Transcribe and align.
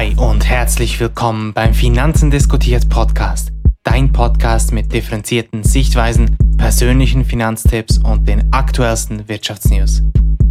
Hi 0.00 0.16
und 0.16 0.46
herzlich 0.46 0.98
willkommen 0.98 1.52
beim 1.52 1.74
Finanzen 1.74 2.30
diskutiert 2.30 2.88
Podcast. 2.88 3.50
Dein 3.82 4.10
Podcast 4.10 4.72
mit 4.72 4.90
differenzierten 4.94 5.62
Sichtweisen, 5.62 6.38
persönlichen 6.56 7.22
Finanztipps 7.22 7.98
und 7.98 8.26
den 8.26 8.50
aktuellsten 8.50 9.28
Wirtschaftsnews. 9.28 10.00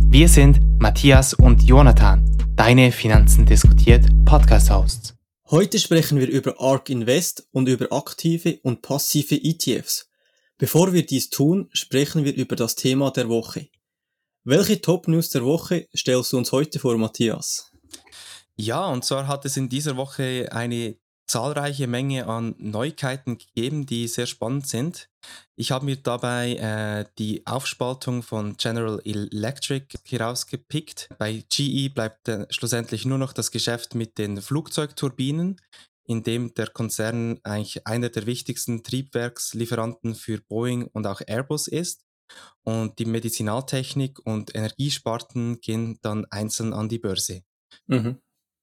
Wir 0.06 0.30
sind 0.30 0.60
Matthias 0.78 1.34
und 1.34 1.64
Jonathan, 1.64 2.24
deine 2.56 2.92
Finanzen 2.92 3.48
diskutiert 3.48 4.06
Podcast-Hosts. 4.24 5.16
Heute 5.50 5.80
sprechen 5.80 6.20
wir 6.20 6.30
über 6.30 6.62
ARK 6.62 6.92
Invest 6.92 7.48
und 7.52 7.68
über 7.68 7.92
aktive 7.92 8.60
und 8.62 8.84
passive 8.84 9.34
ETFs. 9.34 10.12
Bevor 10.60 10.94
wir 10.94 11.08
dies 11.08 11.32
tun, 11.32 11.70
sprechen 11.72 12.24
wir 12.24 12.36
über 12.36 12.56
das 12.56 12.76
Thema 12.76 13.10
der 13.10 13.30
Woche. 13.30 13.70
Welche 14.44 14.80
Top-News 14.80 15.32
der 15.32 15.44
Woche 15.44 15.88
stellst 15.98 16.34
du 16.34 16.38
uns 16.38 16.52
heute 16.52 16.78
vor, 16.78 16.96
Matthias? 17.00 17.69
Ja, 18.60 18.88
und 18.88 19.06
zwar 19.06 19.28
hat 19.28 19.46
es 19.46 19.56
in 19.56 19.70
dieser 19.70 19.96
Woche 19.96 20.50
eine 20.52 20.98
zahlreiche 21.30 21.88
Menge 21.88 22.28
an 22.28 22.56
Neuigkeiten 22.58 23.38
gegeben, 23.38 23.86
die 23.86 24.06
sehr 24.10 24.26
spannend 24.26 24.68
sind. 24.68 25.10
Ich 25.56 25.72
habe 25.72 25.86
mir 25.86 25.96
dabei 25.96 26.56
äh, 26.56 27.06
die 27.18 27.48
Aufspaltung 27.48 28.22
von 28.22 28.58
General 28.58 29.00
Electric 29.06 29.98
herausgepickt. 30.06 31.08
Bei 31.18 31.42
GE 31.50 31.88
bleibt 31.88 32.28
äh, 32.28 32.48
schlussendlich 32.50 33.06
nur 33.06 33.18
noch 33.18 33.32
das 33.32 33.52
Geschäft 33.52 33.96
mit 33.96 34.18
den 34.18 34.42
Flugzeugturbinen, 34.42 35.62
in 36.06 36.24
dem 36.24 36.54
der 36.54 36.68
Konzern 36.68 37.40
eigentlich 37.44 37.88
einer 37.88 38.10
der 38.10 38.26
wichtigsten 38.26 38.84
Triebwerkslieferanten 38.84 40.16
für 40.16 40.42
Boeing 40.42 40.88
und 40.92 41.08
auch 41.08 41.22
Airbus 41.26 41.70
ist. 41.70 42.04
Und 42.64 43.00
die 43.00 43.06
Medizinaltechnik 43.06 44.20
und 44.26 44.54
Energiesparten 44.54 45.62
gehen 45.62 45.98
dann 46.02 46.26
einzeln 46.26 46.74
an 46.74 46.90
die 46.90 47.00
Börse. 47.00 47.44
Mhm 47.88 48.20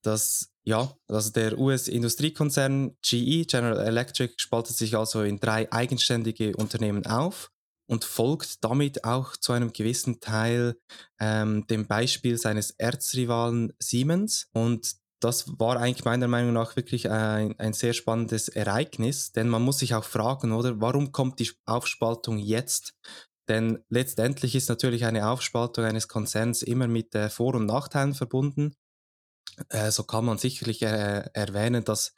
dass 0.06 0.52
ja, 0.64 0.92
also 1.08 1.30
der 1.30 1.58
US-Industriekonzern 1.58 2.96
GE, 3.00 3.44
General 3.44 3.86
Electric, 3.86 4.34
spaltet 4.36 4.76
sich 4.76 4.96
also 4.96 5.22
in 5.22 5.38
drei 5.38 5.70
eigenständige 5.72 6.56
Unternehmen 6.56 7.06
auf 7.06 7.50
und 7.88 8.04
folgt 8.04 8.64
damit 8.64 9.04
auch 9.04 9.36
zu 9.36 9.52
einem 9.52 9.72
gewissen 9.72 10.20
Teil 10.20 10.77
ähm, 11.20 11.66
dem 11.68 11.86
Beispiel 11.86 12.36
seines 12.36 12.72
Erzrivalen 12.72 13.72
Siemens. 13.78 14.48
Und 14.52 14.96
das 15.20 15.58
war 15.58 15.77
eigentlich 15.77 16.04
meiner 16.04 16.28
Meinung 16.28 16.52
nach 16.52 16.74
wirklich 16.74 17.08
ein, 17.10 17.58
ein 17.58 17.72
sehr 17.72 17.92
spannendes 17.92 18.48
Ereignis, 18.48 19.30
denn 19.32 19.48
man 19.48 19.62
muss 19.62 19.78
sich 19.78 19.94
auch 19.94 20.04
fragen, 20.04 20.52
oder, 20.52 20.80
warum 20.80 21.12
kommt 21.12 21.38
die 21.38 21.50
Aufspaltung 21.64 22.38
jetzt? 22.38 22.94
Denn 23.48 23.78
letztendlich 23.88 24.56
ist 24.56 24.68
natürlich 24.68 25.04
eine 25.04 25.28
Aufspaltung 25.28 25.84
eines 25.84 26.08
Konzerns 26.08 26.62
immer 26.62 26.88
mit 26.88 27.14
äh, 27.14 27.30
Vor- 27.30 27.54
und 27.54 27.66
Nachteilen 27.66 28.14
verbunden. 28.14 28.74
Äh, 29.70 29.90
so 29.90 30.04
kann 30.04 30.24
man 30.24 30.38
sicherlich 30.38 30.82
äh, 30.82 31.24
erwähnen, 31.32 31.84
dass 31.84 32.14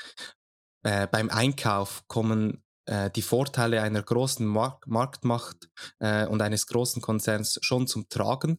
äh, 0.83 1.06
beim 1.06 1.31
Einkauf 1.31 2.05
kommen 2.08 2.62
äh, 2.89 3.11
die 3.11 3.22
Vorteile 3.22 3.83
einer 3.83 4.03
großen 4.03 4.47
Mark 4.47 4.86
Marktmacht 4.86 5.69
äh, 5.98 6.27
und 6.27 6.41
eines 6.41 6.66
großen 6.66 7.03
Konzerns 7.03 7.59
schon 7.61 7.86
zum 7.86 8.09
Tragen. 8.09 8.59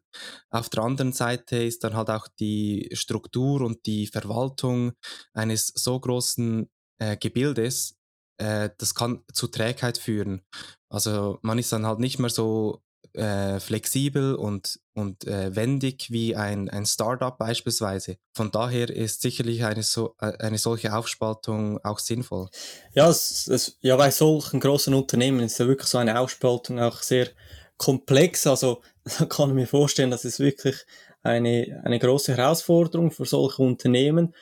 Auf 0.51 0.69
der 0.69 0.83
anderen 0.83 1.13
Seite 1.13 1.57
ist 1.63 1.83
dann 1.83 1.95
halt 1.95 2.11
auch 2.11 2.27
die 2.39 2.89
Struktur 2.93 3.61
und 3.61 3.87
die 3.87 4.05
Verwaltung 4.05 4.93
eines 5.33 5.67
so 5.67 5.99
großen 5.99 6.69
äh, 6.99 7.17
Gebildes, 7.17 7.95
das 8.41 8.95
kann 8.95 9.25
zu 9.33 9.47
Trägheit 9.47 9.97
führen. 9.97 10.43
Also 10.89 11.39
man 11.41 11.59
ist 11.59 11.73
dann 11.73 11.85
halt 11.85 11.99
nicht 11.99 12.19
mehr 12.19 12.29
so 12.29 12.81
flexibel 13.13 14.35
und, 14.35 14.79
und 14.99 15.25
äh, 15.25 15.55
wendig 15.55 16.11
wie 16.11 16.35
ein, 16.35 16.69
ein 16.69 16.85
Startup 16.85 17.37
beispielsweise. 17.37 18.17
Von 18.33 18.51
daher 18.51 18.89
ist 18.89 19.21
sicherlich 19.21 19.63
eine, 19.63 19.83
so, 19.83 20.15
äh, 20.19 20.33
eine 20.39 20.57
solche 20.57 20.93
Aufspaltung 20.93 21.83
auch 21.83 21.99
sinnvoll. 21.99 22.49
Ja, 22.93 23.09
es, 23.09 23.47
es, 23.47 23.77
ja, 23.81 23.95
bei 23.95 24.11
solchen 24.11 24.59
großen 24.59 24.93
Unternehmen 24.93 25.39
ist 25.39 25.59
ja 25.59 25.67
wirklich 25.67 25.87
so 25.87 25.97
eine 25.97 26.19
Aufspaltung 26.19 26.79
auch 26.79 27.01
sehr 27.01 27.29
komplex. 27.77 28.45
Also 28.45 28.81
da 29.19 29.25
kann 29.25 29.49
ich 29.49 29.55
mir 29.55 29.67
vorstellen, 29.67 30.11
dass 30.11 30.25
es 30.25 30.39
wirklich 30.39 30.85
eine, 31.23 31.81
eine 31.83 31.99
große 31.99 32.35
Herausforderung 32.35 33.11
für 33.11 33.25
solche 33.25 33.61
Unternehmen. 33.61 34.35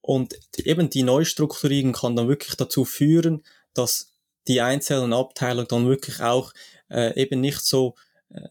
Und 0.00 0.34
eben 0.58 0.90
die 0.90 1.02
Neustrukturierung 1.02 1.92
kann 1.92 2.16
dann 2.16 2.28
wirklich 2.28 2.56
dazu 2.56 2.84
führen, 2.84 3.42
dass 3.72 4.12
die 4.46 4.60
einzelnen 4.60 5.14
Abteilungen 5.14 5.68
dann 5.68 5.88
wirklich 5.88 6.20
auch 6.20 6.52
äh, 6.90 7.18
eben 7.20 7.40
nicht 7.40 7.60
so 7.60 7.94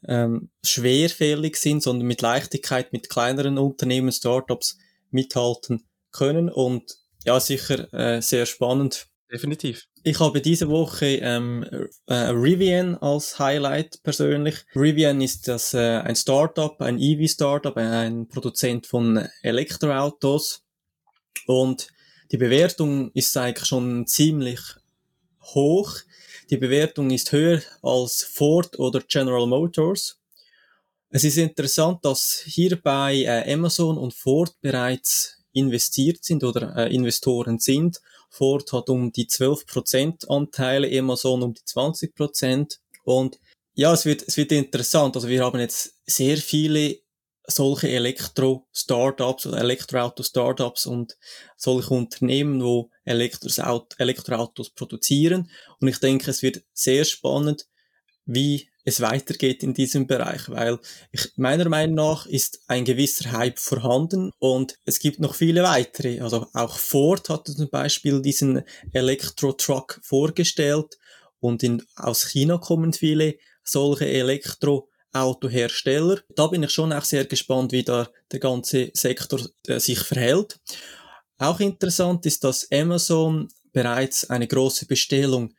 ähm, 0.07 0.49
schwerfällig 0.63 1.57
sind, 1.57 1.83
sondern 1.83 2.07
mit 2.07 2.21
Leichtigkeit 2.21 2.93
mit 2.93 3.09
kleineren 3.09 3.57
Unternehmen, 3.57 4.11
Startups 4.11 4.77
mithalten 5.11 5.83
können 6.11 6.49
und 6.49 6.97
ja, 7.25 7.39
sicher 7.39 7.93
äh, 7.93 8.21
sehr 8.21 8.45
spannend. 8.45 9.07
Definitiv. 9.31 9.87
Ich 10.03 10.19
habe 10.19 10.41
diese 10.41 10.69
Woche 10.69 11.05
ähm, 11.21 11.65
äh, 12.07 12.13
Rivian 12.13 12.97
als 12.97 13.39
Highlight 13.39 14.03
persönlich. 14.03 14.57
Rivian 14.75 15.21
ist 15.21 15.47
das 15.47 15.73
äh, 15.73 15.99
ein 15.99 16.15
Startup, 16.15 16.79
ein 16.81 16.99
EV-Startup, 16.99 17.75
ein 17.77 18.27
Produzent 18.27 18.85
von 18.85 19.25
Elektroautos 19.41 20.63
und 21.47 21.87
die 22.31 22.37
Bewertung 22.37 23.11
ist 23.13 23.35
eigentlich 23.37 23.67
schon 23.67 24.05
ziemlich 24.07 24.59
hoch. 25.41 25.93
Die 26.53 26.59
Bewertung 26.59 27.09
ist 27.09 27.31
höher 27.31 27.63
als 27.81 28.21
Ford 28.21 28.77
oder 28.77 29.01
General 29.01 29.47
Motors. 29.47 30.19
Es 31.09 31.23
ist 31.23 31.37
interessant, 31.37 32.05
dass 32.05 32.43
hierbei 32.45 33.23
äh, 33.23 33.51
Amazon 33.51 33.97
und 33.97 34.13
Ford 34.13 34.53
bereits 34.61 35.41
investiert 35.53 36.23
sind 36.23 36.43
oder 36.43 36.75
äh, 36.77 36.93
Investoren 36.93 37.57
sind. 37.57 38.01
Ford 38.29 38.71
hat 38.71 38.91
um 38.91 39.11
die 39.11 39.25
12% 39.25 40.27
Anteile, 40.27 40.95
Amazon 40.99 41.41
um 41.41 41.55
die 41.55 41.61
20%. 41.61 42.77
Und 43.03 43.39
ja, 43.73 43.91
es 43.91 44.05
wird, 44.05 44.23
es 44.27 44.37
wird 44.37 44.51
interessant. 44.51 45.15
Also 45.15 45.29
wir 45.29 45.43
haben 45.43 45.59
jetzt 45.59 45.95
sehr 46.05 46.37
viele 46.37 46.99
solche 47.47 47.89
Elektro-Startups 47.89 49.47
oder 49.47 49.59
Elektroauto-Startups 49.59 50.85
und 50.85 51.17
solche 51.57 51.93
Unternehmen, 51.93 52.63
wo 52.63 52.89
Elektroautos 53.05 54.69
produzieren. 54.69 55.49
Und 55.79 55.87
ich 55.87 55.99
denke, 55.99 56.31
es 56.31 56.41
wird 56.41 56.63
sehr 56.73 57.03
spannend, 57.03 57.67
wie 58.25 58.69
es 58.85 59.01
weitergeht 59.01 59.63
in 59.63 59.73
diesem 59.73 60.07
Bereich, 60.07 60.49
weil 60.49 60.77
ich, 61.11 61.31
meiner 61.37 61.69
Meinung 61.69 61.95
nach 61.95 62.25
ist 62.25 62.61
ein 62.67 62.83
gewisser 62.83 63.31
Hype 63.31 63.59
vorhanden 63.59 64.31
und 64.39 64.77
es 64.85 64.99
gibt 64.99 65.19
noch 65.19 65.35
viele 65.35 65.63
weitere. 65.63 66.19
Also 66.19 66.47
auch 66.53 66.77
Ford 66.77 67.29
hat 67.29 67.47
zum 67.47 67.69
Beispiel 67.69 68.21
diesen 68.21 68.63
Elektro-Truck 68.91 70.01
vorgestellt 70.03 70.97
und 71.39 71.63
in, 71.63 71.83
aus 71.95 72.27
China 72.27 72.57
kommen 72.57 72.93
viele 72.93 73.35
solche 73.63 74.07
Elektro 74.07 74.89
Autohersteller. 75.13 76.19
Da 76.35 76.47
bin 76.47 76.63
ich 76.63 76.71
schon 76.71 76.91
auch 76.91 77.05
sehr 77.05 77.25
gespannt, 77.25 77.71
wie 77.71 77.83
da 77.83 78.09
der 78.31 78.39
ganze 78.39 78.91
Sektor 78.93 79.39
äh, 79.67 79.79
sich 79.79 79.99
verhält. 79.99 80.59
Auch 81.37 81.59
interessant 81.59 82.25
ist, 82.25 82.43
dass 82.43 82.71
Amazon 82.71 83.47
bereits 83.71 84.29
eine 84.29 84.47
große 84.47 84.85
Bestellung 84.85 85.53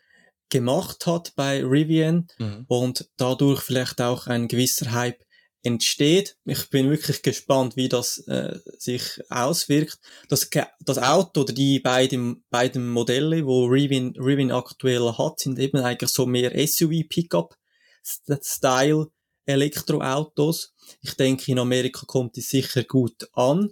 gemacht 0.48 1.06
hat 1.06 1.32
bei 1.36 1.64
Rivian 1.64 2.28
mhm. 2.38 2.64
und 2.68 3.08
dadurch 3.16 3.62
vielleicht 3.62 4.00
auch 4.00 4.26
ein 4.26 4.48
gewisser 4.48 4.92
Hype 4.92 5.24
entsteht. 5.64 6.36
Ich 6.44 6.70
bin 6.70 6.88
wirklich 6.90 7.22
gespannt, 7.22 7.74
wie 7.76 7.88
das 7.88 8.18
äh, 8.28 8.60
sich 8.78 9.20
auswirkt. 9.30 9.98
Das, 10.28 10.48
das 10.80 10.98
Auto 10.98 11.40
oder 11.40 11.52
die 11.52 11.80
beiden, 11.80 12.44
beiden 12.50 12.88
Modelle, 12.88 13.44
wo 13.46 13.64
Rivian, 13.64 14.14
Rivian 14.16 14.52
aktuell 14.52 15.12
hat, 15.18 15.40
sind 15.40 15.58
eben 15.58 15.78
eigentlich 15.78 16.10
so 16.10 16.26
mehr 16.26 16.52
SUV-Pickup-Style 16.54 19.08
Elektroautos. 19.46 20.74
Ich 21.00 21.14
denke, 21.14 21.50
in 21.50 21.58
Amerika 21.58 22.06
kommt 22.06 22.36
es 22.38 22.50
sicher 22.50 22.84
gut 22.84 23.28
an 23.32 23.70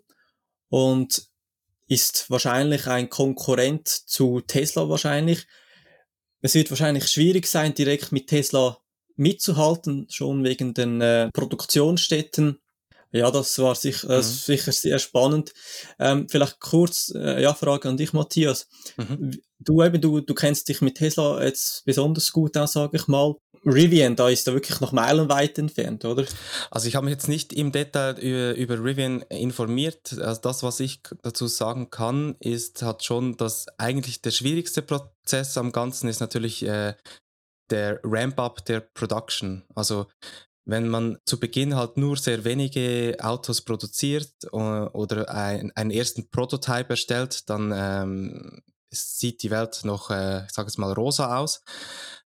und 0.69 1.27
ist 1.89 2.31
wahrscheinlich 2.31 2.87
ein 2.87 3.11
Konkurrent 3.11 3.89
zu 3.89 4.41
Tesla 4.41 4.89
wahrscheinlich. 4.89 5.47
Es 6.41 6.55
wird 6.55 6.71
wahrscheinlich 6.71 7.07
schwierig 7.09 7.47
sein, 7.47 7.75
direkt 7.75 8.13
mit 8.13 8.29
Tesla 8.29 8.79
mitzuhalten, 9.17 10.07
schon 10.09 10.43
wegen 10.45 10.75
den 10.75 11.01
äh, 11.01 11.31
Produktionsstätten. 11.33 12.62
Ja, 13.13 13.31
das 13.31 13.59
war 13.59 13.75
sich, 13.75 14.05
äh, 14.05 14.17
mhm. 14.17 14.23
sicher 14.23 14.73
sehr 14.73 14.99
spannend. 14.99 15.53
Ähm, 15.99 16.27
vielleicht 16.29 16.61
kurz, 16.61 17.13
äh, 17.15 17.43
ja, 17.43 17.53
Frage 17.55 17.89
an 17.89 17.97
dich, 17.97 18.13
Matthias. 18.13 18.67
Mhm. 18.97 19.39
Du 19.59 19.83
eben, 19.83 20.01
du, 20.01 20.21
du 20.21 20.35
kennst 20.35 20.69
dich 20.69 20.81
mit 20.81 20.97
Tesla 20.97 21.43
jetzt 21.45 21.85
besonders 21.85 22.33
gut 22.33 22.57
aus, 22.57 22.73
sage 22.73 22.97
ich 22.97 23.07
mal. 23.09 23.35
Rivian, 23.65 24.17
da 24.17 24.29
ist 24.29 24.47
er 24.49 24.55
wirklich 24.55 24.81
noch 24.81 24.93
meilenweit 24.93 25.57
entfernt, 25.59 26.05
oder? 26.05 26.25
Also 26.71 26.89
ich 26.89 26.97
habe 26.97 27.05
mich 27.05 27.13
jetzt 27.13 27.29
nicht 27.29 27.53
im 27.53 27.71
Detail 27.71 28.19
über, 28.19 28.57
über 28.57 28.85
Rivian 28.85 29.23
informiert. 29.29 30.19
Also 30.19 30.41
das, 30.41 30.63
was 30.63 30.81
ich 30.81 31.01
dazu 31.23 31.47
sagen 31.47 31.91
kann, 31.91 32.35
ist, 32.41 32.83
hat 32.83 33.05
schon, 33.05 33.37
dass 33.37 33.67
eigentlich 33.79 34.21
der 34.21 34.33
schwierigste 34.33 34.83
Prozess 34.83 35.57
am 35.57 35.71
Ganzen 35.71 36.09
ist 36.09 36.21
natürlich 36.21 36.65
äh, 36.65 36.95
der 37.71 38.01
Ramp-up 38.03 38.65
der 38.65 38.81
Production. 38.81 39.65
Also 39.75 40.07
wenn 40.65 40.89
man 40.89 41.19
zu 41.25 41.41
Beginn 41.41 41.77
halt 41.77 41.97
nur 41.97 42.17
sehr 42.17 42.45
wenige 42.45 43.17
Autos 43.21 43.63
produziert 43.63 44.33
äh, 44.45 44.57
oder 44.57 45.29
ein, 45.31 45.73
einen 45.75 45.91
ersten 45.91 46.29
Prototype 46.31 46.91
erstellt, 46.91 47.49
dann 47.51 47.73
ähm, 47.75 48.63
sieht 48.91 49.43
die 49.43 49.51
Welt 49.51 49.81
noch, 49.85 50.11
äh, 50.11 50.45
ich 50.45 50.53
sage 50.53 50.69
es 50.69 50.79
mal, 50.79 50.93
rosa 50.93 51.39
aus. 51.39 51.65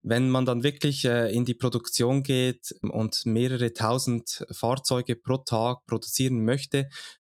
Wenn 0.04 0.30
man 0.30 0.46
dann 0.46 0.64
wirklich 0.64 1.06
äh, 1.06 1.32
in 1.32 1.46
die 1.46 1.54
Produktion 1.54 2.24
geht 2.24 2.74
und 2.82 3.26
mehrere 3.26 3.74
tausend 3.74 4.46
Fahrzeuge 4.52 5.16
pro 5.16 5.38
Tag 5.38 5.86
produzieren 5.86 6.44
möchte, 6.44 6.90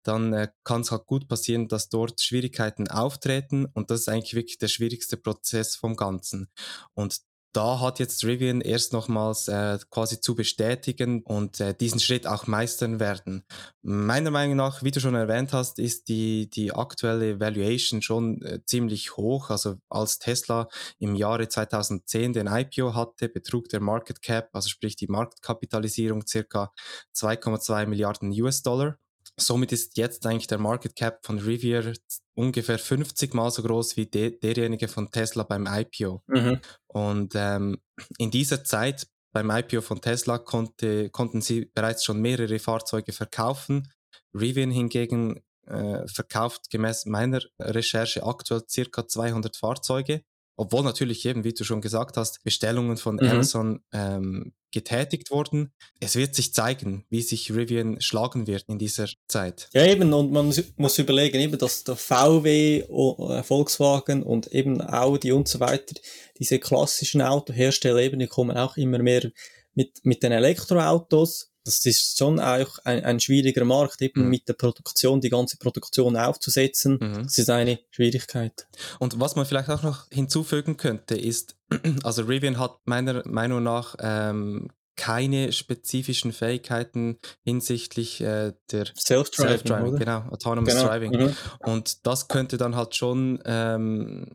dann 0.04 0.32
äh, 0.32 0.48
kann 0.64 0.82
es 0.82 0.90
halt 0.90 1.06
gut 1.06 1.28
passieren, 1.28 1.68
dass 1.68 1.88
dort 1.88 2.20
Schwierigkeiten 2.20 2.88
auftreten 2.88 3.66
und 3.66 3.90
das 3.90 4.00
ist 4.00 4.08
eigentlich 4.08 4.34
wirklich 4.34 4.58
der 4.58 4.68
schwierigste 4.68 5.16
Prozess 5.16 5.76
vom 5.76 5.96
Ganzen. 5.96 6.50
Und 6.94 7.20
da 7.52 7.80
hat 7.80 7.98
jetzt 7.98 8.24
Rivian 8.24 8.60
erst 8.60 8.92
nochmals 8.92 9.48
äh, 9.48 9.78
quasi 9.90 10.20
zu 10.20 10.34
bestätigen 10.34 11.22
und 11.22 11.60
äh, 11.60 11.74
diesen 11.74 12.00
Schritt 12.00 12.26
auch 12.26 12.46
meistern 12.46 12.98
werden. 12.98 13.44
Meiner 13.82 14.30
Meinung 14.30 14.56
nach, 14.56 14.82
wie 14.82 14.90
du 14.90 15.00
schon 15.00 15.14
erwähnt 15.14 15.52
hast, 15.52 15.78
ist 15.78 16.08
die, 16.08 16.48
die 16.48 16.72
aktuelle 16.72 17.40
Valuation 17.40 18.00
schon 18.00 18.40
äh, 18.42 18.60
ziemlich 18.64 19.16
hoch. 19.16 19.50
Also 19.50 19.76
als 19.90 20.18
Tesla 20.18 20.68
im 20.98 21.14
Jahre 21.14 21.48
2010 21.48 22.32
den 22.32 22.46
IPO 22.46 22.94
hatte, 22.94 23.28
betrug 23.28 23.68
der 23.68 23.80
Market 23.80 24.22
Cap, 24.22 24.48
also 24.52 24.68
sprich 24.68 24.96
die 24.96 25.08
Marktkapitalisierung 25.08 26.26
circa 26.26 26.72
2,2 27.14 27.86
Milliarden 27.86 28.30
US-Dollar. 28.30 28.98
Somit 29.38 29.72
ist 29.72 29.96
jetzt 29.96 30.26
eigentlich 30.26 30.46
der 30.46 30.58
Market 30.58 30.94
Cap 30.94 31.24
von 31.24 31.38
Rivier 31.38 31.94
ungefähr 32.34 32.78
50 32.78 33.34
mal 33.34 33.50
so 33.50 33.62
groß 33.62 33.96
wie 33.96 34.06
de 34.06 34.38
derjenige 34.38 34.88
von 34.88 35.10
Tesla 35.10 35.42
beim 35.42 35.66
IPO. 35.66 36.22
Mhm. 36.26 36.60
Und 36.86 37.32
ähm, 37.34 37.78
in 38.18 38.30
dieser 38.30 38.64
Zeit 38.64 39.06
beim 39.32 39.50
IPO 39.50 39.80
von 39.80 40.00
Tesla 40.00 40.38
konnte, 40.38 41.10
konnten 41.10 41.40
sie 41.40 41.64
bereits 41.64 42.04
schon 42.04 42.20
mehrere 42.20 42.58
Fahrzeuge 42.58 43.12
verkaufen. 43.12 43.90
Rivian 44.34 44.70
hingegen 44.70 45.42
äh, 45.66 46.06
verkauft 46.06 46.70
gemäß 46.70 47.06
meiner 47.06 47.40
Recherche 47.58 48.24
aktuell 48.24 48.62
circa 48.68 49.06
200 49.06 49.56
Fahrzeuge 49.56 50.22
obwohl 50.56 50.82
natürlich 50.82 51.24
eben, 51.26 51.44
wie 51.44 51.52
du 51.52 51.64
schon 51.64 51.80
gesagt 51.80 52.16
hast, 52.16 52.42
Bestellungen 52.44 52.96
von 52.96 53.16
mhm. 53.16 53.28
Amazon 53.28 53.80
ähm, 53.92 54.52
getätigt 54.72 55.30
wurden. 55.30 55.72
Es 56.00 56.16
wird 56.16 56.34
sich 56.34 56.54
zeigen, 56.54 57.04
wie 57.10 57.22
sich 57.22 57.54
Rivian 57.54 58.00
schlagen 58.00 58.46
wird 58.46 58.64
in 58.68 58.78
dieser 58.78 59.06
Zeit. 59.28 59.68
Ja, 59.72 59.86
eben, 59.86 60.12
und 60.12 60.32
man 60.32 60.52
muss 60.76 60.98
überlegen, 60.98 61.38
eben, 61.40 61.58
dass 61.58 61.84
der 61.84 61.96
VW, 61.96 62.80
äh, 62.80 63.42
Volkswagen 63.42 64.22
und 64.22 64.48
eben 64.48 64.80
Audi 64.80 65.32
und 65.32 65.48
so 65.48 65.60
weiter, 65.60 65.94
diese 66.38 66.58
klassischen 66.58 67.22
Autohersteller 67.22 68.00
eben, 68.00 68.18
die 68.18 68.26
kommen 68.26 68.56
auch 68.56 68.76
immer 68.76 68.98
mehr 68.98 69.30
mit, 69.74 70.04
mit 70.04 70.22
den 70.22 70.32
Elektroautos 70.32 71.51
das 71.64 71.84
ist 71.86 72.18
schon 72.18 72.40
auch 72.40 72.78
ein, 72.84 73.04
ein 73.04 73.20
schwieriger 73.20 73.64
Markt, 73.64 74.02
eben 74.02 74.24
mhm. 74.24 74.30
mit 74.30 74.48
der 74.48 74.54
Produktion, 74.54 75.20
die 75.20 75.30
ganze 75.30 75.56
Produktion 75.56 76.16
aufzusetzen. 76.16 76.98
Mhm. 77.00 77.22
Das 77.24 77.38
ist 77.38 77.50
eine 77.50 77.78
Schwierigkeit. 77.90 78.66
Und 78.98 79.20
was 79.20 79.36
man 79.36 79.46
vielleicht 79.46 79.70
auch 79.70 79.82
noch 79.82 80.06
hinzufügen 80.10 80.76
könnte, 80.76 81.16
ist, 81.16 81.56
also 82.02 82.22
Rivian 82.22 82.58
hat 82.58 82.78
meiner 82.84 83.26
Meinung 83.26 83.62
nach 83.62 83.94
ähm, 84.00 84.70
keine 84.96 85.52
spezifischen 85.52 86.32
Fähigkeiten 86.32 87.18
hinsichtlich 87.44 88.20
äh, 88.20 88.52
der 88.70 88.86
Self-Driving, 88.94 89.66
Self 89.66 89.98
genau, 89.98 90.18
Autonomous 90.30 90.74
genau. 90.74 90.86
Driving. 90.86 91.10
Mhm. 91.12 91.36
Und 91.60 92.06
das 92.06 92.28
könnte 92.28 92.58
dann 92.58 92.76
halt 92.76 92.94
schon 92.94 93.42
ähm, 93.46 94.26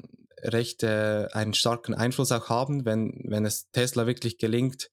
recht 0.42 0.84
äh, 0.84 1.28
einen 1.32 1.54
starken 1.54 1.94
Einfluss 1.94 2.32
auch 2.32 2.50
haben, 2.50 2.86
wenn, 2.86 3.22
wenn 3.26 3.46
es 3.46 3.70
Tesla 3.72 4.08
wirklich 4.08 4.38
gelingt, 4.38 4.90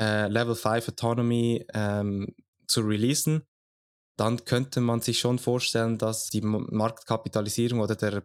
äh, 0.00 0.28
Level 0.28 0.54
5 0.54 0.88
Autonomy 0.88 1.64
ähm, 1.72 2.34
zu 2.66 2.80
releasen, 2.80 3.46
dann 4.16 4.44
könnte 4.44 4.80
man 4.80 5.00
sich 5.00 5.18
schon 5.18 5.38
vorstellen, 5.38 5.98
dass 5.98 6.28
die 6.28 6.40
Marktkapitalisierung 6.40 7.80
oder 7.80 7.96
der, 7.96 8.22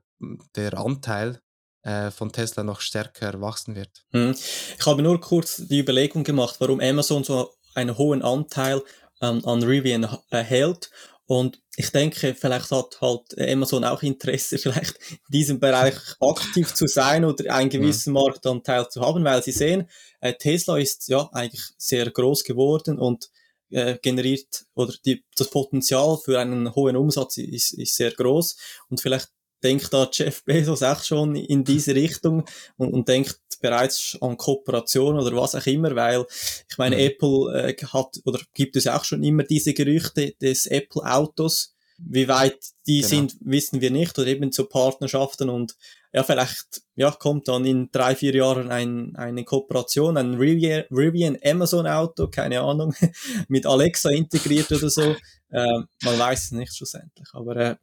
der 0.56 0.78
Anteil 0.78 1.42
äh, 1.84 2.12
von 2.12 2.32
Tesla 2.32 2.64
noch 2.64 2.80
stärker 2.80 3.42
wachsen 3.42 3.76
wird. 3.76 4.06
Hm. 4.12 4.32
Ich 4.32 4.86
habe 4.86 5.02
nur 5.02 5.20
kurz 5.20 5.58
die 5.58 5.80
Überlegung 5.80 6.24
gemacht, 6.24 6.56
warum 6.60 6.80
Amazon 6.80 7.24
so 7.24 7.54
einen 7.74 7.98
hohen 7.98 8.22
Anteil 8.22 8.82
ähm, 9.22 9.46
an 9.46 9.64
Rivian 9.64 10.08
erhält. 10.30 10.90
Und 11.32 11.62
ich 11.78 11.92
denke, 11.92 12.36
vielleicht 12.36 12.72
hat 12.72 13.00
halt 13.00 13.40
Amazon 13.40 13.86
auch 13.86 14.04
Interesse, 14.04 14.58
vielleicht 14.58 14.98
in 15.12 15.18
diesem 15.30 15.62
Bereich 15.62 15.96
aktiv 16.20 16.74
zu 16.74 16.88
sein 16.88 17.24
oder 17.24 17.56
einen 17.56 17.70
gewissen 17.70 18.14
ja. 18.14 18.22
Marktanteil 18.22 18.90
zu 18.90 19.00
haben, 19.00 19.24
weil 19.24 19.42
sie 19.42 19.54
sehen, 19.54 19.90
äh, 20.20 20.34
Tesla 20.34 20.78
ist 20.78 21.08
ja 21.08 21.30
eigentlich 21.32 21.64
sehr 21.78 22.12
groß 22.12 22.44
geworden 22.44 23.00
und 23.00 23.30
äh, 23.70 23.98
generiert 24.02 24.66
oder 24.74 24.94
die, 25.06 25.24
das 25.38 25.50
Potenzial 25.50 26.18
für 26.18 26.38
einen 26.38 26.76
hohen 26.76 26.98
Umsatz 26.98 27.38
ist, 27.38 27.76
ist 27.76 27.96
sehr 27.96 28.12
groß 28.12 28.58
und 28.90 29.00
vielleicht 29.00 29.30
denkt 29.64 29.94
da 29.94 30.10
Jeff 30.12 30.44
Bezos 30.44 30.84
auch 30.84 31.02
schon 31.02 31.38
in 31.38 31.64
diese 31.64 31.96
Richtung 31.96 32.44
und, 32.76 32.92
und 32.92 33.08
denkt 33.08 33.40
bereits 33.62 34.18
an 34.22 34.38
Kooperation 34.38 35.18
oder 35.20 35.36
was 35.36 35.56
auch 35.56 35.66
immer, 35.66 35.96
weil 35.96 36.26
ich 36.70 36.78
meine, 36.78 36.96
mhm. 36.96 37.02
Apple 37.02 37.70
äh, 37.70 37.86
hat 37.86 38.20
oder 38.26 38.40
gibt 38.54 38.76
es 38.76 38.88
auch 38.88 39.04
schon 39.04 39.24
immer 39.24 39.44
diese 39.44 39.74
Gerüchte 39.74 40.34
des 40.42 40.66
Apple 40.66 41.04
Autos. 41.04 41.76
Wie 42.04 42.28
weit 42.28 42.58
die 42.88 43.02
genau. 43.02 43.10
sind, 43.10 43.36
wissen 43.42 43.80
wir 43.80 43.92
nicht 43.92 44.18
oder 44.18 44.28
eben 44.28 44.52
zu 44.52 44.66
Partnerschaften 44.66 45.50
und 45.50 45.76
ja, 46.14 46.24
vielleicht 46.24 46.82
ja, 46.96 47.12
kommt 47.12 47.48
dann 47.48 47.64
in 47.64 47.90
drei, 47.92 48.16
vier 48.16 48.36
Jahren 48.36 48.70
ein, 48.70 49.16
eine 49.16 49.44
Kooperation, 49.46 50.18
ein 50.18 50.34
Rivian, 50.34 50.84
Rivian 50.92 51.38
Amazon 51.44 51.88
Auto, 51.88 52.28
keine 52.28 52.62
Ahnung, 52.62 52.94
mit 53.48 53.66
Alexa 53.66 54.10
integriert 54.10 54.72
oder 54.72 54.90
so. 54.90 55.16
Äh, 55.52 55.80
man 56.04 56.20
weiß 56.20 56.46
es 56.46 56.52
nicht 56.52 56.76
schlussendlich. 56.76 57.28
Aber 57.34 57.56
äh, 57.56 57.76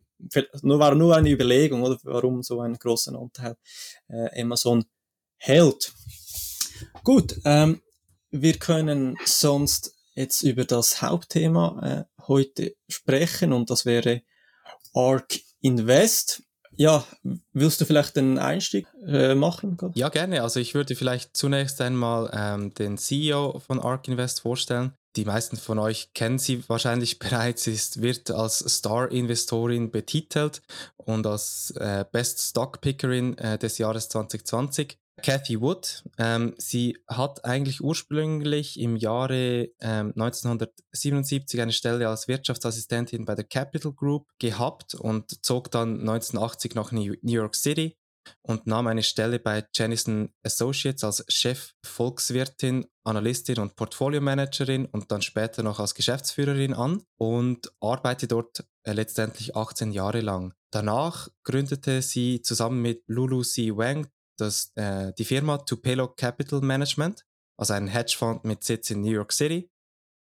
nur 0.62 0.78
war 0.78 0.94
nur 0.94 1.16
eine 1.16 1.30
Überlegung, 1.30 1.82
oder 1.82 1.98
warum 2.02 2.42
so 2.42 2.60
einen 2.60 2.74
großen 2.74 3.16
Anteil 3.16 3.56
äh, 4.08 4.40
Amazon 4.42 4.84
hält. 5.38 5.92
Gut, 7.04 7.36
ähm, 7.44 7.80
wir 8.30 8.54
können 8.58 9.16
sonst 9.24 9.94
jetzt 10.14 10.42
über 10.42 10.64
das 10.64 11.00
Hauptthema 11.00 12.06
äh, 12.08 12.22
heute 12.26 12.74
sprechen 12.88 13.52
und 13.52 13.70
das 13.70 13.86
wäre 13.86 14.22
ARK 14.94 15.40
Invest. 15.60 16.42
Ja, 16.76 17.04
willst 17.52 17.80
du 17.80 17.84
vielleicht 17.84 18.16
den 18.16 18.38
Einstieg 18.38 18.86
äh, 19.04 19.34
machen? 19.34 19.76
Ja, 19.94 20.10
gerne. 20.10 20.42
Also 20.42 20.60
ich 20.60 20.74
würde 20.74 20.94
vielleicht 20.94 21.36
zunächst 21.36 21.80
einmal 21.80 22.30
ähm, 22.32 22.72
den 22.74 22.98
CEO 22.98 23.58
von 23.58 23.80
ARK 23.80 24.06
Invest 24.06 24.42
vorstellen. 24.42 24.92
Die 25.16 25.24
meisten 25.24 25.56
von 25.56 25.80
euch 25.80 26.12
kennen 26.14 26.38
sie 26.38 26.62
wahrscheinlich 26.68 27.18
bereits. 27.18 27.64
Sie 27.64 28.02
wird 28.02 28.30
als 28.30 28.58
Star-Investorin 28.58 29.90
betitelt 29.90 30.62
und 30.96 31.26
als 31.26 31.72
äh, 31.76 32.04
Best 32.12 32.40
Stock 32.42 32.80
Pickerin 32.80 33.36
äh, 33.38 33.58
des 33.58 33.78
Jahres 33.78 34.08
2020. 34.10 34.98
Cathy 35.22 35.60
Wood. 35.60 36.04
Ähm, 36.18 36.54
sie 36.58 36.98
hat 37.08 37.44
eigentlich 37.44 37.80
ursprünglich 37.82 38.78
im 38.78 38.96
Jahre 38.96 39.68
ähm, 39.80 40.12
1977 40.16 41.60
eine 41.60 41.72
Stelle 41.72 42.08
als 42.08 42.28
Wirtschaftsassistentin 42.28 43.24
bei 43.24 43.34
der 43.34 43.44
Capital 43.44 43.92
Group 43.92 44.28
gehabt 44.38 44.94
und 44.94 45.44
zog 45.44 45.70
dann 45.70 46.00
1980 46.00 46.74
nach 46.74 46.92
New 46.92 47.16
York 47.22 47.54
City 47.54 47.96
und 48.42 48.66
nahm 48.66 48.86
eine 48.86 49.02
Stelle 49.02 49.38
bei 49.38 49.64
Jennison 49.74 50.30
Associates 50.42 51.04
als 51.04 51.24
Chef 51.28 51.72
Volkswirtin, 51.84 52.86
Analystin 53.04 53.58
und 53.58 53.76
Portfolio-Managerin 53.76 54.86
und 54.86 55.10
dann 55.10 55.22
später 55.22 55.62
noch 55.62 55.80
als 55.80 55.94
Geschäftsführerin 55.94 56.74
an 56.74 57.02
und 57.16 57.72
arbeitete 57.80 58.28
dort 58.28 58.64
äh, 58.84 58.92
letztendlich 58.92 59.56
18 59.56 59.92
Jahre 59.92 60.20
lang. 60.20 60.54
Danach 60.70 61.28
gründete 61.44 62.02
sie 62.02 62.42
zusammen 62.42 62.82
mit 62.82 63.02
Lulu 63.06 63.42
C. 63.42 63.76
Wang 63.76 64.06
das, 64.40 64.72
äh, 64.76 65.12
die 65.14 65.24
Firma 65.24 65.58
Tupelo 65.58 66.08
Capital 66.08 66.60
Management, 66.60 67.24
also 67.58 67.74
ein 67.74 67.88
Hedgefonds 67.88 68.44
mit 68.44 68.64
Sitz 68.64 68.90
in 68.90 69.00
New 69.00 69.10
York 69.10 69.32
City 69.32 69.70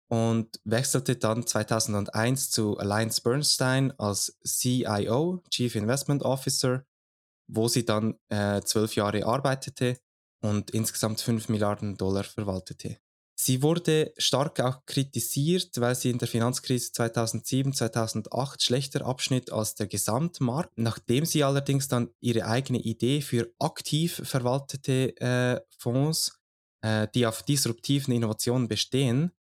und 0.09 0.59
wechselte 0.63 1.15
dann 1.15 1.45
2001 1.45 2.51
zu 2.51 2.77
Alliance 2.77 3.21
Bernstein 3.21 3.91
als 3.99 4.39
CIO, 4.43 5.43
Chief 5.49 5.75
Investment 5.75 6.23
Officer, 6.23 6.85
wo 7.47 7.67
sie 7.67 7.85
dann 7.85 8.19
äh, 8.29 8.61
zwölf 8.61 8.95
Jahre 8.95 9.25
arbeitete 9.25 9.97
und 10.41 10.71
insgesamt 10.71 11.21
5 11.21 11.49
Milliarden 11.49 11.97
Dollar 11.97 12.23
verwaltete. 12.23 12.99
Sie 13.37 13.61
wurde 13.61 14.13
stark 14.17 14.61
auch 14.61 14.85
kritisiert, 14.85 15.81
weil 15.81 15.93
sie 15.93 16.09
in 16.09 16.19
der 16.19 16.27
Finanzkrise 16.29 16.93
2007, 16.93 17.73
2008 17.73 18.63
schlechter 18.63 19.05
abschnitt 19.05 19.51
als 19.51 19.75
der 19.75 19.87
Gesamtmarkt. 19.87 20.71
Nachdem 20.77 21.25
sie 21.25 21.43
allerdings 21.43 21.89
dann 21.89 22.09
ihre 22.21 22.45
eigene 22.45 22.79
Idee 22.79 23.21
für 23.21 23.51
aktiv 23.59 24.21
verwaltete 24.23 25.17
äh, 25.19 25.59
Fonds, 25.77 26.39
äh, 26.81 27.09
die 27.13 27.27
auf 27.27 27.43
disruptiven 27.43 28.13
Innovationen 28.13 28.69
bestehen, 28.69 29.33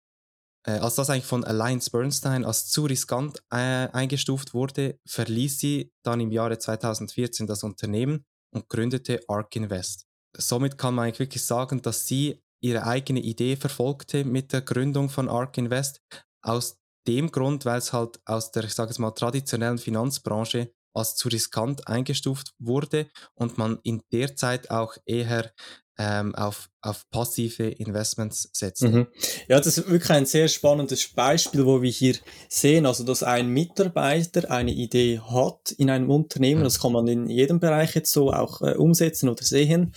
äh, 0.65 0.71
als 0.71 0.95
das 0.95 1.11
eigentlich 1.11 1.25
von 1.25 1.43
Alliance 1.43 1.91
Bernstein 1.91 2.45
als 2.45 2.69
zu 2.69 2.85
riskant 2.85 3.43
äh, 3.51 3.89
eingestuft 3.91 4.55
wurde, 4.55 4.99
verließ 5.05 5.59
sie 5.59 5.91
dann 6.03 6.19
im 6.19 6.31
Jahre 6.31 6.57
2014 6.57 7.45
das 7.45 7.63
Unternehmen 7.63 8.25
und 8.51 8.69
gründete 8.69 9.19
ARK 9.27 9.55
Invest. 9.55 10.07
Somit 10.35 10.79
kann 10.79 10.95
man 10.95 11.05
eigentlich 11.05 11.19
wirklich 11.19 11.43
sagen, 11.43 11.81
dass 11.81 12.07
sie 12.07 12.41
ihre 12.63 12.85
eigene 12.85 13.19
Idee 13.19 13.55
verfolgte 13.55 14.23
mit 14.23 14.53
der 14.53 14.61
Gründung 14.61 15.09
von 15.09 15.29
ARK 15.29 15.57
Invest. 15.57 16.01
Aus 16.41 16.77
dem 17.07 17.31
Grund, 17.31 17.65
weil 17.65 17.77
es 17.77 17.93
halt 17.93 18.19
aus 18.25 18.51
der, 18.51 18.63
ich 18.63 18.73
sage 18.73 18.91
es 18.91 18.99
mal, 18.99 19.11
traditionellen 19.11 19.77
Finanzbranche 19.77 20.71
als 20.93 21.15
zu 21.15 21.27
riskant 21.27 21.87
eingestuft 21.87 22.53
wurde 22.59 23.07
und 23.33 23.57
man 23.57 23.79
in 23.83 24.01
der 24.11 24.35
Zeit 24.35 24.69
auch 24.69 24.95
eher 25.05 25.51
ähm, 25.97 26.33
auf, 26.35 26.69
auf 26.81 27.09
passive 27.09 27.63
Investments 27.63 28.49
setzen. 28.53 28.93
Mhm. 28.93 29.07
Ja, 29.47 29.57
das 29.57 29.77
ist 29.77 29.89
wirklich 29.89 30.09
ein 30.11 30.25
sehr 30.25 30.47
spannendes 30.47 31.07
Beispiel, 31.09 31.65
wo 31.65 31.81
wir 31.81 31.91
hier 31.91 32.15
sehen, 32.49 32.85
also 32.85 33.03
dass 33.03 33.23
ein 33.23 33.49
Mitarbeiter 33.49 34.49
eine 34.49 34.71
Idee 34.71 35.19
hat 35.19 35.71
in 35.77 35.89
einem 35.89 36.09
Unternehmen, 36.09 36.61
mhm. 36.61 36.65
das 36.65 36.79
kann 36.79 36.93
man 36.93 37.07
in 37.07 37.27
jedem 37.29 37.59
Bereich 37.59 37.95
jetzt 37.95 38.11
so 38.11 38.31
auch 38.31 38.61
äh, 38.61 38.75
umsetzen 38.75 39.29
oder 39.29 39.43
sehen 39.43 39.93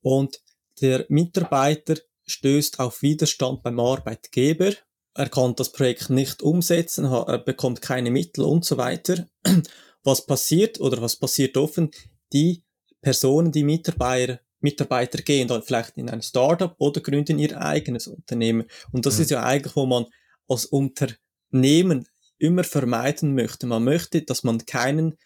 und 0.00 0.40
der 0.82 1.06
Mitarbeiter 1.08 1.96
stößt 2.26 2.80
auf 2.80 3.02
Widerstand 3.02 3.62
beim 3.62 3.80
Arbeitgeber, 3.80 4.72
er 5.14 5.28
kann 5.28 5.54
das 5.56 5.72
Projekt 5.72 6.10
nicht 6.10 6.42
umsetzen, 6.42 7.04
er 7.04 7.38
bekommt 7.38 7.82
keine 7.82 8.10
Mittel 8.10 8.44
und 8.44 8.64
so 8.64 8.76
weiter. 8.76 9.26
Was 10.04 10.26
passiert 10.26 10.80
oder 10.80 11.00
was 11.00 11.14
passiert 11.14 11.56
offen? 11.56 11.92
Die 12.32 12.64
Personen, 13.02 13.52
die 13.52 13.62
Mitarbeiter 13.62 14.40
Mitarbeiter 14.62 15.22
gehen 15.22 15.48
dann 15.48 15.62
vielleicht 15.62 15.96
in 15.96 16.08
ein 16.08 16.22
Startup 16.22 16.74
oder 16.78 17.00
gründen 17.00 17.38
ihr 17.38 17.60
eigenes 17.60 18.06
Unternehmen. 18.06 18.64
Und 18.92 19.06
das 19.06 19.16
mhm. 19.16 19.22
ist 19.22 19.30
ja 19.30 19.42
eigentlich, 19.42 19.76
wo 19.76 19.86
man 19.86 20.06
als 20.48 20.66
Unternehmen 20.66 22.08
immer 22.38 22.64
vermeiden 22.64 23.34
möchte. 23.34 23.66
Man 23.66 23.84
möchte, 23.84 24.22
dass 24.22 24.44
man 24.44 24.64
keinen 24.64 25.18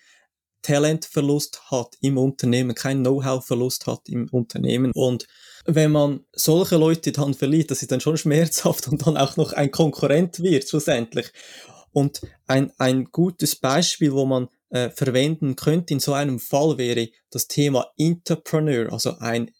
Talentverlust 0.66 1.70
hat 1.70 1.94
im 2.00 2.18
Unternehmen, 2.18 2.74
keinen 2.74 3.02
Know-how-Verlust 3.02 3.86
hat 3.86 4.08
im 4.08 4.28
Unternehmen. 4.30 4.90
Und 4.94 5.26
wenn 5.64 5.92
man 5.92 6.24
solche 6.32 6.76
Leute 6.76 7.12
dann 7.12 7.34
verliert, 7.34 7.70
das 7.70 7.82
ist 7.82 7.92
dann 7.92 8.00
schon 8.00 8.16
schmerzhaft 8.16 8.88
und 8.88 9.06
dann 9.06 9.16
auch 9.16 9.36
noch 9.36 9.52
ein 9.52 9.70
Konkurrent 9.70 10.40
wird 10.40 10.68
schlussendlich. 10.68 11.30
Und 11.92 12.20
ein, 12.46 12.72
ein 12.78 13.04
gutes 13.06 13.56
Beispiel, 13.56 14.12
wo 14.12 14.26
man 14.26 14.48
äh, 14.70 14.90
verwenden 14.90 15.54
könnte 15.54 15.94
in 15.94 16.00
so 16.00 16.12
einem 16.12 16.40
Fall 16.40 16.76
wäre 16.78 17.08
das 17.30 17.46
Thema 17.46 17.86
Entrepreneur, 17.96 18.92
also 18.92 19.18
ein 19.18 19.52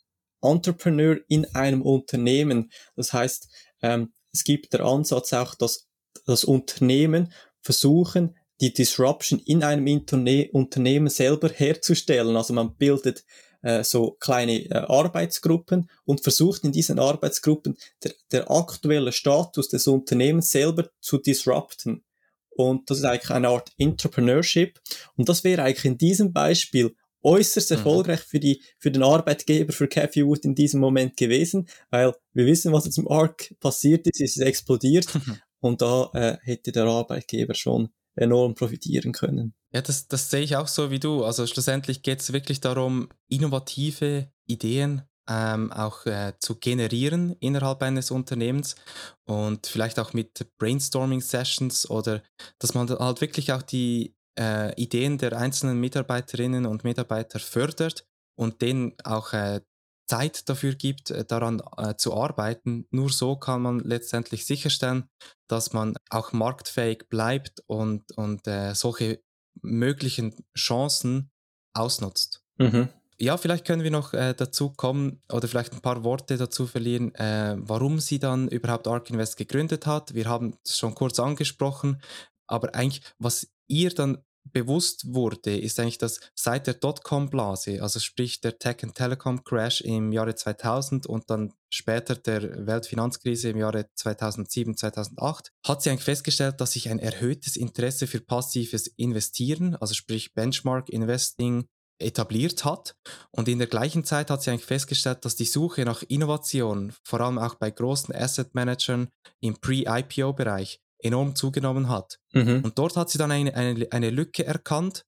Entrepreneur 0.42 1.18
in 1.28 1.46
einem 1.54 1.82
Unternehmen. 1.82 2.70
Das 2.96 3.12
heißt, 3.12 3.48
ähm, 3.82 4.12
es 4.32 4.44
gibt 4.44 4.72
der 4.72 4.80
Ansatz 4.80 5.32
auch, 5.32 5.54
dass 5.54 5.86
das 6.26 6.44
Unternehmen 6.44 7.32
versuchen, 7.62 8.36
die 8.60 8.72
Disruption 8.72 9.40
in 9.40 9.62
einem 9.62 9.86
Interne 9.86 10.48
Unternehmen 10.52 11.08
selber 11.08 11.48
herzustellen. 11.48 12.36
Also 12.36 12.54
man 12.54 12.76
bildet 12.76 13.25
äh, 13.62 13.84
so 13.84 14.12
kleine 14.12 14.64
äh, 14.70 14.75
Arbeitsgruppen 14.75 15.90
und 16.04 16.22
versucht 16.22 16.64
in 16.64 16.72
diesen 16.72 16.98
Arbeitsgruppen 16.98 17.76
der, 18.02 18.14
der 18.32 18.50
aktuelle 18.50 19.12
Status 19.12 19.68
des 19.68 19.86
Unternehmens 19.86 20.50
selber 20.50 20.88
zu 21.00 21.18
disrupten. 21.18 22.04
Und 22.50 22.88
das 22.90 22.98
ist 22.98 23.04
eigentlich 23.04 23.30
eine 23.30 23.48
Art 23.48 23.72
Entrepreneurship. 23.76 24.80
Und 25.16 25.28
das 25.28 25.44
wäre 25.44 25.62
eigentlich 25.62 25.84
in 25.84 25.98
diesem 25.98 26.32
Beispiel 26.32 26.94
äußerst 27.22 27.70
mhm. 27.70 27.76
erfolgreich 27.76 28.20
für 28.20 28.40
die, 28.40 28.62
für 28.78 28.90
den 28.90 29.02
Arbeitgeber, 29.02 29.72
für 29.72 29.88
Cathy 29.88 30.25
Wood 30.25 30.44
in 30.44 30.54
diesem 30.54 30.80
Moment 30.80 31.16
gewesen, 31.16 31.68
weil 31.90 32.14
wir 32.32 32.46
wissen, 32.46 32.72
was 32.72 32.84
jetzt 32.84 32.98
im 32.98 33.08
ARC 33.08 33.54
passiert 33.60 34.06
ist, 34.06 34.20
ist 34.20 34.36
es 34.36 34.42
explodiert. 34.42 35.08
und 35.60 35.82
da 35.82 36.10
äh, 36.14 36.38
hätte 36.42 36.72
der 36.72 36.84
Arbeitgeber 36.84 37.54
schon 37.54 37.90
enorm 38.16 38.54
profitieren 38.54 39.12
können. 39.12 39.54
Ja, 39.73 39.82
das, 39.82 40.08
das 40.08 40.30
sehe 40.30 40.42
ich 40.42 40.56
auch 40.56 40.68
so 40.68 40.90
wie 40.90 40.99
du. 40.99 41.25
Also 41.25 41.46
schlussendlich 41.46 42.02
geht 42.02 42.20
es 42.20 42.32
wirklich 42.32 42.61
darum, 42.61 43.08
innovative 43.28 44.30
Ideen 44.46 45.02
ähm, 45.28 45.73
auch 45.73 46.06
äh, 46.06 46.35
zu 46.38 46.56
generieren 46.56 47.37
innerhalb 47.40 47.82
eines 47.82 48.11
Unternehmens 48.11 48.76
und 49.25 49.66
vielleicht 49.66 49.99
auch 49.99 50.12
mit 50.12 50.46
Brainstorming-Sessions 50.58 51.90
oder 51.90 52.23
dass 52.58 52.75
man 52.75 52.88
halt 52.88 53.20
wirklich 53.20 53.52
auch 53.52 53.62
die 53.62 54.14
äh, 54.38 54.75
Ideen 54.80 55.18
der 55.18 55.37
einzelnen 55.37 55.80
Mitarbeiterinnen 55.80 56.66
und 56.66 56.85
Mitarbeiter 56.85 57.40
fördert 57.40 58.06
und 58.38 58.62
denen 58.62 58.94
auch 59.04 59.32
äh, 59.32 59.61
Zeit 60.06 60.48
dafür 60.48 60.75
gibt, 60.75 61.10
äh, 61.10 61.25
daran 61.25 61.62
äh, 61.76 61.96
zu 61.96 62.14
arbeiten. 62.14 62.86
Nur 62.90 63.10
so 63.10 63.36
kann 63.36 63.62
man 63.62 63.80
letztendlich 63.80 64.46
sicherstellen, 64.46 65.08
dass 65.48 65.72
man 65.72 65.94
auch 66.10 66.32
marktfähig 66.32 67.08
bleibt 67.08 67.60
und, 67.66 68.12
und 68.16 68.46
äh, 68.46 68.75
solche 68.75 69.20
möglichen 69.62 70.34
Chancen 70.56 71.30
ausnutzt. 71.75 72.42
Mhm 72.58 72.88
ja, 73.18 73.36
vielleicht 73.36 73.64
können 73.64 73.82
wir 73.82 73.90
noch 73.90 74.12
äh, 74.12 74.34
dazu 74.34 74.70
kommen 74.70 75.22
oder 75.32 75.48
vielleicht 75.48 75.72
ein 75.72 75.80
paar 75.80 76.04
Worte 76.04 76.36
dazu 76.36 76.66
verlieren, 76.66 77.14
äh, 77.14 77.56
warum 77.58 77.98
sie 77.98 78.18
dann 78.18 78.48
überhaupt 78.48 78.86
Ark 78.86 79.08
Invest 79.10 79.36
gegründet 79.36 79.86
hat. 79.86 80.14
Wir 80.14 80.26
haben 80.26 80.56
es 80.64 80.76
schon 80.76 80.94
kurz 80.94 81.18
angesprochen, 81.18 82.00
aber 82.46 82.75
eigentlich, 82.75 83.02
was 83.18 83.48
ihr 83.68 83.90
dann 83.90 84.18
bewusst 84.53 85.15
wurde, 85.15 85.59
ist 85.59 85.79
eigentlich, 85.81 85.99
dass 85.99 86.21
seit 86.35 86.67
der 86.67 86.75
Dotcom-Blase, 86.75 87.83
also 87.83 87.99
sprich 88.00 88.41
der 88.41 88.59
Tech- 88.59 88.83
and 88.83 88.95
Telecom-Crash 88.95 89.83
im 89.83 90.12
Jahre 90.12 90.35
2000 90.35 91.07
und 91.07 91.31
dann 91.31 91.53
später 91.71 92.15
der 92.15 92.67
Weltfinanzkrise 92.67 93.50
im 93.50 93.59
Jahre 93.59 93.87
2007, 93.95 94.76
2008, 94.76 95.53
hat 95.67 95.83
sie 95.83 95.91
eigentlich 95.91 96.05
festgestellt, 96.05 96.61
dass 96.61 96.73
sich 96.73 96.88
ein 96.88 96.99
erhöhtes 96.99 97.57
Interesse 97.57 98.07
für 98.07 98.21
passives 98.21 98.87
Investieren, 98.87 99.76
also 99.76 99.95
sprich 99.95 100.35
Benchmark 100.35 100.88
Investing, 100.88 101.67
etabliert 101.99 102.65
hat. 102.65 102.95
Und 103.31 103.49
in 103.49 103.59
der 103.59 103.69
gleichen 103.69 104.05
Zeit 104.05 104.31
hat 104.31 104.43
sie 104.43 104.50
eigentlich 104.50 104.67
festgestellt, 104.67 105.25
dass 105.25 105.37
die 105.37 105.45
Suche 105.45 105.85
nach 105.85 106.03
Innovation, 106.03 106.93
vor 107.05 107.21
allem 107.21 107.38
auch 107.38 107.55
bei 107.55 107.71
großen 107.71 108.15
Asset 108.15 108.55
Managern 108.55 109.09
im 109.41 109.57
Pre-IPO-Bereich, 109.59 110.81
enorm 110.99 111.35
zugenommen 111.35 111.88
hat. 111.88 112.19
Mhm. 112.33 112.62
Und 112.65 112.79
dort 112.79 112.97
hat 112.97 113.11
sie 113.11 113.19
dann 113.19 113.31
eine, 113.31 113.55
eine, 113.55 113.87
eine 113.91 114.11
Lücke 114.11 114.45
erkannt, 114.45 115.05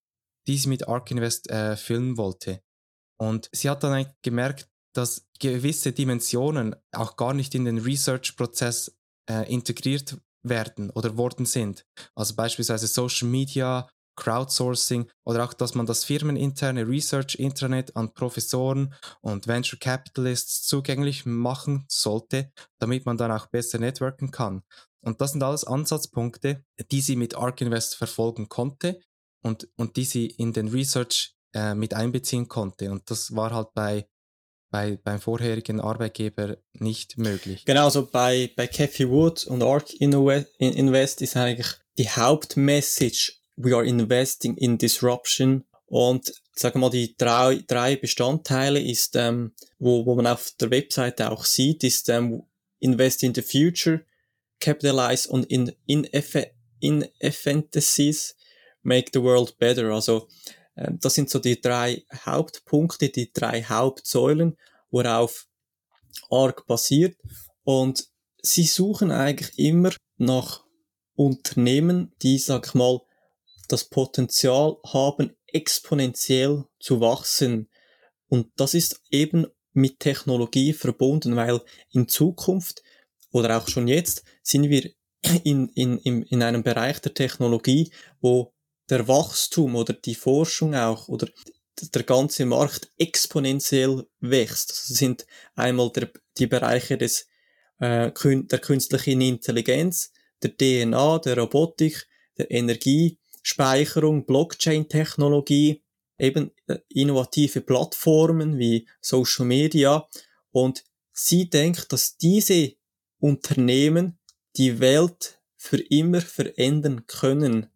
die 0.47 0.57
sie 0.59 0.69
mit 0.69 0.89
ARK 0.89 1.11
Invest 1.11 1.51
äh, 1.51 1.77
füllen 1.77 2.17
wollte. 2.17 2.61
Und 3.19 3.49
sie 3.53 3.69
hat 3.69 3.83
dann 3.83 4.07
gemerkt, 4.23 4.69
dass 4.95 5.27
gewisse 5.39 5.93
Dimensionen 5.93 6.75
auch 6.93 7.17
gar 7.17 7.35
nicht 7.35 7.55
in 7.55 7.65
den 7.65 7.79
Research-Prozess 7.79 8.97
äh, 9.29 9.53
integriert 9.53 10.17
werden 10.43 10.91
oder 10.91 11.17
worden 11.17 11.47
sind. 11.47 11.85
Also 12.15 12.35
beispielsweise 12.35 12.87
Social 12.87 13.29
Media 13.29 13.89
Crowdsourcing 14.19 15.09
oder 15.25 15.45
auch, 15.45 15.55
dass 15.55 15.77
man 15.77 15.87
das 15.87 16.05
firmeninterne 16.05 16.87
Research 16.89 17.37
Intranet 17.37 17.95
an 17.95 18.13
Professoren 18.13 18.93
und 19.21 19.47
Venture 19.47 19.79
Capitalists 19.79 20.67
zugänglich 20.67 21.25
machen 21.25 21.85
sollte, 21.89 22.51
damit 22.81 23.07
man 23.07 23.17
dann 23.17 23.31
auch 23.31 23.47
besser 23.47 23.79
networken 23.79 24.33
kann. 24.33 24.63
Und 25.01 25.21
das 25.21 25.33
sind 25.33 25.43
alles 25.43 25.65
Ansatzpunkte, 25.65 26.65
die 26.91 27.01
sie 27.01 27.17
mit 27.17 27.37
ARK 27.37 27.61
Invest 27.61 27.97
verfolgen 27.97 28.49
konnte 28.49 29.01
und, 29.43 29.69
und 29.77 29.97
die 29.97 30.05
sie 30.05 30.27
in 30.27 30.53
den 30.53 30.69
Research 30.69 31.35
äh, 31.55 31.75
mit 31.75 31.95
einbeziehen 31.95 32.49
konnte. 32.49 32.91
Und 32.91 33.11
das 33.11 33.35
war 33.35 33.55
halt 33.55 33.69
bei, 33.75 34.09
bei, 34.71 34.99
beim 35.03 35.21
vorherigen 35.21 35.81
Arbeitgeber 35.81 36.59
nicht 36.73 37.17
möglich. 37.17 37.65
Genau, 37.65 37.85
also 37.85 38.07
bei, 38.07 38.51
bei 38.57 38.67
Cathy 38.67 39.09
Wood 39.09 39.47
und 39.47 39.63
ARK 39.63 39.95
Invest 40.01 41.23
ist 41.23 41.37
eigentlich 41.37 41.69
die 41.97 42.09
Hauptmessage 42.09 43.39
we 43.59 43.75
are 43.75 43.85
investing 43.85 44.57
in 44.57 44.79
disruption. 44.79 45.65
Und 45.87 46.33
sagen 46.55 46.77
wir 46.77 46.81
mal, 46.81 46.91
die 46.91 47.17
drei, 47.17 47.63
drei 47.67 47.97
Bestandteile 47.97 48.81
ist, 48.81 49.17
ähm, 49.17 49.53
wo, 49.79 50.07
wo 50.07 50.15
man 50.15 50.27
auf 50.27 50.53
der 50.61 50.71
Webseite 50.71 51.31
auch 51.31 51.45
sieht, 51.45 51.83
ist 51.83 52.09
ähm, 52.09 52.43
invest 52.79 53.23
in 53.23 53.35
the 53.35 53.43
future, 53.43 54.05
capitalize 54.61 55.29
on 55.31 55.45
in, 55.45 55.73
in, 55.87 56.07
in 56.81 57.07
efficiencies, 57.21 58.37
make 58.83 59.11
the 59.13 59.23
world 59.23 59.59
better. 59.59 59.93
Also 59.93 60.29
ähm, 60.77 60.99
das 61.01 61.15
sind 61.15 61.31
so 61.31 61.39
die 61.39 61.61
drei 61.61 62.05
Hauptpunkte, 62.25 63.09
die 63.09 63.33
drei 63.33 63.63
Hauptsäulen, 63.63 64.57
worauf 64.91 65.47
ARC 66.31 66.67
basiert. 66.67 67.17
Und 67.65 68.09
sie 68.43 68.65
suchen 68.65 69.11
eigentlich 69.11 69.59
immer 69.59 69.93
nach 70.17 70.65
Unternehmen, 71.15 72.15
die, 72.23 72.39
sag 72.39 72.69
ich 72.69 72.75
mal, 72.75 73.01
das 73.69 73.85
Potenzial 73.85 74.77
haben, 74.87 75.37
exponentiell 75.47 76.65
zu 76.81 77.01
wachsen. 77.01 77.69
Und 78.29 78.49
das 78.57 78.75
ist 78.75 79.03
eben 79.11 79.47
mit 79.73 80.01
Technologie 80.01 80.73
verbunden, 80.73 81.37
weil 81.37 81.61
in 81.91 82.09
Zukunft 82.09 82.83
oder 83.31 83.59
auch 83.59 83.69
schon 83.69 83.89
jetzt 83.89 84.25
sind 84.43 84.69
wir 84.71 84.91
in, 85.45 85.69
in, 85.71 85.99
in, 85.99 86.23
in 86.23 86.43
einem 86.43 86.63
Bereich 86.63 87.01
der 87.01 87.15
Technologie, 87.15 87.91
wo 88.21 88.53
der 88.89 89.09
Wachstum 89.09 89.77
oder 89.77 89.93
die 89.93 90.15
Forschung 90.15 90.75
auch 90.75 91.09
oder 91.09 91.29
der 91.95 92.03
ganze 92.03 92.47
Markt 92.47 92.91
exponentiell 92.99 94.07
wächst. 94.21 94.71
Das 94.71 94.87
sind 94.87 95.27
einmal 95.55 95.91
der, 95.93 96.11
die 96.39 96.47
Bereiche 96.47 96.99
des, 96.99 97.27
äh, 97.79 98.11
der 98.15 98.59
künstlichen 98.59 99.21
Intelligenz, 99.21 100.13
der 100.43 100.57
DNA, 100.57 101.19
der 101.19 101.39
Robotik, 101.39 102.07
der 102.37 102.51
Energie, 102.51 103.19
Speicherung, 103.43 104.27
Blockchain-Technologie, 104.27 105.83
eben 106.19 106.51
äh, 106.67 106.79
innovative 106.89 107.61
Plattformen 107.61 108.59
wie 108.59 108.89
Social 109.01 109.47
Media 109.47 110.09
und 110.51 110.85
sie 111.13 111.49
denkt, 111.49 111.93
dass 111.93 112.17
diese 112.17 112.78
Unternehmen 113.19 114.19
die 114.57 114.81
Welt 114.81 115.41
für 115.57 115.79
immer 115.79 116.21
verändern 116.21 117.07
können 117.07 117.67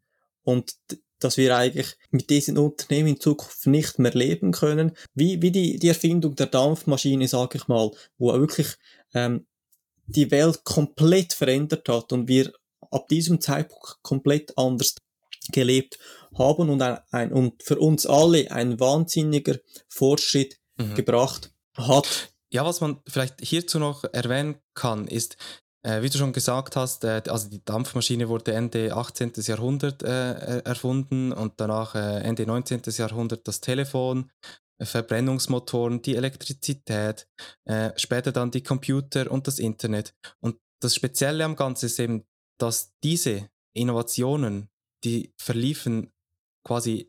und 0.42 0.76
dass 1.18 1.36
wir 1.36 1.56
eigentlich 1.56 1.96
mit 2.10 2.30
diesen 2.30 2.58
Unternehmen 2.58 3.10
in 3.10 3.20
Zukunft 3.20 3.66
nicht 3.66 3.98
mehr 3.98 4.12
leben 4.12 4.52
können, 4.52 4.92
wie, 5.14 5.40
wie 5.40 5.50
die, 5.50 5.78
die 5.78 5.88
Erfindung 5.88 6.34
der 6.34 6.46
Dampfmaschine, 6.46 7.28
sage 7.28 7.58
ich 7.58 7.68
mal, 7.68 7.90
wo 8.18 8.32
wirklich 8.32 8.74
ähm, 9.14 9.46
die 10.06 10.30
Welt 10.30 10.64
komplett 10.64 11.32
verändert 11.32 11.88
hat 11.88 12.12
und 12.12 12.28
wir 12.28 12.52
ab 12.90 13.08
diesem 13.08 13.40
Zeitpunkt 13.40 13.98
komplett 14.02 14.56
anders 14.58 14.96
gelebt 15.50 15.98
haben 16.36 16.70
und, 16.70 16.82
ein, 16.82 16.98
ein, 17.10 17.32
und 17.32 17.62
für 17.62 17.78
uns 17.78 18.06
alle 18.06 18.50
ein 18.50 18.78
wahnsinniger 18.80 19.58
Fortschritt 19.88 20.58
mhm. 20.76 20.94
gebracht 20.94 21.52
hat. 21.76 22.31
Ja, 22.52 22.66
was 22.66 22.82
man 22.82 23.00
vielleicht 23.08 23.40
hierzu 23.40 23.78
noch 23.78 24.04
erwähnen 24.12 24.56
kann, 24.74 25.06
ist, 25.08 25.38
äh, 25.86 26.02
wie 26.02 26.10
du 26.10 26.18
schon 26.18 26.34
gesagt 26.34 26.76
hast, 26.76 27.02
äh, 27.02 27.22
also 27.26 27.48
die 27.48 27.64
Dampfmaschine 27.64 28.28
wurde 28.28 28.52
Ende 28.52 28.94
18. 28.94 29.32
Jahrhundert 29.36 30.02
äh, 30.02 30.58
erfunden 30.58 31.32
und 31.32 31.54
danach 31.56 31.94
äh, 31.94 32.20
Ende 32.20 32.46
19. 32.46 32.82
Jahrhundert 32.88 33.48
das 33.48 33.62
Telefon, 33.62 34.30
äh, 34.78 34.84
Verbrennungsmotoren, 34.84 36.02
die 36.02 36.14
Elektrizität, 36.14 37.26
äh, 37.64 37.90
später 37.96 38.32
dann 38.32 38.50
die 38.50 38.62
Computer 38.62 39.30
und 39.30 39.46
das 39.46 39.58
Internet. 39.58 40.14
Und 40.40 40.58
das 40.82 40.94
Spezielle 40.94 41.46
am 41.46 41.56
Ganzen 41.56 41.86
ist 41.86 41.98
eben, 41.98 42.26
dass 42.60 42.92
diese 43.02 43.48
Innovationen, 43.74 44.68
die 45.04 45.32
verliefen 45.40 46.12
quasi 46.64 47.08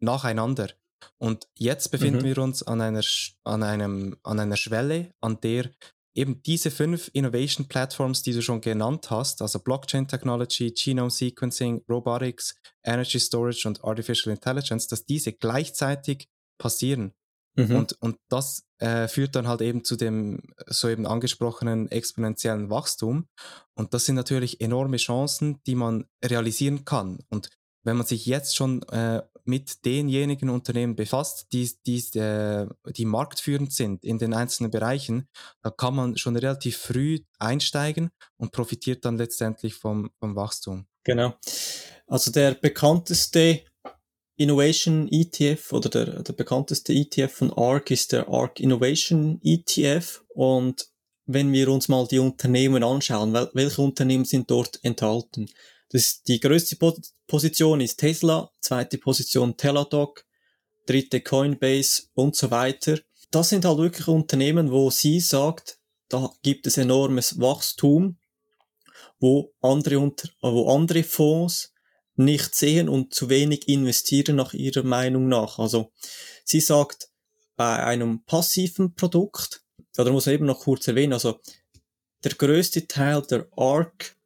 nacheinander. 0.00 0.70
Und 1.18 1.48
jetzt 1.58 1.90
befinden 1.90 2.20
mhm. 2.20 2.24
wir 2.24 2.38
uns 2.38 2.62
an 2.62 2.80
einer, 2.80 3.02
an, 3.44 3.62
einem, 3.62 4.16
an 4.22 4.40
einer 4.40 4.56
Schwelle, 4.56 5.12
an 5.20 5.40
der 5.40 5.70
eben 6.14 6.42
diese 6.42 6.70
fünf 6.70 7.10
Innovation 7.12 7.68
Platforms, 7.68 8.22
die 8.22 8.32
du 8.32 8.42
schon 8.42 8.60
genannt 8.60 9.10
hast, 9.10 9.40
also 9.40 9.58
Blockchain 9.58 10.08
Technology, 10.08 10.72
Genome 10.72 11.10
Sequencing, 11.10 11.82
Robotics, 11.88 12.54
Energy 12.84 13.18
Storage 13.18 13.66
und 13.66 13.82
Artificial 13.82 14.34
Intelligence, 14.34 14.86
dass 14.88 15.06
diese 15.06 15.32
gleichzeitig 15.32 16.28
passieren. 16.58 17.12
Mhm. 17.56 17.76
Und, 17.76 17.92
und 18.00 18.16
das 18.28 18.64
äh, 18.78 19.08
führt 19.08 19.34
dann 19.36 19.46
halt 19.46 19.60
eben 19.60 19.84
zu 19.84 19.96
dem 19.96 20.40
soeben 20.66 21.06
angesprochenen 21.06 21.90
exponentiellen 21.90 22.70
Wachstum. 22.70 23.28
Und 23.74 23.94
das 23.94 24.06
sind 24.06 24.16
natürlich 24.16 24.60
enorme 24.60 24.96
Chancen, 24.96 25.60
die 25.66 25.74
man 25.74 26.06
realisieren 26.24 26.84
kann. 26.84 27.18
Und 27.28 27.50
wenn 27.84 27.96
man 27.96 28.06
sich 28.06 28.26
jetzt 28.26 28.56
schon 28.56 28.82
äh, 28.84 29.22
mit 29.44 29.84
denjenigen 29.84 30.50
Unternehmen 30.50 30.94
befasst, 30.94 31.48
die, 31.52 31.70
die, 31.86 31.98
äh, 32.18 32.66
die 32.96 33.04
marktführend 33.04 33.72
sind 33.72 34.04
in 34.04 34.18
den 34.18 34.34
einzelnen 34.34 34.70
Bereichen, 34.70 35.28
da 35.62 35.70
kann 35.70 35.94
man 35.94 36.16
schon 36.16 36.36
relativ 36.36 36.76
früh 36.76 37.20
einsteigen 37.38 38.10
und 38.36 38.52
profitiert 38.52 39.04
dann 39.04 39.18
letztendlich 39.18 39.74
vom, 39.74 40.10
vom 40.20 40.36
Wachstum. 40.36 40.86
Genau. 41.04 41.34
Also 42.06 42.30
der 42.30 42.54
bekannteste 42.54 43.62
Innovation 44.36 45.08
ETF 45.10 45.72
oder 45.72 45.88
der, 45.88 46.22
der 46.22 46.32
bekannteste 46.32 46.92
ETF 46.92 47.32
von 47.32 47.52
ARC 47.52 47.90
ist 47.90 48.12
der 48.12 48.28
ARC 48.28 48.60
Innovation 48.60 49.40
ETF 49.42 50.22
und 50.28 50.88
wenn 51.26 51.52
wir 51.52 51.68
uns 51.68 51.88
mal 51.88 52.06
die 52.08 52.18
Unternehmen 52.18 52.82
anschauen, 52.82 53.32
welche 53.32 53.82
Unternehmen 53.82 54.24
sind 54.24 54.50
dort 54.50 54.80
enthalten? 54.82 55.48
Das, 55.92 56.22
die 56.22 56.40
größte 56.40 56.76
Position 57.26 57.80
ist 57.82 57.98
Tesla, 57.98 58.50
zweite 58.60 58.96
Position 58.96 59.56
Teladoc, 59.56 60.24
dritte 60.86 61.20
Coinbase 61.20 62.04
und 62.14 62.34
so 62.34 62.50
weiter. 62.50 62.98
Das 63.30 63.50
sind 63.50 63.66
halt 63.66 63.78
wirklich 63.78 64.08
Unternehmen, 64.08 64.70
wo 64.70 64.90
sie 64.90 65.20
sagt, 65.20 65.78
da 66.08 66.30
gibt 66.42 66.66
es 66.66 66.78
enormes 66.78 67.38
Wachstum, 67.38 68.18
wo 69.20 69.54
andere, 69.60 69.98
unter, 69.98 70.28
wo 70.40 70.74
andere 70.74 71.02
Fonds 71.04 71.72
nicht 72.16 72.54
sehen 72.54 72.88
und 72.88 73.14
zu 73.14 73.28
wenig 73.28 73.68
investieren 73.68 74.36
nach 74.36 74.54
ihrer 74.54 74.82
Meinung 74.82 75.28
nach. 75.28 75.58
Also 75.58 75.92
sie 76.44 76.60
sagt, 76.60 77.10
bei 77.56 77.84
einem 77.84 78.24
passiven 78.24 78.94
Produkt, 78.94 79.62
oder 79.98 80.10
muss 80.10 80.26
man 80.26 80.34
eben 80.34 80.46
noch 80.46 80.60
kurz 80.60 80.88
erwähnen, 80.88 81.12
also 81.12 81.38
der 82.24 82.32
größte 82.32 82.86
Teil 82.86 83.22
der 83.22 83.46
ARC 83.56 84.16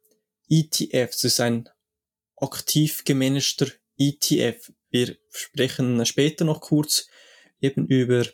ETFs, 0.49 1.21
das 1.21 1.33
ist 1.33 1.39
ein 1.39 1.69
aktiv 2.37 3.03
gemanagter 3.03 3.67
ETF. 3.97 4.71
Wir 4.89 5.17
sprechen 5.31 6.05
später 6.05 6.45
noch 6.45 6.61
kurz 6.61 7.07
eben 7.61 7.87
über 7.87 8.25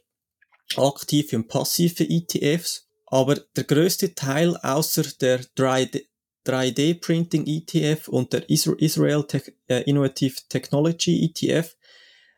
aktive 0.76 1.36
und 1.36 1.48
passive 1.48 2.04
ETFs. 2.08 2.88
Aber 3.06 3.36
der 3.36 3.64
größte 3.64 4.16
Teil 4.16 4.58
außer 4.58 5.04
der 5.22 5.42
3D, 5.56 7.00
Printing 7.00 7.46
ETF 7.46 8.08
und 8.08 8.34
der 8.34 8.50
Israel 8.50 9.24
Tech, 9.26 9.54
äh, 9.68 9.84
Innovative 9.84 10.36
Technology 10.50 11.26
ETF 11.26 11.76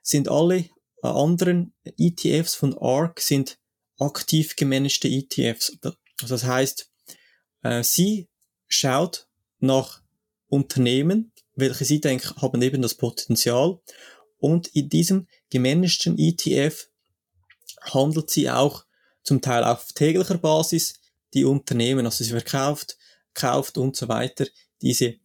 sind 0.01 0.27
alle 0.27 0.69
äh, 1.01 1.07
anderen 1.07 1.73
ETFs 1.97 2.55
von 2.55 2.77
ARC 2.77 3.19
sind 3.19 3.57
aktiv 3.99 4.55
gemanagte 4.55 5.07
ETFs. 5.07 5.77
Das 6.27 6.43
heißt, 6.43 6.91
äh, 7.63 7.83
sie 7.83 8.29
schaut 8.67 9.24
nach 9.59 10.01
Unternehmen, 10.47 11.31
welche 11.55 11.85
sie 11.85 12.01
denken, 12.01 12.41
haben 12.41 12.61
eben 12.61 12.81
das 12.81 12.95
Potenzial. 12.95 13.79
Und 14.37 14.67
in 14.67 14.89
diesem 14.89 15.27
gemanagten 15.49 16.17
ETF 16.17 16.89
handelt 17.81 18.29
sie 18.29 18.49
auch 18.49 18.85
zum 19.23 19.41
Teil 19.41 19.63
auf 19.63 19.91
täglicher 19.93 20.37
Basis 20.37 20.99
die 21.33 21.45
Unternehmen, 21.45 22.05
also 22.05 22.23
sie 22.23 22.31
verkauft, 22.31 22.97
kauft 23.33 23.77
und 23.77 23.95
so 23.95 24.07
weiter, 24.07 24.45
diese 24.81 25.15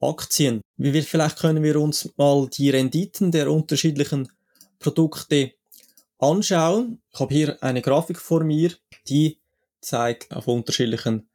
Aktien. 0.00 0.60
Wie 0.76 0.92
wir, 0.92 1.02
vielleicht 1.02 1.38
können 1.38 1.62
wir 1.62 1.80
uns 1.80 2.10
mal 2.16 2.48
die 2.48 2.70
Renditen 2.70 3.32
der 3.32 3.50
unterschiedlichen 3.50 4.30
Produkte 4.78 5.52
anschauen. 6.18 7.02
Ich 7.12 7.20
habe 7.20 7.34
hier 7.34 7.62
eine 7.62 7.82
Grafik 7.82 8.18
vor 8.18 8.44
mir, 8.44 8.72
die 9.08 9.40
zeigt 9.80 10.32
auf 10.32 10.46
unterschiedlichen 10.46 11.28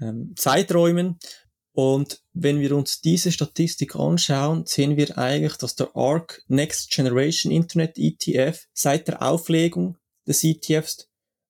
ähm, 0.00 0.34
Zeiträumen 0.36 1.18
und 1.72 2.22
wenn 2.34 2.60
wir 2.60 2.76
uns 2.76 3.00
diese 3.00 3.32
Statistik 3.32 3.96
anschauen, 3.96 4.64
sehen 4.66 4.96
wir 4.96 5.16
eigentlich, 5.16 5.56
dass 5.56 5.74
der 5.74 5.96
ARC 5.96 6.42
Next 6.48 6.90
Generation 6.90 7.50
Internet 7.50 7.96
ETF 7.96 8.66
seit 8.74 9.08
der 9.08 9.22
Auflegung 9.22 9.96
des 10.26 10.44
ETFs 10.44 11.08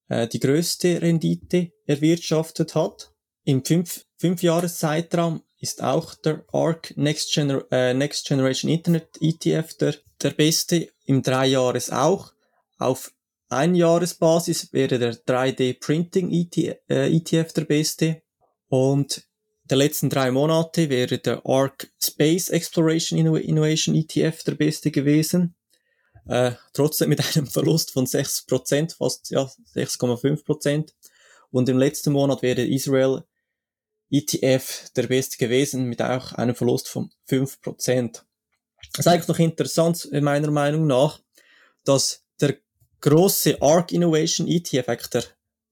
äh, 0.08 0.28
die 0.28 0.38
größte 0.40 1.02
Rendite 1.02 1.72
erwirtschaftet 1.86 2.74
hat. 2.76 3.12
Im 3.44 3.64
fünf, 3.64 4.06
fünf 4.16 4.42
Jahres 4.42 4.78
Zeitraum 4.78 5.42
ist 5.58 5.82
auch 5.82 6.14
der 6.14 6.44
ARC 6.52 6.96
Next, 6.96 7.32
Gener 7.34 7.64
äh, 7.72 7.92
Next 7.92 8.26
Generation 8.26 8.70
Internet 8.70 9.08
ETF 9.20 9.76
der, 9.78 9.96
der 10.22 10.30
beste. 10.30 10.88
Im 11.04 11.22
drei 11.22 11.48
Jahres 11.48 11.90
auch. 11.90 12.32
Auf 12.78 13.12
ein 13.48 13.74
Jahresbasis 13.74 14.72
wäre 14.72 14.98
der 14.98 15.14
3D 15.14 15.80
Printing 15.80 16.30
ETF, 16.30 16.78
äh, 16.88 17.12
ETF 17.12 17.52
der 17.52 17.64
beste. 17.64 18.22
Und 18.68 19.24
der 19.64 19.76
letzten 19.76 20.10
drei 20.10 20.30
Monate 20.30 20.90
wäre 20.90 21.18
der 21.18 21.46
ARC 21.46 21.90
Space 22.02 22.48
Exploration 22.48 23.18
Innovation 23.18 23.94
ETF 23.94 24.42
der 24.44 24.54
beste 24.54 24.90
gewesen. 24.90 25.54
Äh, 26.26 26.52
trotzdem 26.72 27.08
mit 27.08 27.20
einem 27.36 27.46
Verlust 27.46 27.92
von 27.92 28.06
6%, 28.06 28.96
fast 28.96 29.30
ja, 29.30 29.50
6,5%. 29.74 30.92
Und 31.50 31.68
im 31.68 31.78
letzten 31.78 32.12
Monat 32.12 32.42
wäre 32.42 32.62
Israel 32.62 33.24
ETF 34.10 34.90
der 34.94 35.06
beste 35.06 35.38
gewesen 35.38 35.84
mit 35.84 36.02
auch 36.02 36.32
einem 36.32 36.54
Verlust 36.54 36.88
von 36.88 37.10
5%. 37.30 38.22
Das 38.92 39.06
ist 39.06 39.06
eigentlich 39.06 39.28
noch 39.28 39.38
interessant, 39.38 40.08
meiner 40.12 40.50
Meinung 40.50 40.86
nach, 40.86 41.20
dass 41.84 42.24
der 42.40 42.58
große 43.00 43.62
ARC 43.62 43.92
Innovation 43.92 44.48
ETF, 44.48 44.88
eigentlich 44.88 45.10
der, 45.10 45.24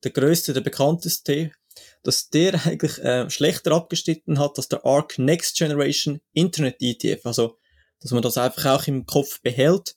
der 0.04 0.10
größte, 0.12 0.52
der 0.52 0.62
bekannteste, 0.62 1.52
dass 2.02 2.30
der 2.30 2.54
eigentlich 2.66 2.98
äh, 2.98 3.28
schlechter 3.30 3.72
abgeschnitten 3.72 4.38
hat 4.38 4.56
als 4.56 4.68
der 4.68 4.84
ARC 4.84 5.18
Next 5.18 5.56
Generation 5.56 6.20
Internet 6.32 6.76
ETF. 6.80 7.26
Also, 7.26 7.58
dass 8.00 8.12
man 8.12 8.22
das 8.22 8.36
einfach 8.36 8.80
auch 8.80 8.86
im 8.86 9.06
Kopf 9.06 9.40
behält, 9.42 9.96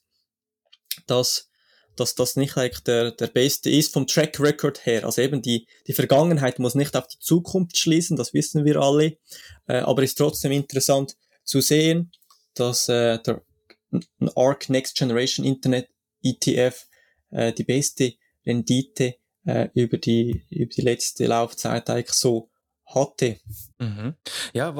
dass, 1.06 1.48
dass 1.96 2.14
das 2.14 2.36
nicht 2.36 2.56
eigentlich 2.56 2.82
der, 2.84 3.12
der 3.12 3.28
beste 3.28 3.70
ist 3.70 3.92
vom 3.92 4.06
Track 4.06 4.38
Record 4.40 4.84
her. 4.84 5.04
Also 5.04 5.22
eben 5.22 5.42
die, 5.42 5.66
die 5.86 5.94
Vergangenheit 5.94 6.58
muss 6.58 6.74
nicht 6.74 6.96
auf 6.96 7.06
die 7.06 7.18
Zukunft 7.18 7.76
schließen, 7.78 8.16
das 8.16 8.34
wissen 8.34 8.64
wir 8.64 8.76
alle, 8.80 9.16
äh, 9.66 9.78
aber 9.78 10.02
ist 10.02 10.18
trotzdem 10.18 10.52
interessant 10.52 11.16
zu 11.44 11.60
sehen, 11.60 12.12
dass 12.54 12.88
äh, 12.88 13.18
der 13.20 13.42
ARC 14.34 14.68
Next 14.68 14.96
Generation 14.96 15.46
Internet 15.46 15.88
ETF 16.22 16.86
äh, 17.30 17.52
die 17.52 17.64
beste 17.64 18.14
Rendite 18.46 19.16
äh, 19.44 19.68
über, 19.74 19.98
die, 19.98 20.44
über 20.50 20.70
die 20.70 20.82
letzte 20.82 21.26
Laufzeit 21.26 21.88
eigentlich 21.90 22.12
so 22.12 22.50
hatte. 22.86 23.38
Mhm. 23.78 24.14
Ja, 24.52 24.74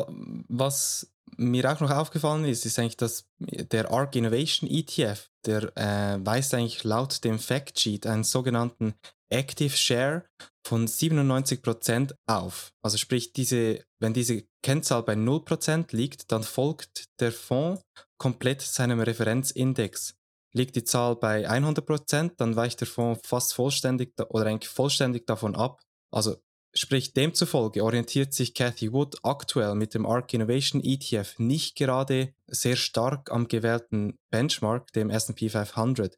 was 0.48 1.11
mir 1.37 1.70
auch 1.72 1.81
noch 1.81 1.90
aufgefallen 1.90 2.44
ist, 2.44 2.64
ist 2.64 2.79
eigentlich, 2.79 2.96
dass 2.96 3.29
der 3.38 3.90
ARC 3.90 4.16
Innovation 4.16 4.70
ETF, 4.70 5.31
der 5.46 5.77
äh, 5.77 6.24
weist 6.24 6.55
eigentlich 6.55 6.85
laut 6.85 7.24
dem 7.24 7.38
Factsheet 7.38 8.07
einen 8.07 8.24
sogenannten 8.24 8.94
Active 9.31 9.77
Share 9.77 10.24
von 10.66 10.87
97% 10.87 12.14
auf. 12.27 12.72
Also 12.83 12.96
sprich, 12.98 13.33
diese, 13.33 13.85
wenn 13.98 14.14
diese 14.14 14.44
Kennzahl 14.62 15.03
bei 15.03 15.14
0% 15.14 15.94
liegt, 15.94 16.31
dann 16.31 16.42
folgt 16.42 17.07
der 17.20 17.33
Fonds 17.33 17.83
komplett 18.16 18.62
seinem 18.62 19.00
Referenzindex. 19.00 20.14
Liegt 20.55 20.77
die 20.77 20.85
Zahl 20.85 21.17
bei 21.17 21.49
100%, 21.49 22.33
dann 22.37 22.57
weicht 22.57 22.81
der 22.81 22.87
Fonds 22.87 23.27
fast 23.27 23.55
vollständig 23.55 24.14
oder 24.29 24.47
eigentlich 24.47 24.71
vollständig 24.71 25.27
davon 25.27 25.57
ab. 25.57 25.81
Also 26.12 26.37
sprich, 26.73 27.12
demzufolge 27.12 27.83
orientiert 27.83 28.33
sich 28.33 28.55
Cathy 28.55 28.93
Wood 28.93 29.17
aktuell 29.23 29.75
mit 29.75 29.95
dem 29.95 30.07
ARK 30.07 30.33
Innovation 30.33 30.83
ETF 30.83 31.38
nicht 31.38 31.77
gerade 31.77 32.35
sehr 32.47 32.77
stark 32.77 33.31
am 33.33 33.49
gewählten 33.49 34.19
Benchmark, 34.31 34.93
dem 34.93 35.11
S&P 35.11 35.49
500. 35.49 36.17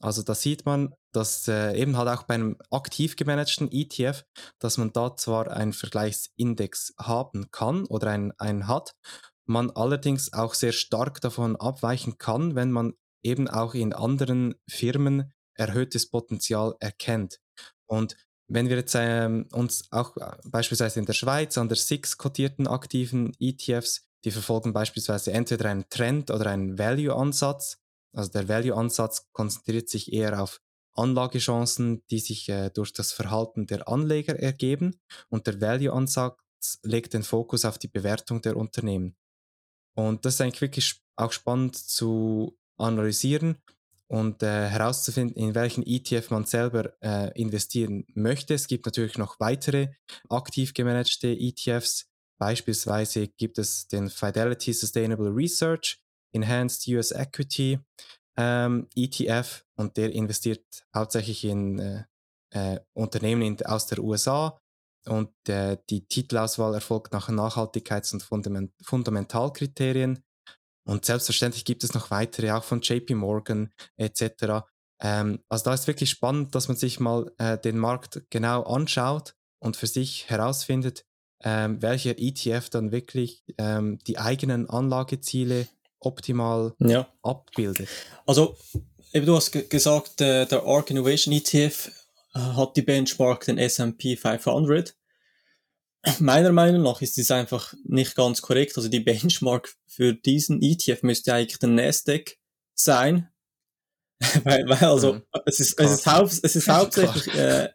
Also 0.00 0.22
da 0.22 0.34
sieht 0.34 0.66
man, 0.66 0.94
dass 1.12 1.48
äh, 1.48 1.74
eben 1.80 1.96
halt 1.96 2.08
auch 2.08 2.24
bei 2.24 2.34
einem 2.34 2.58
aktiv 2.70 3.16
gemanagten 3.16 3.70
ETF, 3.72 4.24
dass 4.58 4.76
man 4.78 4.92
da 4.92 5.16
zwar 5.16 5.50
einen 5.50 5.72
Vergleichsindex 5.72 6.94
haben 6.98 7.50
kann 7.50 7.86
oder 7.86 8.10
einen, 8.10 8.32
einen 8.38 8.68
hat, 8.68 8.94
man 9.46 9.70
allerdings 9.70 10.32
auch 10.32 10.54
sehr 10.54 10.72
stark 10.72 11.20
davon 11.20 11.56
abweichen 11.56 12.18
kann, 12.18 12.54
wenn 12.54 12.72
man 12.72 12.92
eben 13.26 13.48
auch 13.48 13.74
in 13.74 13.92
anderen 13.92 14.54
Firmen 14.68 15.32
erhöhtes 15.54 16.08
Potenzial 16.08 16.74
erkennt. 16.80 17.40
Und 17.86 18.16
wenn 18.48 18.68
wir 18.68 18.76
jetzt 18.76 18.94
ähm, 18.96 19.48
uns 19.52 19.88
auch 19.90 20.16
äh, 20.16 20.36
beispielsweise 20.44 21.00
in 21.00 21.06
der 21.06 21.14
Schweiz 21.14 21.58
an 21.58 21.68
der 21.68 21.76
SIX 21.76 22.16
kotierten 22.16 22.66
aktiven 22.66 23.32
ETFs, 23.40 24.06
die 24.24 24.30
verfolgen 24.30 24.72
beispielsweise 24.72 25.32
entweder 25.32 25.68
einen 25.70 25.88
Trend 25.88 26.30
oder 26.30 26.50
einen 26.50 26.78
Value-Ansatz. 26.78 27.78
Also 28.14 28.30
der 28.30 28.48
Value-Ansatz 28.48 29.28
konzentriert 29.32 29.88
sich 29.88 30.12
eher 30.12 30.40
auf 30.40 30.60
Anlagechancen, 30.94 32.02
die 32.10 32.20
sich 32.20 32.48
äh, 32.48 32.70
durch 32.70 32.92
das 32.92 33.12
Verhalten 33.12 33.66
der 33.66 33.88
Anleger 33.88 34.38
ergeben 34.38 34.98
und 35.28 35.46
der 35.46 35.60
Value-Ansatz 35.60 36.38
legt 36.82 37.14
den 37.14 37.22
Fokus 37.22 37.64
auf 37.64 37.78
die 37.78 37.88
Bewertung 37.88 38.40
der 38.40 38.56
Unternehmen. 38.56 39.16
Und 39.94 40.24
das 40.24 40.34
ist 40.34 40.40
eigentlich 40.40 40.62
wirklich 40.62 41.00
auch 41.16 41.32
spannend 41.32 41.76
zu 41.76 42.58
analysieren 42.76 43.56
und 44.08 44.42
äh, 44.42 44.68
herauszufinden, 44.68 45.36
in 45.36 45.54
welchen 45.54 45.84
ETF 45.84 46.30
man 46.30 46.44
selber 46.44 46.92
äh, 47.02 47.30
investieren 47.40 48.04
möchte. 48.14 48.54
Es 48.54 48.68
gibt 48.68 48.86
natürlich 48.86 49.18
noch 49.18 49.40
weitere 49.40 49.88
aktiv 50.28 50.74
gemanagte 50.74 51.28
ETFs. 51.28 52.06
Beispielsweise 52.38 53.28
gibt 53.28 53.58
es 53.58 53.88
den 53.88 54.10
Fidelity 54.10 54.72
Sustainable 54.72 55.34
Research 55.34 56.00
Enhanced 56.32 56.86
US 56.88 57.12
Equity 57.12 57.78
ähm, 58.36 58.88
ETF 58.94 59.64
und 59.76 59.96
der 59.96 60.12
investiert 60.12 60.64
hauptsächlich 60.94 61.44
in 61.44 61.78
äh, 61.78 62.04
äh, 62.50 62.80
Unternehmen 62.92 63.42
in, 63.42 63.66
aus 63.66 63.86
der 63.86 63.98
USA 64.00 64.60
und 65.06 65.30
äh, 65.48 65.78
die 65.88 66.06
Titelauswahl 66.06 66.74
erfolgt 66.74 67.12
nach 67.12 67.28
Nachhaltigkeits- 67.28 68.12
und 68.12 68.22
Fundament 68.22 68.72
Fundamentalkriterien. 68.82 70.22
Und 70.86 71.04
selbstverständlich 71.04 71.64
gibt 71.64 71.84
es 71.84 71.94
noch 71.94 72.10
weitere, 72.10 72.52
auch 72.52 72.64
von 72.64 72.80
JP 72.80 73.14
Morgan 73.14 73.70
etc. 73.96 74.64
Ähm, 75.00 75.40
also 75.48 75.64
da 75.64 75.74
ist 75.74 75.86
wirklich 75.86 76.10
spannend, 76.10 76.54
dass 76.54 76.68
man 76.68 76.76
sich 76.76 77.00
mal 77.00 77.30
äh, 77.38 77.58
den 77.58 77.76
Markt 77.76 78.22
genau 78.30 78.62
anschaut 78.62 79.34
und 79.58 79.76
für 79.76 79.86
sich 79.86 80.30
herausfindet, 80.30 81.04
ähm, 81.42 81.82
welcher 81.82 82.18
ETF 82.18 82.70
dann 82.70 82.92
wirklich 82.92 83.44
ähm, 83.58 83.98
die 84.06 84.18
eigenen 84.18 84.70
Anlageziele 84.70 85.66
optimal 86.00 86.74
ja. 86.78 87.08
abbildet. 87.22 87.88
Also, 88.26 88.56
eben 89.12 89.26
du 89.26 89.36
hast 89.36 89.52
gesagt, 89.68 90.20
äh, 90.20 90.46
der 90.46 90.64
ARK 90.64 90.90
Innovation 90.90 91.34
ETF 91.34 91.90
äh, 92.34 92.38
hat 92.38 92.76
die 92.76 92.82
Benchmark 92.82 93.44
den 93.44 93.58
S&P 93.58 94.16
500. 94.16 94.95
Meiner 96.20 96.52
Meinung 96.52 96.82
nach 96.82 97.02
ist 97.02 97.18
das 97.18 97.30
einfach 97.30 97.74
nicht 97.84 98.14
ganz 98.14 98.42
korrekt. 98.42 98.76
Also 98.76 98.88
die 98.88 99.00
Benchmark 99.00 99.74
für 99.86 100.14
diesen 100.14 100.62
ETF 100.62 101.02
müsste 101.02 101.34
eigentlich 101.34 101.58
der 101.58 101.68
Nasdaq 101.68 102.36
sein. 102.74 103.28
weil, 104.44 104.66
weil 104.66 104.78
also 104.78 105.14
mhm. 105.14 105.22
es 105.44 105.60
ist, 105.60 105.78
es 105.78 105.90
ist, 105.90 106.06
haupt, 106.06 106.40
es 106.42 106.56
ist 106.56 106.68
hauptsächlich 106.72 107.34
äh, 107.34 107.68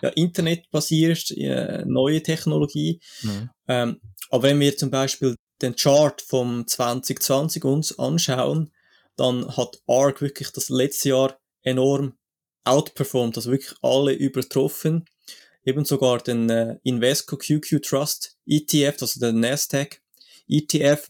ja, 0.00 0.08
internetbasiert, 0.10 1.30
äh, 1.32 1.84
neue 1.86 2.22
Technologie. 2.22 3.00
Mhm. 3.22 3.50
Ähm, 3.68 4.00
aber 4.30 4.44
wenn 4.44 4.60
wir 4.60 4.76
zum 4.76 4.90
Beispiel 4.90 5.36
den 5.60 5.76
Chart 5.76 6.20
vom 6.22 6.66
2020 6.66 7.64
uns 7.64 7.98
anschauen, 7.98 8.72
dann 9.16 9.56
hat 9.56 9.82
ARK 9.86 10.22
wirklich 10.22 10.50
das 10.50 10.68
letzte 10.70 11.10
Jahr 11.10 11.38
enorm 11.62 12.14
outperformed, 12.64 13.36
also 13.36 13.50
wirklich 13.50 13.74
alle 13.82 14.12
übertroffen. 14.12 15.04
Eben 15.64 15.84
sogar 15.84 16.18
den 16.18 16.50
äh, 16.50 16.76
Invesco 16.82 17.36
QQ 17.36 17.82
Trust 17.82 18.36
ETF, 18.46 19.02
also 19.02 19.20
der 19.20 19.32
Nasdaq 19.32 20.00
ETF, 20.48 21.08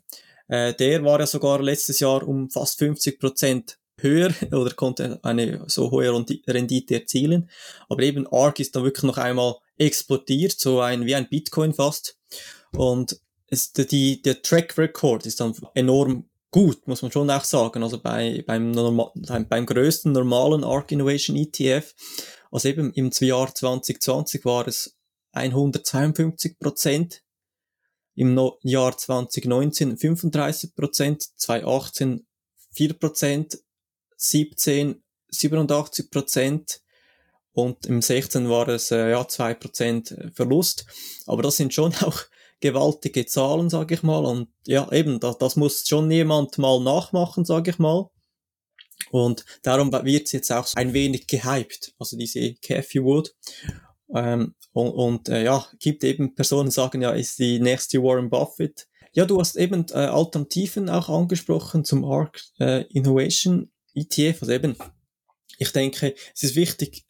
äh, 0.48 0.74
der 0.74 1.04
war 1.04 1.20
ja 1.20 1.26
sogar 1.26 1.62
letztes 1.62 2.00
Jahr 2.00 2.26
um 2.26 2.50
fast 2.50 2.78
50 2.78 3.18
Prozent 3.18 3.78
höher 3.98 4.32
oder 4.52 4.72
konnte 4.74 5.18
eine 5.22 5.64
so 5.66 5.90
hohe 5.90 6.12
Rendite 6.46 6.94
erzielen. 6.94 7.50
Aber 7.88 8.02
eben 8.02 8.26
ARK 8.26 8.60
ist 8.60 8.76
dann 8.76 8.84
wirklich 8.84 9.04
noch 9.04 9.18
einmal 9.18 9.56
explodiert, 9.78 10.52
so 10.58 10.80
ein 10.80 11.06
wie 11.06 11.14
ein 11.14 11.28
Bitcoin 11.28 11.72
fast. 11.72 12.18
Und 12.76 13.20
es, 13.48 13.72
die, 13.72 14.22
der 14.22 14.42
Track 14.42 14.76
Record 14.78 15.26
ist 15.26 15.40
dann 15.40 15.54
enorm 15.74 16.28
gut, 16.50 16.86
muss 16.86 17.02
man 17.02 17.10
schon 17.10 17.30
auch 17.30 17.44
sagen. 17.44 17.82
Also 17.82 18.00
bei, 18.00 18.44
beim, 18.46 18.70
normal, 18.70 19.10
beim 19.48 19.66
größten 19.66 20.12
normalen 20.12 20.64
ARK 20.64 20.92
Innovation 20.92 21.36
ETF, 21.36 21.94
also 22.52 22.68
eben 22.68 22.92
im 22.92 23.10
Jahr 23.20 23.52
2020 23.52 24.44
war 24.44 24.68
es 24.68 24.96
152 25.32 26.58
Prozent, 26.58 27.22
im 28.14 28.34
no 28.34 28.58
Jahr 28.62 28.96
2019 28.96 29.96
35 29.96 30.74
Prozent, 30.74 31.22
2018 31.36 32.26
4 32.74 32.92
Prozent, 32.94 33.58
17 34.16 35.02
87 35.28 36.10
Prozent 36.10 36.82
und 37.52 37.86
im 37.86 38.02
16 38.02 38.48
war 38.48 38.68
es 38.68 38.90
äh, 38.90 39.10
ja 39.10 39.26
2 39.26 39.54
Prozent 39.54 40.14
Verlust. 40.34 40.86
Aber 41.26 41.42
das 41.42 41.56
sind 41.56 41.74
schon 41.74 41.94
auch 42.02 42.20
gewaltige 42.60 43.26
Zahlen, 43.26 43.70
sage 43.70 43.94
ich 43.94 44.02
mal. 44.02 44.24
Und 44.24 44.48
ja, 44.66 44.90
eben, 44.92 45.20
das, 45.20 45.38
das 45.38 45.56
muss 45.56 45.86
schon 45.86 46.10
jemand 46.10 46.58
mal 46.58 46.80
nachmachen, 46.80 47.44
sage 47.44 47.70
ich 47.70 47.78
mal. 47.78 48.08
Und 49.10 49.44
darum 49.62 49.92
wird 49.92 50.26
es 50.26 50.32
jetzt 50.32 50.50
auch 50.50 50.66
ein 50.74 50.92
wenig 50.92 51.26
gehypt, 51.26 51.94
also 51.98 52.16
diese 52.16 52.54
Cathy 52.54 53.02
Wood. 53.02 53.34
Ähm, 54.14 54.54
und 54.72 54.90
und 54.90 55.28
äh, 55.28 55.44
ja, 55.44 55.66
gibt 55.78 56.04
eben 56.04 56.34
Personen, 56.34 56.70
die 56.70 56.74
sagen, 56.74 57.02
ja, 57.02 57.10
ist 57.10 57.38
die 57.38 57.60
nächste 57.60 58.02
Warren 58.02 58.30
Buffett. 58.30 58.88
Ja, 59.12 59.26
du 59.26 59.38
hast 59.38 59.56
eben 59.56 59.86
äh, 59.90 59.94
Alternativen 59.94 60.88
auch 60.88 61.08
angesprochen 61.08 61.84
zum 61.84 62.04
ARC 62.04 62.42
äh, 62.58 62.84
Innovation 62.88 63.70
ETF. 63.94 64.42
Also 64.42 64.52
eben, 64.52 64.76
ich 65.58 65.70
denke, 65.72 66.14
es 66.34 66.42
ist 66.42 66.56
wichtig, 66.56 67.04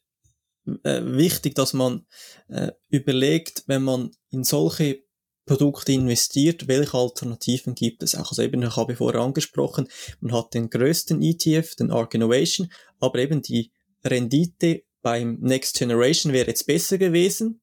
äh, 0.83 1.01
wichtig, 1.05 1.55
dass 1.55 1.73
man 1.73 2.07
äh, 2.49 2.73
überlegt, 2.88 3.64
wenn 3.66 3.83
man 3.83 4.11
in 4.31 4.45
solche 4.45 5.02
Produkte 5.45 5.93
investiert, 5.93 6.69
welche 6.69 6.97
Alternativen 6.97 7.75
gibt 7.75 8.03
es 8.03 8.15
auch? 8.15 8.31
Also 8.31 8.43
eben, 8.43 8.63
ich 8.63 8.77
habe 8.77 8.97
vorher 8.97 9.21
angesprochen, 9.21 9.89
man 10.21 10.33
hat 10.33 10.55
den 10.55 10.71
größten 10.71 11.21
ETF, 11.21 11.75
den 11.77 11.91
ARK 11.91 12.15
Innovation, 12.15 12.73
aber 13.01 13.19
eben 13.19 13.43
die 13.43 13.73
Rendite 14.05 14.85
beim 15.03 15.39
Next 15.41 15.77
Generation 15.77 16.33
wäre 16.33 16.49
jetzt 16.49 16.67
besser 16.67 16.97
gewesen. 16.97 17.61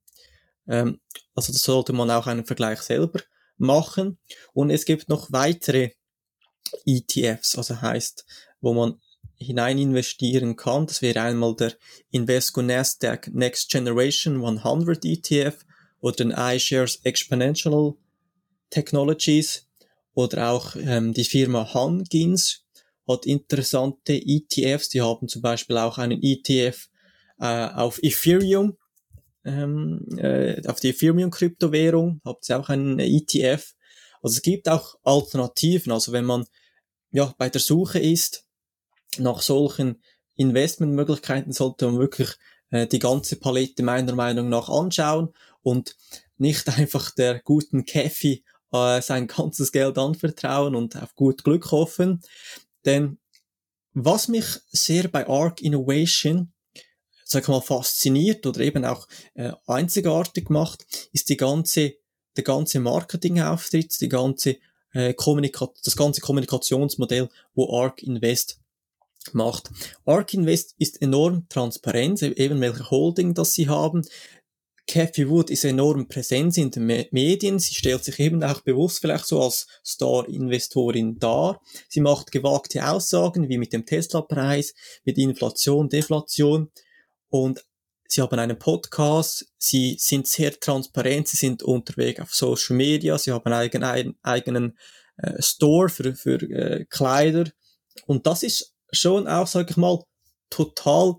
Ähm, 0.67 0.99
also 1.35 1.53
da 1.53 1.59
sollte 1.59 1.93
man 1.93 2.11
auch 2.11 2.27
einen 2.27 2.45
Vergleich 2.45 2.81
selber 2.81 3.21
machen. 3.57 4.17
Und 4.53 4.69
es 4.69 4.85
gibt 4.85 5.09
noch 5.09 5.31
weitere 5.31 5.91
ETFs, 6.85 7.55
also 7.55 7.81
heißt, 7.81 8.25
wo 8.61 8.73
man 8.73 8.99
hinein 9.35 9.77
investieren 9.77 10.55
kann. 10.55 10.85
Das 10.85 11.01
wäre 11.01 11.21
einmal 11.21 11.55
der 11.55 11.73
Invesco 12.11 12.61
Nasdaq 12.61 13.29
Next 13.33 13.69
Generation 13.71 14.45
100 14.45 15.05
ETF 15.05 15.65
oder 16.01 16.15
den 16.15 16.31
iShares 16.31 16.97
Exponential 17.03 17.95
Technologies 18.69 19.67
oder 20.13 20.51
auch 20.51 20.75
ähm, 20.75 21.13
die 21.13 21.23
Firma 21.23 21.73
Hangins 21.73 22.65
hat 23.07 23.25
interessante 23.25 24.13
ETFs. 24.13 24.89
Die 24.89 25.01
haben 25.01 25.27
zum 25.27 25.41
Beispiel 25.41 25.77
auch 25.77 25.97
einen 25.97 26.21
ETF 26.21 26.89
äh, 27.39 27.67
auf 27.69 27.99
Ethereum, 28.03 28.77
ähm, 29.45 30.05
äh, 30.17 30.61
auf 30.67 30.79
die 30.79 30.89
Ethereum-Kryptowährung, 30.89 32.21
habt 32.23 32.47
ihr 32.49 32.59
auch 32.59 32.69
einen 32.69 32.99
ETF. 32.99 33.73
Also 34.21 34.35
es 34.35 34.41
gibt 34.41 34.69
auch 34.69 34.95
Alternativen. 35.03 35.91
Also 35.91 36.11
wenn 36.11 36.25
man 36.25 36.45
ja 37.11 37.33
bei 37.37 37.49
der 37.49 37.61
Suche 37.61 37.99
ist 37.99 38.45
nach 39.17 39.41
solchen 39.41 40.01
Investmentmöglichkeiten, 40.35 41.51
sollte 41.51 41.85
man 41.85 41.99
wirklich 41.99 42.35
äh, 42.71 42.87
die 42.87 42.99
ganze 42.99 43.37
Palette 43.37 43.83
meiner 43.83 44.15
Meinung 44.15 44.49
nach 44.49 44.69
anschauen 44.69 45.33
und 45.61 45.95
nicht 46.37 46.67
einfach 46.77 47.11
der 47.11 47.39
guten 47.39 47.85
Käffi 47.85 48.43
äh, 48.71 49.01
sein 49.01 49.27
ganzes 49.27 49.71
Geld 49.71 49.97
anvertrauen 49.97 50.75
und 50.75 50.95
auf 50.95 51.15
gut 51.15 51.43
Glück 51.43 51.71
hoffen. 51.71 52.21
Denn 52.85 53.19
was 53.93 54.27
mich 54.27 54.45
sehr 54.71 55.07
bei 55.07 55.27
Arc 55.27 55.61
Innovation 55.61 56.53
sag 57.29 57.47
mal, 57.47 57.61
fasziniert 57.61 58.45
oder 58.47 58.59
eben 58.61 58.85
auch 58.85 59.07
äh, 59.35 59.51
einzigartig 59.67 60.49
macht, 60.49 60.85
ist 61.13 61.29
die 61.29 61.37
ganze, 61.37 61.93
der 62.35 62.43
ganze 62.43 62.79
Marketingauftritt, 62.79 64.01
die 64.01 64.09
ganze 64.09 64.57
äh, 64.93 65.13
das 65.13 65.95
ganze 65.95 66.21
Kommunikationsmodell, 66.21 67.29
wo 67.53 67.79
ARK 67.79 68.01
Invest 68.01 68.59
macht. 69.33 69.69
ARK 70.05 70.33
Invest 70.33 70.75
ist 70.77 71.01
enorm 71.01 71.47
transparent, 71.49 72.21
eben 72.21 72.61
welche 72.61 72.89
Holding 72.89 73.33
das 73.33 73.53
sie 73.53 73.67
haben. 73.67 74.03
Cathy 74.89 75.29
Wood 75.29 75.51
ist 75.51 75.65
enorm 75.65 76.07
präsent 76.07 76.57
in 76.57 76.71
den 76.71 76.87
Medien. 77.11 77.59
Sie 77.59 77.75
stellt 77.75 78.03
sich 78.03 78.19
eben 78.19 78.43
auch 78.43 78.61
bewusst 78.61 79.01
vielleicht 79.01 79.27
so 79.27 79.39
als 79.39 79.67
Star-Investorin 79.85 81.19
dar. 81.19 81.61
Sie 81.89 82.01
macht 82.01 82.31
gewagte 82.31 82.89
Aussagen 82.89 83.49
wie 83.49 83.59
mit 83.59 83.71
dem 83.71 83.85
Tesla-Preis, 83.85 84.73
mit 85.05 85.19
Inflation, 85.19 85.89
Deflation. 85.89 86.71
Und 87.29 87.63
sie 88.07 88.21
haben 88.23 88.39
einen 88.39 88.57
Podcast. 88.57 89.45
Sie 89.59 89.95
sind 89.99 90.25
sehr 90.25 90.59
transparent. 90.59 91.27
Sie 91.27 91.37
sind 91.37 91.61
unterwegs 91.61 92.21
auf 92.21 92.33
Social 92.33 92.75
Media. 92.75 93.15
Sie 93.19 93.31
haben 93.31 93.45
einen 93.45 93.83
eigenen, 93.83 94.15
eigenen 94.23 94.77
äh, 95.17 95.39
Store 95.39 95.89
für, 95.89 96.15
für 96.15 96.41
äh, 96.41 96.85
Kleider. 96.85 97.51
Und 98.07 98.25
das 98.25 98.41
ist 98.41 98.73
schon 98.91 99.27
auch, 99.27 99.47
sag 99.47 99.69
ich 99.69 99.77
mal, 99.77 100.03
total 100.49 101.15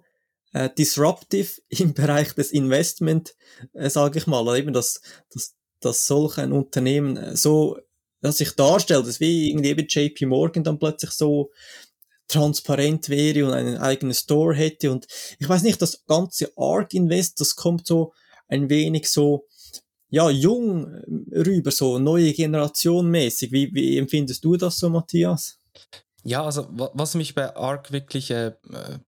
äh, 0.53 0.69
disruptive 0.77 1.61
im 1.69 1.95
Bereich 1.95 2.33
des 2.35 2.51
Investment, 2.53 3.35
äh, 3.73 3.91
sage 3.91 4.19
ich 4.19 4.27
mal, 4.27 4.59
eben 4.59 4.73
dass, 4.73 5.01
dass, 5.33 5.55
dass 5.81 6.07
solch 6.07 6.39
ein 6.39 6.53
Unternehmen 6.53 7.17
äh, 7.17 7.37
so 7.37 7.79
dass 8.23 8.37
sich 8.37 8.53
darstellt, 8.53 9.07
dass 9.07 9.21
wie 9.21 9.49
irgendwie 9.49 9.71
eben 9.71 9.87
JP 9.89 10.27
Morgan 10.27 10.63
dann 10.63 10.79
plötzlich 10.79 11.11
so 11.11 11.53
transparent 12.29 13.09
wäre 13.09 13.47
und 13.47 13.53
einen 13.53 13.79
eigenen 13.79 14.15
Store 14.15 14.55
hätte 14.55 14.91
und 14.91 15.07
ich 15.39 15.49
weiß 15.49 15.63
nicht, 15.63 15.81
das 15.81 16.05
ganze 16.07 16.53
Arc 16.57 16.93
Invest, 16.93 17.41
das 17.41 17.57
kommt 17.57 17.87
so 17.87 18.13
ein 18.47 18.69
wenig 18.69 19.09
so 19.09 19.47
ja, 20.11 20.29
jung 20.29 20.87
rüber, 21.33 21.71
so 21.71 21.99
neue 21.99 22.33
Generation 22.33 23.09
mäßig. 23.11 23.53
Wie, 23.53 23.73
wie 23.73 23.97
empfindest 23.97 24.45
du 24.45 24.57
das 24.57 24.77
so, 24.77 24.91
Matthias? 24.91 25.59
Ja, 26.25 26.45
also 26.45 26.69
was 26.71 27.15
mich 27.15 27.35
bei 27.35 27.57
Arc 27.57 27.93
wirklich 27.93 28.31
äh, 28.31 28.53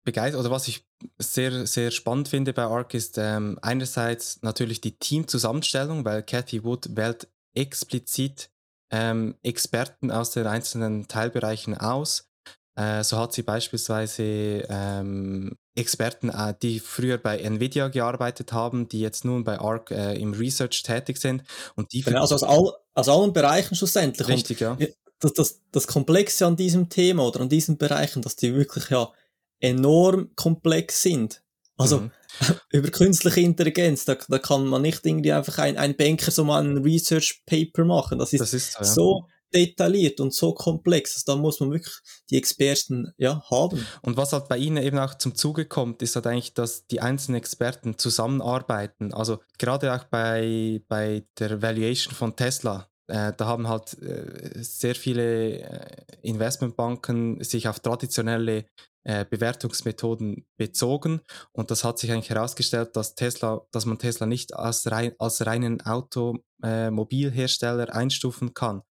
begeistert 0.05 0.41
oder 0.41 0.51
was 0.51 0.69
ich 0.69 0.85
sehr, 1.19 1.67
sehr 1.67 1.91
spannend 1.91 2.29
finde 2.29 2.53
bei 2.53 2.65
Arc 2.65 2.95
ist 2.95 3.19
ähm, 3.19 3.59
einerseits 3.63 4.43
natürlich 4.43 4.81
die 4.81 4.99
Teamzusammenstellung, 4.99 6.05
weil 6.05 6.23
Cathy 6.23 6.65
Wood 6.65 6.97
wählt 6.97 7.29
explizit 7.55 8.51
ähm, 8.91 9.37
Experten 9.43 10.11
aus 10.11 10.33
den 10.33 10.47
einzelnen 10.47 11.09
Teilbereichen 11.09 11.77
aus. 11.77 12.29
Äh, 12.77 13.03
so 13.05 13.19
hat 13.19 13.33
sie 13.33 13.43
beispielsweise 13.43 14.23
ähm, 14.69 15.57
Experten, 15.77 16.29
äh, 16.29 16.55
die 16.61 16.79
früher 16.79 17.19
bei 17.19 17.39
Nvidia 17.39 17.89
gearbeitet 17.89 18.53
haben, 18.53 18.89
die 18.89 19.01
jetzt 19.01 19.25
nun 19.25 19.45
bei 19.45 19.59
Arc 19.59 19.91
äh, 19.91 20.15
im 20.15 20.33
Research 20.33 20.83
tätig 20.83 21.19
sind. 21.19 21.43
Und 21.75 21.93
die 21.93 22.03
genau, 22.03 22.21
also 22.21 22.37
aus, 22.37 22.43
all, 22.45 22.73
aus 22.95 23.09
allen 23.09 23.33
Bereichen 23.33 23.75
schlussendlich. 23.75 24.29
Richtig, 24.29 24.65
und, 24.65 24.81
ja 24.81 24.87
das, 25.21 25.33
das, 25.35 25.61
das 25.73 25.87
Komplexe 25.87 26.47
an 26.47 26.57
diesem 26.57 26.89
Thema 26.89 27.27
oder 27.27 27.41
an 27.41 27.49
diesen 27.49 27.79
Bereichen, 27.79 28.23
dass 28.23 28.37
die 28.37 28.55
wirklich 28.55 28.91
ja 28.91 29.13
enorm 29.61 30.31
komplex 30.37 31.03
sind. 31.03 31.43
Also 31.77 32.01
mhm. 32.01 32.11
über 32.71 32.91
künstliche 32.91 33.41
Intelligenz, 33.41 34.05
da, 34.05 34.17
da 34.29 34.39
kann 34.39 34.67
man 34.67 34.83
nicht 34.83 35.05
irgendwie 35.05 35.33
einfach 35.33 35.59
ein, 35.59 35.77
ein 35.77 35.97
Banker 35.97 36.31
so 36.31 36.45
mal 36.45 36.63
ein 36.63 36.79
Research 36.79 37.43
Paper 37.47 37.85
machen. 37.85 38.19
Das 38.19 38.33
ist, 38.33 38.41
das 38.41 38.55
ist 38.55 38.73
so, 38.73 38.79
ja. 38.81 38.85
so 38.85 39.27
detailliert 39.55 40.21
und 40.21 40.35
so 40.35 40.53
komplex. 40.53 41.15
Also 41.15 41.33
da 41.33 41.41
muss 41.41 41.61
man 41.61 41.71
wirklich 41.71 41.95
die 42.31 42.37
Experten 42.37 43.13
ja, 43.17 43.43
haben. 43.51 43.87
Und 44.03 44.17
was 44.17 44.33
halt 44.33 44.49
bei 44.49 44.59
Ihnen 44.59 44.83
eben 44.83 44.99
auch 44.99 45.15
zum 45.15 45.35
Zuge 45.35 45.67
kommt, 45.67 46.03
ist 46.03 46.17
halt 46.17 46.27
eigentlich, 46.27 46.55
dass 46.55 46.87
die 46.87 47.01
einzelnen 47.01 47.39
Experten 47.39 47.97
zusammenarbeiten. 47.99 49.15
Also 49.15 49.39
gerade 49.59 49.95
auch 49.95 50.05
bei, 50.05 50.83
bei 50.89 51.25
der 51.39 51.63
Valuation 51.63 52.15
von 52.15 52.37
Tesla 52.37 52.91
äh, 53.09 53.33
da 53.37 53.47
haben 53.47 53.69
halt 53.69 54.01
äh, 54.03 54.63
sehr 54.63 54.95
viele 54.95 55.61
äh, 55.61 56.05
Investmentbanken 56.23 57.43
sich 57.43 57.69
auf 57.69 57.81
traditionelle 57.81 58.67
äh, 59.05 59.25
Bewertungsmethoden 59.25 60.47
bezogen 60.57 61.21
und 61.53 61.71
das 61.71 61.85
hat 61.85 61.99
sich 61.99 62.13
eigentlich 62.13 62.31
herausgestellt, 62.31 62.97
dass 62.97 63.15
Tesla, 63.15 63.63
dass 63.73 63.87
man 63.87 63.99
Tesla 63.99 64.27
nicht 64.27 64.55
als, 64.55 64.91
rein, 64.91 65.13
als 65.19 65.47
reinen 65.47 65.81
Automobilhersteller 65.81 67.95
einstufen 67.95 68.55
kann. 68.55 68.83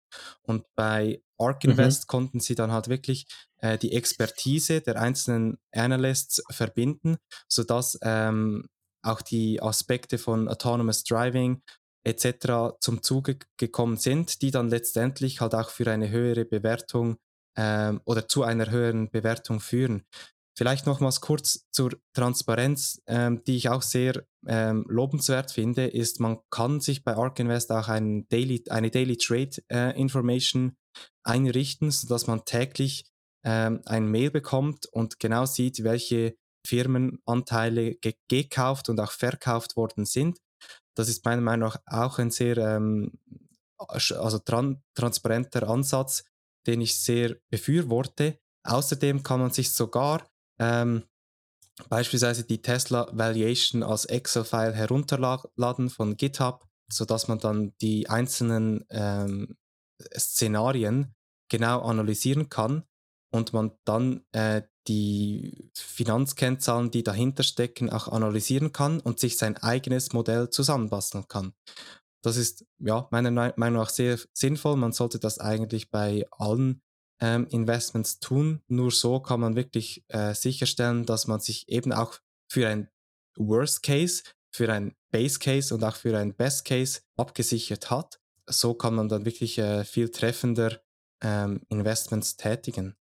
Und 0.41 0.63
bei 0.75 1.21
Ark 1.37 1.63
mhm. 1.63 1.71
Invest 1.71 2.03
mhm. 2.03 2.07
konnten 2.07 2.39
sie 2.39 2.55
dann 2.55 2.71
halt 2.71 2.87
wirklich 2.87 3.27
äh, 3.57 3.77
die 3.77 3.93
Expertise 3.93 4.81
der 4.81 4.99
einzelnen 4.99 5.57
Analysts 5.71 6.41
verbinden, 6.49 7.17
sodass 7.47 7.99
ähm, 8.01 8.67
auch 9.03 9.21
die 9.21 9.61
Aspekte 9.61 10.17
von 10.17 10.47
Autonomous 10.47 11.03
Driving, 11.03 11.61
etc. 12.07 12.77
zum 12.79 13.03
Zuge 13.03 13.37
gekommen 13.57 13.97
sind, 13.97 14.41
die 14.41 14.51
dann 14.51 14.69
letztendlich 14.69 15.41
halt 15.41 15.53
auch 15.53 15.69
für 15.69 15.91
eine 15.91 16.09
höhere 16.09 16.45
Bewertung 16.45 17.17
ähm, 17.57 18.01
oder 18.05 18.27
zu 18.27 18.43
einer 18.43 18.71
höheren 18.71 19.09
Bewertung 19.09 19.59
führen. 19.59 20.03
Vielleicht 20.57 20.87
nochmals 20.87 21.21
kurz 21.21 21.67
zur 21.71 21.91
Transparenz, 22.13 23.01
ähm, 23.05 23.43
die 23.45 23.57
ich 23.57 23.69
auch 23.69 23.83
sehr 23.83 24.25
ähm, 24.47 24.85
lobenswert 24.87 25.51
finde, 25.51 25.85
ist, 25.85 26.19
man 26.19 26.39
kann 26.49 26.79
sich 26.79 27.03
bei 27.03 27.15
ARK 27.15 27.39
Invest 27.39 27.71
auch 27.71 27.89
ein 27.89 28.27
Daily, 28.29 28.63
eine 28.69 28.89
Daily 28.89 29.17
Trade 29.17 29.51
äh, 29.71 29.99
Information 29.99 30.75
einrichten, 31.23 31.91
sodass 31.91 32.25
man 32.25 32.43
täglich 32.45 33.05
ähm, 33.43 33.81
ein 33.85 34.09
Mail 34.09 34.31
bekommt 34.31 34.87
und 34.87 35.19
genau 35.19 35.45
sieht, 35.45 35.83
welche 35.83 36.35
Firmenanteile 36.65 37.95
ge 37.95 38.15
gekauft 38.27 38.89
und 38.89 38.99
auch 38.99 39.11
verkauft 39.11 39.75
worden 39.75 40.05
sind. 40.05 40.39
Das 40.97 41.09
ist 41.09 41.25
meiner 41.25 41.41
Meinung 41.41 41.69
nach 41.69 41.79
auch 41.85 42.19
ein 42.19 42.31
sehr 42.31 42.57
ähm, 42.57 43.19
also 43.77 44.39
tran 44.39 44.81
transparenter 44.95 45.69
Ansatz, 45.69 46.25
den 46.65 46.81
ich 46.81 46.99
sehr 46.99 47.37
befürworte. 47.49 48.39
Außerdem 48.63 49.21
kann 49.21 49.39
man 49.39 49.51
sich 49.51 49.71
sogar 49.71 50.27
ähm, 50.59 51.03
beispielsweise 51.89 52.43
die 52.43 52.61
Tesla 52.61 53.07
Valuation 53.11 53.83
als 53.83 54.05
Excel-File 54.05 54.73
herunterladen 54.73 55.89
von 55.89 56.17
GitHub, 56.17 56.65
sodass 56.91 57.27
man 57.27 57.37
dann 57.37 57.73
die 57.79 58.09
einzelnen 58.09 58.85
ähm, 58.89 59.55
Szenarien 60.17 61.13
genau 61.49 61.81
analysieren 61.81 62.49
kann 62.49 62.83
und 63.37 63.53
man 63.53 63.71
dann 63.85 64.25
äh, 64.33 64.63
die 64.87 65.69
Finanzkennzahlen, 65.75 66.91
die 66.91 67.03
dahinter 67.03 67.43
stecken, 67.43 67.89
auch 67.89 68.07
analysieren 68.07 68.71
kann 68.71 68.99
und 68.99 69.19
sich 69.19 69.37
sein 69.37 69.57
eigenes 69.57 70.13
Modell 70.13 70.49
zusammenbasteln 70.49 71.27
kann. 71.27 71.53
Das 72.21 72.37
ist 72.37 72.65
ja 72.79 73.07
meiner 73.11 73.31
Meinung 73.31 73.81
nach 73.81 73.89
sehr 73.89 74.19
sinnvoll. 74.33 74.75
Man 74.75 74.91
sollte 74.91 75.19
das 75.19 75.39
eigentlich 75.39 75.91
bei 75.91 76.25
allen 76.31 76.81
ähm, 77.21 77.47
Investments 77.49 78.19
tun. 78.19 78.61
Nur 78.67 78.91
so 78.91 79.19
kann 79.19 79.39
man 79.39 79.55
wirklich 79.55 80.03
äh, 80.09 80.33
sicherstellen, 80.33 81.05
dass 81.05 81.27
man 81.27 81.39
sich 81.39 81.69
eben 81.69 81.93
auch 81.93 82.19
für 82.49 82.67
ein 82.67 82.89
Worst 83.37 83.83
Case, 83.83 84.23
für 84.51 84.71
ein 84.71 84.95
Base 85.11 85.39
Case 85.39 85.73
und 85.73 85.83
auch 85.83 85.95
für 85.95 86.17
ein 86.17 86.35
Best 86.35 86.65
Case 86.65 87.01
abgesichert 87.15 87.91
hat. 87.91 88.19
So 88.49 88.73
kann 88.73 88.95
man 88.95 89.09
dann 89.09 89.25
wirklich 89.25 89.57
äh, 89.57 89.83
viel 89.83 90.09
treffender 90.09 90.79
ähm, 91.21 91.61
Investments 91.69 92.37
tätigen. 92.37 92.95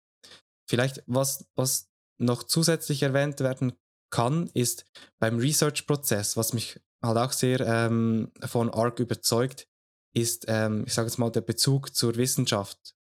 Vielleicht, 0.73 1.03
was, 1.05 1.45
was 1.55 1.91
noch 2.19 2.41
zusätzlich 2.41 3.03
erwähnt 3.03 3.39
werden 3.41 3.73
kann, 4.11 4.49
ist 4.55 4.87
beim 5.19 5.37
Research-Prozess, 5.37 6.35
was 6.35 6.53
mich 6.53 6.81
halt 6.99 7.19
auch 7.19 7.31
sehr 7.31 7.59
ähm, 7.59 8.31
von 8.43 8.71
ARC 8.71 8.97
überzeugt, 8.99 9.67
ist, 10.15 10.45
ähm, 10.47 10.85
ich 10.87 10.95
sage 10.95 11.09
jetzt 11.09 11.19
mal, 11.19 11.29
der 11.29 11.41
Bezug 11.41 11.93
zur 11.93 12.15
Wissenschaft. 12.15 12.95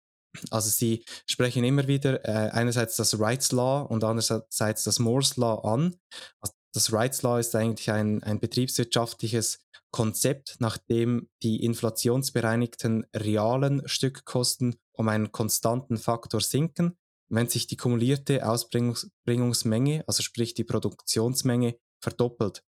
Also 0.50 0.70
sie 0.70 1.06
sprechen 1.26 1.64
immer 1.64 1.88
wieder 1.88 2.26
äh, 2.26 2.50
einerseits 2.52 2.98
das 2.98 3.18
Rights 3.18 3.54
Law 3.54 3.84
und 3.84 4.04
andererseits 4.04 4.84
das 4.84 5.00
Moore's 5.00 5.38
Law 5.38 5.62
an. 5.64 5.96
Also 6.42 6.54
das 6.74 6.92
Rights 6.92 7.22
Law 7.22 7.40
ist 7.40 7.56
eigentlich 7.56 7.90
ein, 7.90 8.22
ein 8.24 8.42
betriebswirtschaftliches 8.42 9.66
Konzept, 9.92 10.58
nachdem 10.60 11.30
die 11.42 11.64
inflationsbereinigten 11.64 13.06
realen 13.16 13.88
Stückkosten 13.88 14.76
um 14.92 15.08
einen 15.08 15.32
konstanten 15.32 15.96
Faktor 15.96 16.42
sinken 16.42 16.98
wenn 17.32 17.48
sich 17.48 17.66
die 17.66 17.78
kumulierte 17.78 18.48
Ausbringungsmenge, 18.48 20.04
also 20.06 20.22
sprich 20.22 20.54
die 20.54 20.66
Produktionsmenge, 20.66 21.78
verdoppelt. 22.02 22.64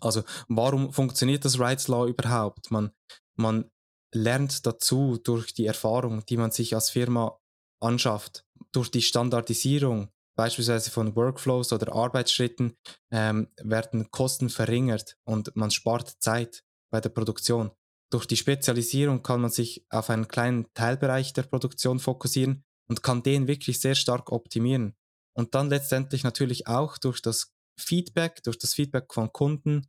Also 0.00 0.22
warum 0.48 0.92
funktioniert 0.92 1.44
das 1.44 1.58
Rights 1.58 1.88
Law 1.88 2.06
überhaupt? 2.06 2.70
Man, 2.70 2.92
man 3.36 3.70
lernt 4.12 4.64
dazu 4.64 5.18
durch 5.22 5.54
die 5.54 5.66
Erfahrung, 5.66 6.24
die 6.26 6.36
man 6.36 6.52
sich 6.52 6.74
als 6.74 6.90
Firma 6.90 7.38
anschafft, 7.80 8.44
durch 8.72 8.90
die 8.90 9.02
Standardisierung, 9.02 10.08
beispielsweise 10.36 10.90
von 10.90 11.16
Workflows 11.16 11.72
oder 11.72 11.92
Arbeitsschritten, 11.92 12.76
ähm, 13.10 13.48
werden 13.60 14.10
Kosten 14.10 14.50
verringert 14.50 15.16
und 15.24 15.54
man 15.56 15.70
spart 15.70 16.14
Zeit 16.20 16.62
bei 16.90 17.00
der 17.00 17.10
Produktion. 17.10 17.72
Durch 18.10 18.26
die 18.26 18.36
Spezialisierung 18.36 19.22
kann 19.22 19.40
man 19.40 19.50
sich 19.50 19.84
auf 19.90 20.10
einen 20.10 20.28
kleinen 20.28 20.66
Teilbereich 20.74 21.32
der 21.32 21.42
Produktion 21.42 21.98
fokussieren 21.98 22.64
und 22.88 23.02
kann 23.02 23.22
den 23.22 23.48
wirklich 23.48 23.80
sehr 23.80 23.94
stark 23.94 24.32
optimieren. 24.32 24.94
Und 25.36 25.54
dann 25.54 25.68
letztendlich 25.68 26.22
natürlich 26.22 26.66
auch 26.66 26.98
durch 26.98 27.20
das 27.20 27.52
Feedback, 27.78 28.42
durch 28.44 28.58
das 28.58 28.74
Feedback 28.74 29.12
von 29.12 29.32
Kunden, 29.32 29.88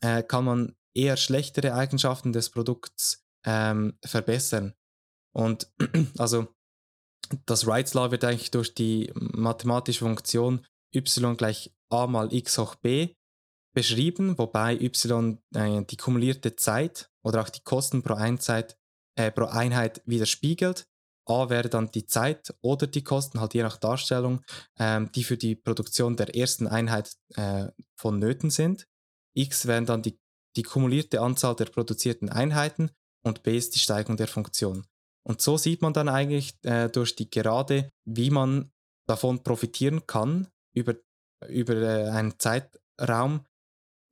äh, 0.00 0.22
kann 0.22 0.44
man 0.44 0.76
eher 0.94 1.16
schlechtere 1.16 1.74
Eigenschaften 1.74 2.32
des 2.32 2.50
Produkts 2.50 3.24
ähm, 3.44 3.98
verbessern. 4.04 4.74
Und 5.34 5.72
also 6.18 6.48
das 7.46 7.66
Wrights 7.66 7.94
Law 7.94 8.10
wird 8.10 8.24
eigentlich 8.24 8.50
durch 8.50 8.74
die 8.74 9.10
mathematische 9.14 10.00
Funktion 10.00 10.66
y 10.94 11.36
gleich 11.36 11.74
a 11.90 12.06
mal 12.06 12.32
x 12.32 12.58
hoch 12.58 12.74
b 12.74 13.14
beschrieben, 13.74 14.36
wobei 14.38 14.74
y 14.74 15.38
äh, 15.54 15.84
die 15.84 15.96
kumulierte 15.96 16.56
Zeit 16.56 17.10
oder 17.24 17.40
auch 17.40 17.48
die 17.48 17.62
Kosten 17.62 18.02
pro 18.02 18.14
Einheit, 18.14 18.76
äh, 19.16 19.30
pro 19.30 19.46
Einheit 19.46 20.02
widerspiegelt. 20.04 20.86
A 21.26 21.48
wäre 21.50 21.68
dann 21.68 21.90
die 21.90 22.06
Zeit 22.06 22.54
oder 22.62 22.86
die 22.86 23.04
Kosten, 23.04 23.40
halt 23.40 23.54
je 23.54 23.62
nach 23.62 23.76
Darstellung, 23.76 24.42
ähm, 24.78 25.10
die 25.12 25.24
für 25.24 25.36
die 25.36 25.54
Produktion 25.54 26.16
der 26.16 26.34
ersten 26.34 26.66
Einheit 26.66 27.16
äh, 27.34 27.68
vonnöten 27.96 28.50
sind. 28.50 28.86
X 29.34 29.66
wären 29.66 29.86
dann 29.86 30.02
die, 30.02 30.18
die 30.56 30.62
kumulierte 30.62 31.20
Anzahl 31.20 31.54
der 31.54 31.66
produzierten 31.66 32.28
Einheiten 32.28 32.90
und 33.24 33.42
B 33.42 33.56
ist 33.56 33.74
die 33.74 33.78
Steigung 33.78 34.16
der 34.16 34.28
Funktion. 34.28 34.84
Und 35.24 35.40
so 35.40 35.56
sieht 35.56 35.82
man 35.82 35.92
dann 35.92 36.08
eigentlich 36.08 36.54
äh, 36.64 36.88
durch 36.88 37.14
die 37.14 37.30
Gerade, 37.30 37.88
wie 38.04 38.30
man 38.30 38.72
davon 39.06 39.42
profitieren 39.42 40.06
kann 40.06 40.48
über, 40.74 40.94
über 41.48 41.74
äh, 41.76 42.08
einen 42.08 42.38
Zeitraum 42.38 43.44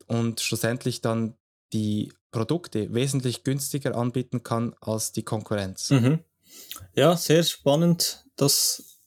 und 0.07 0.40
schlussendlich 0.40 1.01
dann 1.01 1.35
die 1.73 2.12
Produkte 2.31 2.92
wesentlich 2.94 3.42
günstiger 3.42 3.96
anbieten 3.96 4.42
kann 4.42 4.75
als 4.81 5.12
die 5.12 5.25
Konkurrenz. 5.25 5.90
Mhm. 5.90 6.20
Ja, 6.94 7.16
sehr 7.16 7.42
spannend, 7.42 8.24
das, 8.36 8.98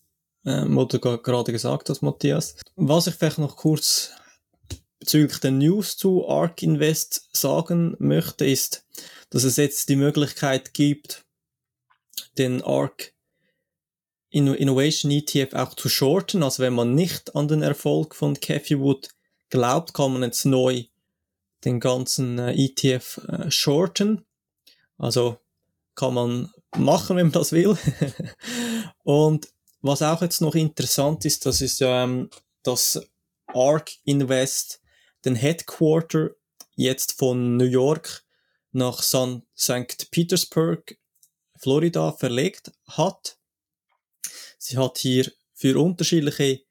äh, 0.45 0.63
was 0.65 0.87
du 0.87 0.99
gerade 0.99 1.51
gesagt 1.51 1.89
hast, 1.89 2.01
Matthias. 2.01 2.55
Was 2.75 3.07
ich 3.07 3.15
vielleicht 3.15 3.39
noch 3.39 3.57
kurz 3.57 4.11
bezüglich 4.99 5.39
der 5.39 5.51
News 5.51 5.97
zu 5.97 6.27
ARK 6.27 6.63
Invest 6.63 7.29
sagen 7.35 7.95
möchte, 7.99 8.45
ist, 8.45 8.85
dass 9.29 9.43
es 9.43 9.57
jetzt 9.57 9.89
die 9.89 9.95
Möglichkeit 9.95 10.73
gibt, 10.73 11.25
den 12.37 12.61
ARK 12.61 13.13
Innovation 14.29 15.11
ETF 15.11 15.53
auch 15.53 15.75
zu 15.75 15.89
shorten. 15.89 16.41
Also 16.41 16.63
wenn 16.63 16.73
man 16.73 16.95
nicht 16.95 17.35
an 17.35 17.47
den 17.47 17.61
Erfolg 17.61 18.15
von 18.15 18.39
Cathy 18.39 18.79
Wood 18.79 19.09
glaubt, 19.49 19.93
kann 19.93 20.13
man 20.13 20.23
jetzt 20.23 20.45
neu 20.45 20.85
den 21.65 21.79
ganzen 21.79 22.39
äh, 22.39 22.53
ETF 22.53 23.21
äh, 23.27 23.51
shorten. 23.51 24.25
Also 24.97 25.37
kann 25.95 26.13
man 26.13 26.51
machen, 26.77 27.17
wenn 27.17 27.27
man 27.27 27.33
das 27.33 27.51
will. 27.51 27.77
und 29.03 29.47
was 29.81 30.01
auch 30.01 30.21
jetzt 30.21 30.41
noch 30.41 30.55
interessant 30.55 31.25
ist, 31.25 31.45
das 31.45 31.61
ist 31.61 31.81
ähm, 31.81 32.29
dass 32.63 33.01
ARK 33.47 33.91
Invest 34.05 34.81
den 35.25 35.35
Headquarter 35.35 36.31
jetzt 36.75 37.13
von 37.13 37.57
New 37.57 37.65
York 37.65 38.23
nach 38.71 39.03
San 39.03 39.43
St. 39.55 40.09
Petersburg, 40.11 40.97
Florida 41.57 42.11
verlegt 42.11 42.71
hat. 42.87 43.37
Sie 44.57 44.77
hat 44.77 44.97
hier 44.97 45.31
für 45.53 45.79
unterschiedliche 45.79 46.61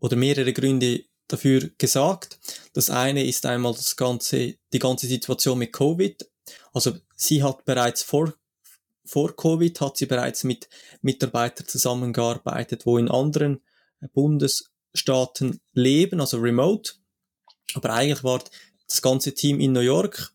oder 0.00 0.16
mehrere 0.16 0.52
Gründe 0.52 1.04
dafür 1.28 1.70
gesagt. 1.76 2.38
Das 2.72 2.90
eine 2.90 3.24
ist 3.24 3.44
einmal 3.44 3.74
das 3.74 3.96
ganze, 3.96 4.56
die 4.72 4.78
ganze 4.78 5.06
Situation 5.06 5.58
mit 5.58 5.72
Covid. 5.72 6.26
Also 6.72 6.96
sie 7.14 7.42
hat 7.42 7.64
bereits 7.64 8.02
vor, 8.02 8.32
vor 9.08 9.34
Covid 9.34 9.80
hat 9.80 9.96
sie 9.96 10.06
bereits 10.06 10.44
mit 10.44 10.68
Mitarbeitern 11.00 11.66
zusammengearbeitet, 11.66 12.86
wo 12.86 12.98
in 12.98 13.10
anderen 13.10 13.62
Bundesstaaten 14.12 15.60
leben, 15.72 16.20
also 16.20 16.38
remote. 16.38 16.92
Aber 17.74 17.90
eigentlich 17.90 18.24
war 18.24 18.42
das 18.86 19.02
ganze 19.02 19.34
Team 19.34 19.60
in 19.60 19.72
New 19.72 19.80
York 19.80 20.32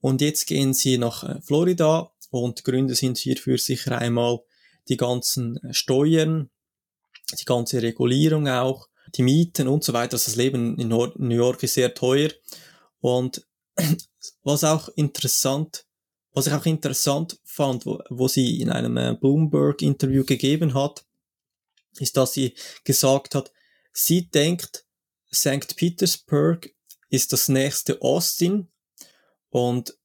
und 0.00 0.20
jetzt 0.20 0.46
gehen 0.46 0.74
sie 0.74 0.98
nach 0.98 1.24
äh, 1.24 1.40
Florida 1.40 2.12
und 2.30 2.64
Gründe 2.64 2.94
sind 2.94 3.18
hierfür 3.18 3.58
sicher 3.58 3.98
einmal 3.98 4.40
die 4.88 4.96
ganzen 4.96 5.56
äh, 5.64 5.74
Steuern, 5.74 6.50
die 7.38 7.44
ganze 7.44 7.82
Regulierung 7.82 8.48
auch, 8.48 8.88
die 9.14 9.22
Mieten 9.22 9.68
und 9.68 9.82
so 9.82 9.92
weiter. 9.92 10.14
Also 10.14 10.26
das 10.26 10.36
Leben 10.36 10.78
in 10.78 10.88
New 10.88 11.34
York 11.34 11.62
ist 11.62 11.74
sehr 11.74 11.94
teuer. 11.94 12.30
Und 13.00 13.46
was 14.42 14.64
auch 14.64 14.88
interessant, 14.90 15.85
was 16.36 16.46
ich 16.46 16.52
auch 16.52 16.66
interessant 16.66 17.38
fand, 17.44 17.86
wo, 17.86 17.98
wo 18.10 18.28
sie 18.28 18.60
in 18.60 18.68
einem 18.68 18.98
äh, 18.98 19.16
Bloomberg-Interview 19.18 20.22
gegeben 20.22 20.74
hat, 20.74 21.06
ist, 21.98 22.18
dass 22.18 22.34
sie 22.34 22.52
gesagt 22.84 23.34
hat, 23.34 23.50
sie 23.90 24.28
denkt, 24.28 24.84
St. 25.32 25.74
Petersburg 25.76 26.70
ist 27.08 27.32
das 27.32 27.48
nächste 27.48 28.02
Austin 28.02 28.68
und 29.48 29.96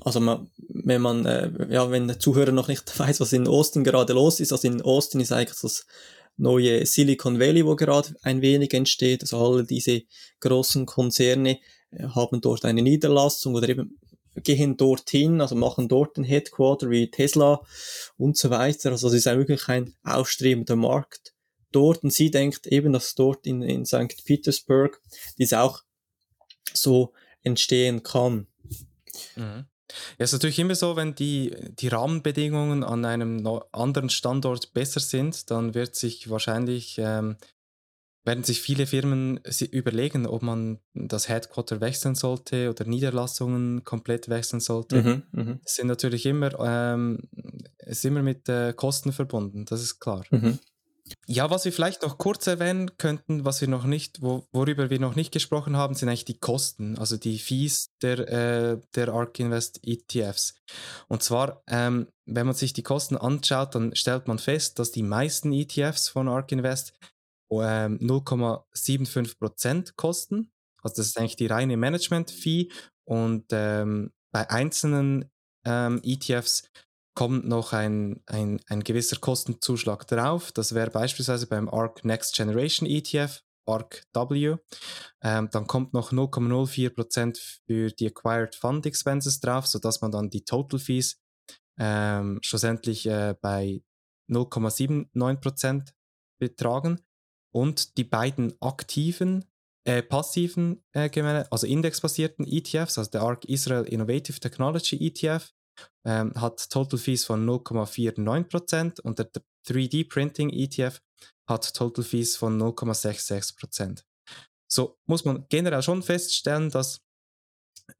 also 0.00 0.20
man, 0.20 0.50
wenn 0.68 1.00
man, 1.00 1.24
äh, 1.24 1.50
ja, 1.70 1.90
wenn 1.90 2.06
der 2.06 2.18
Zuhörer 2.18 2.52
noch 2.52 2.68
nicht 2.68 2.98
weiß, 2.98 3.20
was 3.20 3.32
in 3.32 3.48
Austin 3.48 3.82
gerade 3.82 4.12
los 4.12 4.40
ist, 4.40 4.52
also 4.52 4.68
in 4.68 4.82
Austin 4.82 5.22
ist 5.22 5.32
eigentlich 5.32 5.58
das 5.58 5.86
neue 6.36 6.84
Silicon 6.84 7.40
Valley, 7.40 7.64
wo 7.64 7.76
gerade 7.76 8.14
ein 8.20 8.42
wenig 8.42 8.74
entsteht. 8.74 9.22
Also 9.22 9.38
alle 9.38 9.64
diese 9.64 10.02
großen 10.40 10.84
Konzerne 10.84 11.60
äh, 11.92 12.08
haben 12.08 12.42
dort 12.42 12.66
eine 12.66 12.82
Niederlassung 12.82 13.54
oder 13.54 13.70
eben 13.70 13.98
gehen 14.36 14.76
dorthin, 14.76 15.40
also 15.40 15.54
machen 15.54 15.88
dort 15.88 16.16
den 16.16 16.24
Headquarter 16.24 16.90
wie 16.90 17.10
Tesla 17.10 17.60
und 18.16 18.36
so 18.36 18.50
weiter. 18.50 18.90
Also 18.90 19.08
es 19.08 19.14
ist 19.14 19.26
wirklich 19.26 19.68
ein 19.68 19.94
aufstrebender 20.04 20.76
Markt 20.76 21.34
dort 21.70 22.02
und 22.02 22.12
sie 22.12 22.30
denkt 22.30 22.66
eben, 22.66 22.92
dass 22.92 23.14
dort 23.14 23.46
in, 23.46 23.62
in 23.62 23.84
St. 23.84 24.24
Petersburg 24.24 25.00
dies 25.38 25.52
auch 25.52 25.82
so 26.72 27.12
entstehen 27.42 28.02
kann. 28.02 28.46
Mhm. 29.36 29.66
Ja, 30.18 30.24
ist 30.24 30.32
natürlich 30.32 30.58
immer 30.58 30.74
so, 30.74 30.96
wenn 30.96 31.14
die, 31.14 31.54
die 31.78 31.88
Rahmenbedingungen 31.88 32.82
an 32.82 33.04
einem 33.04 33.46
anderen 33.72 34.08
Standort 34.08 34.72
besser 34.72 35.00
sind, 35.00 35.50
dann 35.50 35.74
wird 35.74 35.96
sich 35.96 36.30
wahrscheinlich, 36.30 36.96
ähm, 36.98 37.36
werden 38.24 38.44
sich 38.44 38.60
viele 38.60 38.86
Firmen 38.86 39.40
überlegen, 39.70 40.26
ob 40.26 40.42
man 40.42 40.78
das 40.94 41.28
Headquarter 41.28 41.80
wechseln 41.80 42.14
sollte 42.14 42.70
oder 42.70 42.84
Niederlassungen 42.84 43.84
komplett 43.84 44.28
wechseln 44.28 44.60
sollte. 44.60 45.02
Mhm, 45.02 45.22
mh. 45.32 45.58
Das 45.64 45.74
sind 45.74 45.88
natürlich 45.88 46.26
immer, 46.26 46.52
ähm, 46.60 47.28
ist 47.78 48.04
immer 48.04 48.22
mit 48.22 48.48
äh, 48.48 48.72
Kosten 48.74 49.12
verbunden, 49.12 49.64
das 49.64 49.82
ist 49.82 49.98
klar. 49.98 50.24
Mhm. 50.30 50.58
Ja, 51.26 51.50
was 51.50 51.64
wir 51.64 51.72
vielleicht 51.72 52.02
noch 52.02 52.18
kurz 52.18 52.46
erwähnen 52.46 52.96
könnten, 52.96 53.44
was 53.44 53.60
wir 53.60 53.68
noch 53.68 53.84
nicht, 53.84 54.22
wo, 54.22 54.46
worüber 54.52 54.88
wir 54.90 55.00
noch 55.00 55.16
nicht 55.16 55.32
gesprochen 55.32 55.76
haben, 55.76 55.94
sind 55.94 56.08
eigentlich 56.08 56.24
die 56.24 56.38
Kosten, 56.38 56.96
also 56.98 57.16
die 57.16 57.38
Fees 57.38 57.90
der, 58.02 58.18
äh, 58.28 58.80
der 58.94 59.08
ARK 59.08 59.40
Invest 59.40 59.80
ETFs. 59.84 60.54
Und 61.08 61.22
zwar, 61.22 61.62
ähm, 61.66 62.08
wenn 62.24 62.46
man 62.46 62.54
sich 62.54 62.72
die 62.72 62.82
Kosten 62.82 63.16
anschaut, 63.16 63.74
dann 63.74 63.94
stellt 63.94 64.28
man 64.28 64.38
fest, 64.38 64.78
dass 64.78 64.92
die 64.92 65.02
meisten 65.02 65.52
ETFs 65.52 66.08
von 66.08 66.28
ARK 66.28 66.52
Invest 66.52 66.94
ähm, 67.60 67.98
0,75% 67.98 69.94
kosten. 69.96 70.52
Also 70.82 70.96
das 70.96 71.08
ist 71.08 71.18
eigentlich 71.18 71.36
die 71.36 71.46
reine 71.46 71.76
Management-Fee 71.76 72.70
und 73.04 73.46
ähm, 73.52 74.12
bei 74.32 74.48
einzelnen 74.50 75.30
ähm, 75.64 76.00
ETFs 76.02 76.68
kommt 77.14 77.46
noch 77.46 77.72
ein, 77.72 78.22
ein, 78.26 78.60
ein 78.68 78.82
gewisser 78.82 79.18
Kostenzuschlag 79.18 80.06
drauf. 80.06 80.52
Das 80.52 80.74
wäre 80.74 80.90
beispielsweise 80.90 81.46
beim 81.46 81.68
ARC 81.68 82.04
Next 82.04 82.34
Generation 82.34 82.88
ETF, 82.88 83.42
ARC 83.66 84.04
W. 84.14 84.56
Ähm, 85.22 85.48
dann 85.52 85.66
kommt 85.66 85.92
noch 85.92 86.12
0,04% 86.12 87.60
für 87.66 87.90
die 87.90 88.06
Acquired 88.06 88.54
Fund 88.54 88.86
Expenses 88.86 89.40
drauf, 89.40 89.66
sodass 89.66 90.00
man 90.00 90.10
dann 90.10 90.30
die 90.30 90.44
Total 90.44 90.80
Fees 90.80 91.20
ähm, 91.78 92.38
schlussendlich 92.42 93.06
äh, 93.06 93.34
bei 93.40 93.82
0,79% 94.30 95.92
betragen. 96.40 97.00
Und 97.54 97.96
die 97.98 98.04
beiden 98.04 98.54
aktiven, 98.60 99.44
äh, 99.84 100.02
passiven, 100.02 100.82
äh, 100.92 101.44
also 101.50 101.66
indexbasierten 101.66 102.46
ETFs, 102.46 102.98
also 102.98 103.10
der 103.10 103.22
ARC 103.22 103.44
Israel 103.44 103.84
Innovative 103.84 104.40
Technology 104.40 105.06
ETF, 105.06 105.52
ähm, 106.04 106.32
hat 106.36 106.70
Total 106.70 106.98
Fees 106.98 107.24
von 107.24 107.44
0,49% 107.44 109.00
und 109.00 109.18
der 109.18 109.30
3D 109.66 110.08
Printing 110.08 110.50
ETF 110.50 111.00
hat 111.48 111.74
Total 111.74 112.04
Fees 112.04 112.36
von 112.36 112.58
0,66%. 112.58 114.04
So 114.70 114.98
muss 115.06 115.24
man 115.24 115.46
generell 115.48 115.82
schon 115.82 116.02
feststellen, 116.02 116.70
dass 116.70 117.00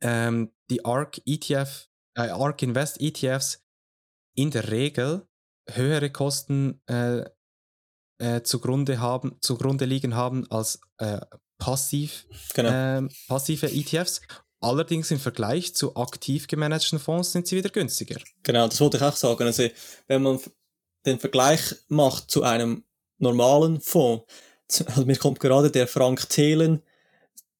ähm, 0.00 0.53
die 0.70 0.84
ARK 0.84 1.20
ETF, 1.26 1.88
äh, 2.16 2.28
ARK 2.28 2.62
Invest 2.62 3.00
ETFs 3.00 3.62
in 4.34 4.50
der 4.50 4.70
Regel 4.70 5.26
höhere 5.68 6.11
Kosten 6.11 6.80
äh, 6.86 7.28
äh, 8.23 8.43
zugrunde, 8.43 9.01
haben, 9.01 9.37
zugrunde 9.41 9.85
liegen 9.85 10.14
haben 10.14 10.49
als 10.51 10.81
äh, 10.99 11.18
passiv, 11.59 12.27
genau. 12.55 12.70
Ähm, 12.73 13.11
passive 13.27 13.70
ETFs. 13.70 14.20
Allerdings 14.61 15.11
im 15.11 15.18
Vergleich 15.18 15.75
zu 15.75 15.97
aktiv 15.97 16.47
gemanagten 16.47 17.01
Fonds 17.01 17.33
sind 17.33 17.49
sie 17.49 17.57
wieder 17.57 17.70
günstiger. 17.70 18.20
Genau, 18.45 18.68
das 18.68 18.81
wollte 18.81 18.99
ich 18.99 19.03
auch 19.03 19.16
sagen. 19.16 19.43
Also, 19.43 19.68
wenn 20.07 20.23
man 20.23 20.39
den 21.05 21.18
Vergleich 21.18 21.75
macht 21.89 22.31
zu 22.31 22.45
einem 22.45 22.85
normalen 23.18 23.81
Fonds, 23.81 24.25
also 24.87 25.05
mir 25.05 25.16
kommt 25.16 25.41
gerade 25.41 25.70
der 25.73 25.89
Frank 25.89 26.29
Thelen 26.29 26.83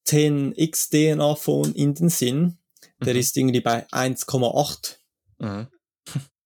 10x 0.07 0.89
DNA-Phone 0.91 1.73
in 1.73 1.93
den 1.93 2.09
Sinn. 2.09 2.57
Der 3.03 3.13
mhm. 3.13 3.19
ist 3.19 3.35
irgendwie 3.35 3.61
bei 3.61 3.85
1,8. 3.87 4.95
Mhm. 5.39 5.67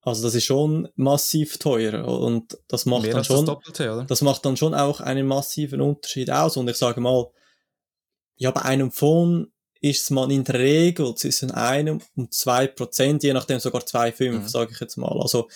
Also 0.08 0.24
das 0.24 0.36
ist 0.36 0.46
schon 0.46 0.88
massiv 0.96 1.58
teuer 1.58 2.08
und 2.08 2.58
das 2.70 2.86
macht 2.86 3.02
Mehr 3.02 3.12
dann 3.12 3.26
schon, 3.26 3.46
das, 3.46 3.56
Doppelte, 3.56 4.06
das 4.08 4.22
macht 4.22 4.46
dann 4.46 4.56
schon 4.56 4.74
auch 4.74 5.02
einen 5.02 5.28
massiven 5.28 5.82
Unterschied 5.82 6.32
aus. 6.32 6.56
Und 6.56 6.70
ich 6.70 6.78
sage 6.78 7.02
mal, 7.02 7.30
ja, 8.38 8.52
bei 8.52 8.62
einem 8.62 8.90
Phone 8.90 9.52
ist 9.82 10.10
man 10.12 10.32
in 10.32 10.46
der 10.46 10.60
Regel 10.60 11.14
zwischen 11.16 11.52
einem 11.52 12.00
und 12.16 12.34
zwei 12.34 12.68
Prozent, 12.68 13.24
je 13.24 13.34
nachdem 13.34 13.60
sogar 13.60 13.86
zwei 13.86 14.14
fünf, 14.14 14.44
mhm. 14.44 14.48
sage 14.48 14.72
ich 14.72 14.80
jetzt 14.80 14.96
mal. 14.96 15.20
Also, 15.22 15.50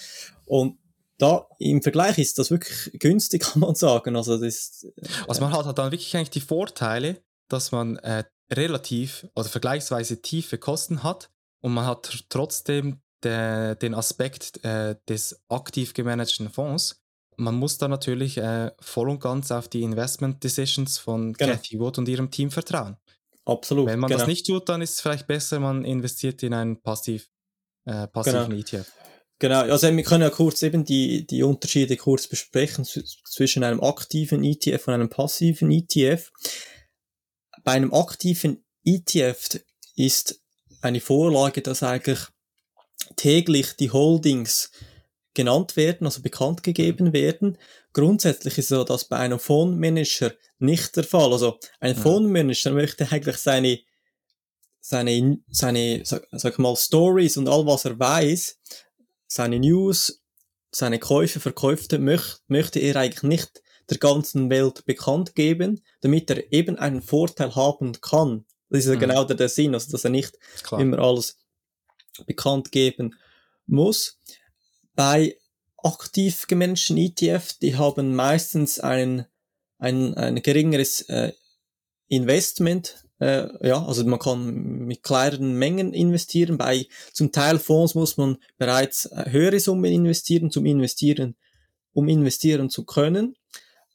und 0.43 0.79
da 1.17 1.47
im 1.57 1.81
Vergleich 1.81 2.17
ist 2.17 2.37
das 2.37 2.51
wirklich 2.51 2.99
günstig, 2.99 3.43
kann 3.53 3.61
man 3.61 3.75
sagen. 3.75 4.17
Also, 4.17 4.37
das, 4.37 4.85
äh, 4.97 5.07
also 5.29 5.39
man 5.39 5.53
hat 5.53 5.65
halt 5.65 5.77
dann 5.77 5.93
wirklich 5.93 6.13
eigentlich 6.17 6.29
die 6.29 6.41
Vorteile, 6.41 7.23
dass 7.47 7.71
man 7.71 7.95
äh, 7.99 8.25
relativ 8.51 9.27
oder 9.33 9.47
vergleichsweise 9.47 10.21
tiefe 10.21 10.57
Kosten 10.57 11.03
hat 11.03 11.31
und 11.61 11.73
man 11.73 11.85
hat 11.85 12.25
trotzdem 12.27 13.01
de, 13.24 13.76
den 13.76 13.93
Aspekt 13.93 14.63
äh, 14.63 14.95
des 15.07 15.41
aktiv 15.49 15.93
gemanagten 15.93 16.49
Fonds. 16.49 17.01
Man 17.38 17.55
muss 17.55 17.78
da 17.78 17.88
natürlich 17.88 18.38
äh, 18.38 18.72
voll 18.80 19.09
und 19.09 19.19
ganz 19.19 19.51
auf 19.51 19.67
die 19.67 19.84
Investment 19.84 20.43
Decisions 20.43 20.97
von 20.97 21.34
genau. 21.34 21.53
Cathy 21.53 21.80
Wood 21.80 21.97
und 21.97 22.07
ihrem 22.07 22.30
Team 22.30 22.51
vertrauen. 22.51 22.97
Absolut. 23.45 23.88
Wenn 23.88 23.99
man 23.99 24.09
genau. 24.09 24.19
das 24.19 24.28
nicht 24.28 24.45
tut, 24.45 24.69
dann 24.69 24.82
ist 24.82 24.93
es 24.95 25.01
vielleicht 25.01 25.28
besser, 25.28 25.59
man 25.59 25.84
investiert 25.86 26.43
in 26.43 26.53
einen 26.53 26.82
passiv, 26.82 27.30
äh, 27.86 28.07
passiven 28.07 28.49
genau. 28.49 28.61
ETF. 28.61 28.91
Genau, 29.39 29.61
also 29.61 29.91
wir 29.91 30.03
können 30.03 30.22
ja 30.22 30.30
kurz 30.30 30.61
eben 30.61 30.86
die, 30.86 31.26
die 31.26 31.41
Unterschiede 31.41 31.97
kurz 31.97 32.28
besprechen 32.28 32.86
zwischen 32.86 33.63
einem 33.63 33.82
aktiven 33.82 34.43
ETF 34.43 34.88
und 34.88 34.93
einem 34.93 35.09
passiven 35.09 35.72
ETF. 35.72 36.32
Bei 37.63 37.72
einem 37.72 37.91
aktiven 37.91 38.63
ETF 38.86 39.59
ist 39.95 40.39
eine 40.82 41.01
Vorlage, 41.01 41.63
dass 41.63 41.82
eigentlich 41.82 42.19
täglich 43.16 43.76
die 43.78 43.91
Holdings 43.91 44.72
genannt 45.34 45.78
werden, 45.78 46.05
also 46.05 46.22
bekannt 46.22 46.64
gegeben 46.64 47.14
werden. 47.14 47.57
Grundsätzlich 47.93 48.57
ist 48.57 48.70
so, 48.70 48.84
dass 48.84 49.05
bei 49.05 49.18
einem 49.18 49.39
Fondsmanager 49.39 50.34
nicht 50.59 50.95
der 50.95 51.03
Fall. 51.03 51.32
Also 51.32 51.57
ein 51.80 51.95
ja. 51.95 52.01
Fondsmanager 52.01 52.72
möchte 52.72 53.09
eigentlich 53.12 53.38
seine 53.38 53.80
seine 54.82 55.39
seine 55.49 56.01
sag, 56.03 56.28
sag 56.32 56.59
mal 56.59 56.76
Stories 56.76 57.38
und 57.38 57.47
all 57.47 57.66
was 57.66 57.86
er 57.86 57.99
weiß, 57.99 58.59
seine 59.28 59.59
News, 59.59 60.22
seine 60.72 60.99
Käufe, 60.99 61.39
Verkäufe 61.39 61.99
möcht, 61.99 62.41
möchte 62.47 62.80
er 62.80 62.95
eigentlich 62.95 63.24
nicht 63.24 63.62
der 63.89 63.97
ganzen 63.97 64.49
Welt 64.49 64.86
bekannt 64.86 65.36
geben, 65.36 65.84
damit 66.01 66.30
er 66.30 66.51
eben 66.51 66.78
einen 66.78 67.01
Vorteil 67.01 67.55
haben 67.55 67.93
kann. 68.01 68.45
Das 68.70 68.80
ist 68.80 68.88
ja 68.88 68.95
mhm. 68.95 68.99
genau 68.99 69.24
der, 69.26 69.36
der 69.36 69.49
Sinn, 69.49 69.74
also 69.74 69.91
dass 69.91 70.05
er 70.05 70.12
nicht 70.12 70.38
immer 70.72 70.99
alles 70.99 71.38
bekannt 72.26 72.72
geben 72.72 73.15
muss. 73.65 74.19
Bei 74.95 75.38
aktiv 75.78 76.47
gemanagten 76.47 76.97
ETF, 76.97 77.53
die 77.61 77.76
haben 77.76 78.15
meistens 78.15 78.80
ein, 78.80 79.26
ein, 79.80 80.13
ein 80.15 80.41
geringeres 80.41 81.01
äh, 81.01 81.34
Investment, 82.07 83.03
äh, 83.22 83.67
ja, 83.67 83.86
also 83.86 84.03
man 84.05 84.19
kann 84.19 84.86
mit 84.86 85.03
kleineren 85.03 85.53
Mengen 85.53 85.93
investieren. 85.93 86.57
Bei 86.57 86.88
zum 87.13 87.32
Teil 87.32 87.59
Fonds 87.59 87.93
muss 87.93 88.17
man 88.17 88.38
bereits 88.57 89.05
äh, 89.05 89.30
höhere 89.30 89.59
Summen 89.59 89.91
investieren, 89.91 90.49
zum 90.49 90.65
Investieren, 90.65 91.36
um 91.93 92.09
investieren 92.09 92.69
zu 92.69 92.84
können. 92.84 93.36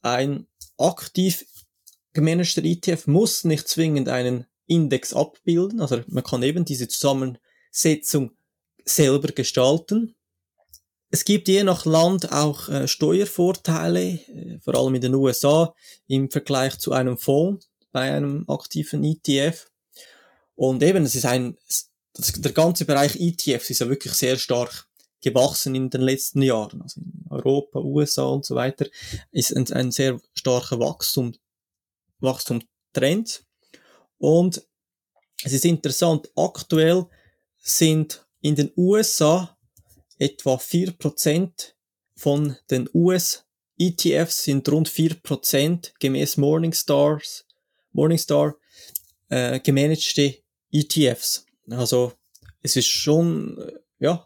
Ein 0.00 0.46
aktiv 0.78 1.44
gemanagter 2.12 2.64
ETF 2.64 3.08
muss 3.08 3.44
nicht 3.44 3.68
zwingend 3.68 4.08
einen 4.08 4.46
Index 4.66 5.12
abbilden, 5.12 5.80
also 5.80 6.00
man 6.08 6.24
kann 6.24 6.42
eben 6.42 6.64
diese 6.64 6.88
Zusammensetzung 7.76 8.30
selber 8.84 9.28
gestalten. 9.28 10.14
Es 11.10 11.24
gibt 11.24 11.48
je 11.48 11.62
nach 11.62 11.84
Land 11.84 12.32
auch 12.32 12.68
äh, 12.68 12.88
Steuervorteile, 12.88 14.02
äh, 14.02 14.58
vor 14.60 14.74
allem 14.74 14.94
in 14.96 15.02
den 15.02 15.14
USA, 15.14 15.74
im 16.08 16.30
Vergleich 16.30 16.78
zu 16.78 16.92
einem 16.92 17.18
Fonds 17.18 17.68
bei 17.92 18.12
einem 18.12 18.44
aktiven 18.48 19.04
ETF. 19.04 19.70
Und 20.54 20.82
eben, 20.82 21.04
es 21.04 21.14
ist 21.14 21.26
ein, 21.26 21.56
das, 22.14 22.32
der 22.32 22.52
ganze 22.52 22.84
Bereich 22.86 23.16
ETFs 23.16 23.70
ist 23.70 23.80
ja 23.80 23.88
wirklich 23.88 24.14
sehr 24.14 24.36
stark 24.36 24.88
gewachsen 25.20 25.74
in 25.74 25.90
den 25.90 26.00
letzten 26.00 26.42
Jahren. 26.42 26.82
Also 26.82 27.00
in 27.00 27.26
Europa, 27.30 27.80
USA 27.80 28.24
und 28.24 28.44
so 28.44 28.54
weiter 28.54 28.86
ist 29.32 29.54
ein, 29.54 29.70
ein 29.72 29.90
sehr 29.90 30.20
starker 30.34 30.78
Wachstum, 30.80 31.34
Wachstumstrend. 32.20 33.44
Und 34.18 34.62
es 35.44 35.52
ist 35.52 35.64
interessant, 35.64 36.30
aktuell 36.36 37.06
sind 37.66 38.24
in 38.40 38.54
den 38.54 38.70
USA 38.76 39.58
etwa 40.18 40.54
4% 40.54 41.72
von 42.14 42.56
den 42.70 42.88
US-ETFs 42.94 44.44
sind 44.44 44.68
rund 44.68 44.88
4% 44.88 45.92
gemäß 45.98 46.36
Morningstars, 46.36 47.44
Morningstar 47.92 48.54
äh, 49.28 49.58
gemanagte 49.58 50.36
ETFs. 50.70 51.44
Also 51.68 52.12
es 52.62 52.76
ist 52.76 52.86
schon, 52.86 53.58
äh, 53.58 53.72
ja, 53.98 54.24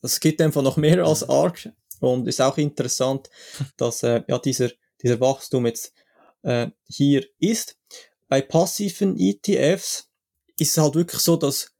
es 0.00 0.20
gibt 0.20 0.40
einfach 0.40 0.62
noch 0.62 0.76
mehr 0.76 1.04
als 1.04 1.28
ARC 1.28 1.72
und 1.98 2.28
ist 2.28 2.40
auch 2.40 2.56
interessant, 2.56 3.28
dass 3.76 4.04
äh, 4.04 4.22
ja 4.28 4.38
dieser, 4.38 4.70
dieser 5.02 5.20
Wachstum 5.20 5.66
jetzt 5.66 5.92
äh, 6.42 6.68
hier 6.86 7.26
ist. 7.40 7.76
Bei 8.28 8.40
passiven 8.40 9.18
ETFs 9.18 10.08
ist 10.58 10.70
es 10.70 10.78
halt 10.78 10.94
wirklich 10.94 11.20
so, 11.20 11.36
dass 11.36 11.75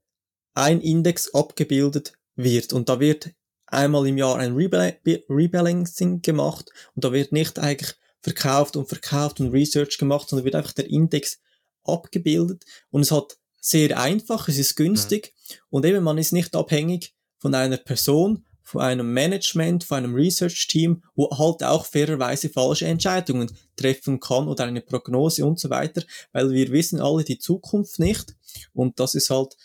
ein 0.56 0.80
Index 0.80 1.32
abgebildet 1.34 2.14
wird. 2.34 2.72
Und 2.72 2.88
da 2.88 2.98
wird 2.98 3.30
einmal 3.66 4.06
im 4.06 4.16
Jahr 4.16 4.38
ein 4.38 4.54
Rebalancing 4.56 6.22
gemacht. 6.22 6.70
Und 6.94 7.04
da 7.04 7.12
wird 7.12 7.32
nicht 7.32 7.58
eigentlich 7.58 7.94
verkauft 8.20 8.76
und 8.76 8.88
verkauft 8.88 9.38
und 9.40 9.52
Research 9.52 9.98
gemacht, 9.98 10.28
sondern 10.28 10.44
wird 10.44 10.54
einfach 10.54 10.72
der 10.72 10.88
Index 10.88 11.38
abgebildet. 11.84 12.64
Und 12.90 13.02
es 13.02 13.12
hat 13.12 13.36
sehr 13.60 13.98
einfach, 14.00 14.48
es 14.48 14.58
ist 14.58 14.76
günstig. 14.76 15.34
Ja. 15.48 15.56
und 15.70 15.84
eben 15.84 16.02
man 16.02 16.18
ist 16.18 16.32
nicht 16.32 16.56
abhängig 16.56 17.14
von 17.38 17.54
einer 17.54 17.76
Person, 17.76 18.44
von 18.62 18.80
einem 18.80 19.12
Management, 19.12 19.84
von 19.84 19.98
einem 19.98 20.14
Research-Team, 20.14 21.04
wo 21.14 21.30
halt 21.30 21.62
auch 21.62 21.86
fairerweise 21.86 22.48
falsche 22.48 22.86
Entscheidungen 22.86 23.56
treffen 23.76 24.18
kann 24.18 24.48
oder 24.48 24.64
eine 24.64 24.80
Prognose 24.80 25.44
und 25.46 25.60
so 25.60 25.70
weiter, 25.70 26.02
weil 26.32 26.50
wir 26.50 26.72
wissen 26.72 27.00
alle 27.00 27.22
die 27.22 27.38
Zukunft 27.38 27.98
nicht. 28.00 28.34
Und 28.72 28.98
das 28.98 29.14
ist 29.14 29.30
halt 29.30 29.56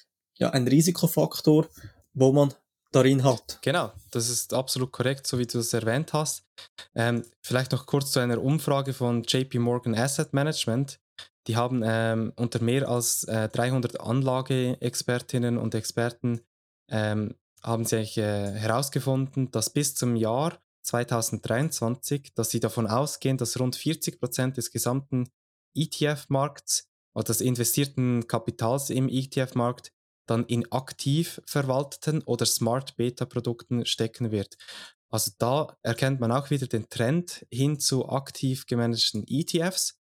ja, 0.42 0.50
ein 0.50 0.68
Risikofaktor, 0.68 1.68
wo 2.14 2.34
man 2.34 2.54
darin 2.92 3.24
hat. 3.24 3.60
Genau, 3.62 3.92
das 4.10 4.30
ist 4.30 4.54
absolut 4.54 4.92
korrekt, 4.92 5.28
so 5.28 5.39
wie 5.39 5.46
du 5.46 5.60
es 5.60 5.74
erwähnt 5.74 6.14
hast. 6.14 6.44
Ähm, 6.96 7.24
vielleicht 7.42 7.72
noch 7.72 7.86
kurz 7.86 8.12
zu 8.12 8.20
einer 8.20 8.42
Umfrage 8.42 8.94
von 8.94 9.24
JP 9.24 9.60
Morgan 9.60 9.96
Asset 9.96 10.34
Management. 10.34 11.00
Die 11.48 11.56
haben 11.56 11.82
ähm, 11.86 12.34
unter 12.36 12.62
mehr 12.62 12.89
als 12.89 13.24
äh, 13.26 13.50
300 13.50 14.02
Anlageexpertinnen 14.02 15.58
und 15.58 15.74
Experten 15.74 16.42
ähm, 16.89 17.36
haben 17.64 17.86
sie 17.86 17.98
eigentlich, 17.98 18.18
äh, 18.18 18.52
herausgefunden, 18.52 19.52
dass 19.52 19.70
bis 19.70 19.96
zum 19.96 20.16
Jahr 20.16 20.60
2023, 20.84 22.34
dass 22.34 22.50
sie 22.50 22.60
davon 22.60 22.88
ausgehen, 22.88 23.38
dass 23.38 23.60
rund 23.60 23.76
40 23.76 24.20
Prozent 24.20 24.58
des 24.58 24.72
gesamten 24.72 25.30
ETF-Markts 25.76 26.89
oder 27.14 27.26
des 27.26 27.42
investierten 27.42 28.28
Kapitals 28.28 28.89
im 28.89 29.08
ETF-Markt 29.08 29.94
dann 30.26 30.45
in 30.45 30.72
aktiv 30.72 31.41
verwalteten 31.45 32.22
oder 32.24 32.45
Smart 32.45 32.95
Beta 32.95 33.26
Produkten 33.26 33.86
stecken 33.86 34.32
wird. 34.32 34.57
Also 35.09 35.32
da 35.38 35.78
erkennt 35.84 36.19
man 36.19 36.32
auch 36.32 36.49
wieder 36.49 36.67
den 36.67 36.89
Trend 36.89 37.45
hin 37.51 37.80
zu 37.80 38.07
aktiv 38.07 38.65
gemanagten 38.65 39.26
ETFs, 39.28 39.99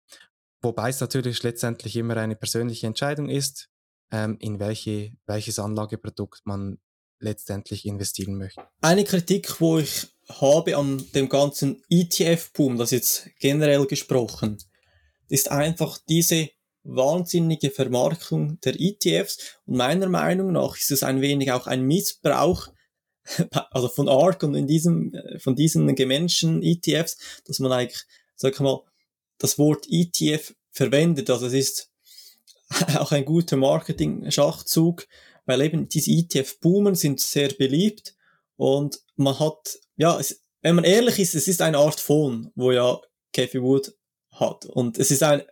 wobei 0.60 0.90
es 0.90 1.00
natürlich 1.00 1.42
letztendlich 1.42 1.96
immer 1.96 2.16
eine 2.16 2.36
persönliche 2.36 2.86
Entscheidung 2.86 3.28
ist, 3.28 3.68
ähm, 4.12 4.36
in 4.40 4.60
welche, 4.60 5.12
welches 5.26 5.58
Anlageprodukt 5.58 6.42
man 6.44 6.78
letztendlich 7.18 7.84
investieren 7.84 8.36
möchte. 8.36 8.62
Eine 8.80 9.04
Kritik, 9.04 9.60
wo 9.60 9.78
ich 9.78 10.08
habe 10.28 10.76
an 10.76 11.04
dem 11.14 11.28
ganzen 11.28 11.82
ETF-Boom, 11.88 12.78
das 12.78 12.90
jetzt 12.90 13.28
generell 13.40 13.86
gesprochen, 13.86 14.58
ist 15.28 15.50
einfach 15.50 15.98
diese 16.08 16.50
wahnsinnige 16.84 17.70
Vermarktung 17.70 18.60
der 18.60 18.74
ETFs 18.78 19.58
und 19.66 19.76
meiner 19.76 20.08
Meinung 20.08 20.52
nach 20.52 20.76
ist 20.76 20.90
es 20.90 21.02
ein 21.02 21.20
wenig 21.20 21.52
auch 21.52 21.66
ein 21.66 21.82
Missbrauch 21.82 22.68
also 23.70 23.88
von 23.88 24.08
ARK 24.08 24.42
und 24.42 24.54
in 24.54 24.66
diesem 24.66 25.14
äh, 25.14 25.38
von 25.38 25.54
diesen 25.54 25.94
gemanagten 25.94 26.62
ETFs, 26.62 27.42
dass 27.44 27.60
man 27.60 27.72
eigentlich 27.72 28.02
sag 28.34 28.54
ich 28.54 28.60
mal 28.60 28.82
das 29.38 29.58
Wort 29.58 29.86
ETF 29.88 30.54
verwendet, 30.70 31.30
also 31.30 31.46
es 31.46 31.52
ist 31.52 31.92
auch 32.96 33.12
ein 33.12 33.24
guter 33.24 33.56
Marketing-Schachzug, 33.56 35.06
weil 35.44 35.60
eben 35.62 35.88
diese 35.88 36.10
ETF-Boomen 36.10 36.94
sind 36.94 37.20
sehr 37.20 37.48
beliebt 37.50 38.14
und 38.56 39.00
man 39.16 39.38
hat, 39.38 39.78
ja, 39.96 40.18
es, 40.18 40.42
wenn 40.62 40.76
man 40.76 40.84
ehrlich 40.84 41.18
ist, 41.18 41.34
es 41.34 41.48
ist 41.48 41.60
eine 41.60 41.78
Art 41.78 42.00
Fonds, 42.00 42.50
wo 42.54 42.72
ja 42.72 43.00
Cathy 43.32 43.60
Wood 43.60 43.94
hat. 44.30 44.64
Und 44.66 44.98
es 44.98 45.10
ist 45.10 45.22
ein, 45.22 45.42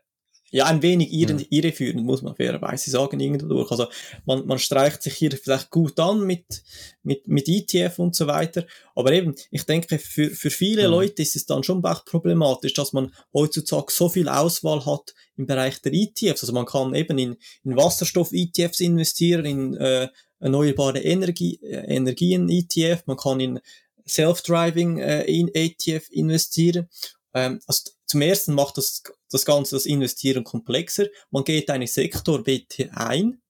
ja, 0.51 0.67
ein 0.67 0.83
wenig 0.83 1.13
irre, 1.13 1.37
ja. 1.37 1.47
irreführend, 1.51 2.05
muss 2.05 2.23
man 2.23 2.35
fairerweise 2.35 2.91
sagen, 2.91 3.21
irgendwo 3.21 3.47
durch. 3.47 3.71
Also, 3.71 3.87
man, 4.27 4.47
man 4.47 4.59
streicht 4.59 5.03
sich 5.03 5.15
hier 5.15 5.31
vielleicht 5.33 5.71
gut 5.71 5.99
an 6.01 6.27
mit, 6.27 6.63
mit, 7.03 7.29
mit 7.29 7.49
ETF 7.49 7.99
und 7.99 8.17
so 8.17 8.27
weiter. 8.27 8.67
Aber 8.95 9.13
eben, 9.13 9.35
ich 9.51 9.65
denke, 9.65 9.99
für, 9.99 10.31
für 10.31 10.51
viele 10.51 10.85
mhm. 10.85 10.91
Leute 10.91 11.23
ist 11.23 11.37
es 11.37 11.47
dann 11.47 11.63
schon 11.63 11.85
auch 11.85 12.05
problematisch, 12.05 12.75
dass 12.75 12.93
man 12.93 13.13
heutzutage 13.33 13.93
so 13.93 14.09
viel 14.09 14.29
Auswahl 14.29 14.85
hat 14.85 15.15
im 15.37 15.47
Bereich 15.47 15.81
der 15.83 15.93
ETFs. 15.93 16.43
Also, 16.43 16.53
man 16.53 16.67
kann 16.67 16.95
eben 16.95 17.17
in, 17.19 17.37
in 17.65 17.77
Wasserstoff-ETFs 17.77 18.81
investieren, 18.81 19.45
in, 19.45 19.77
äh, 19.77 20.09
erneuerbare 20.41 21.01
Energie, 21.01 21.61
äh, 21.63 21.95
Energien 21.95 22.49
ETF, 22.49 23.07
man 23.07 23.17
kann 23.17 23.41
in 23.41 23.61
Self-Driving 24.09 24.99
äh, 24.99 25.23
in 25.25 25.49
ETF 25.55 26.09
investieren. 26.11 26.89
Ähm, 27.35 27.61
also 27.67 27.91
zum 28.07 28.23
ersten 28.23 28.55
macht 28.55 28.77
das, 28.77 29.03
das 29.31 29.45
Ganze 29.45 29.77
das 29.77 29.87
Investieren 29.87 30.45
komplexer. 30.45 31.07
Man 31.31 31.45
geht 31.45 31.71
eine 31.71 31.87
Sektorwette 31.87 32.91
ein, 32.95 33.41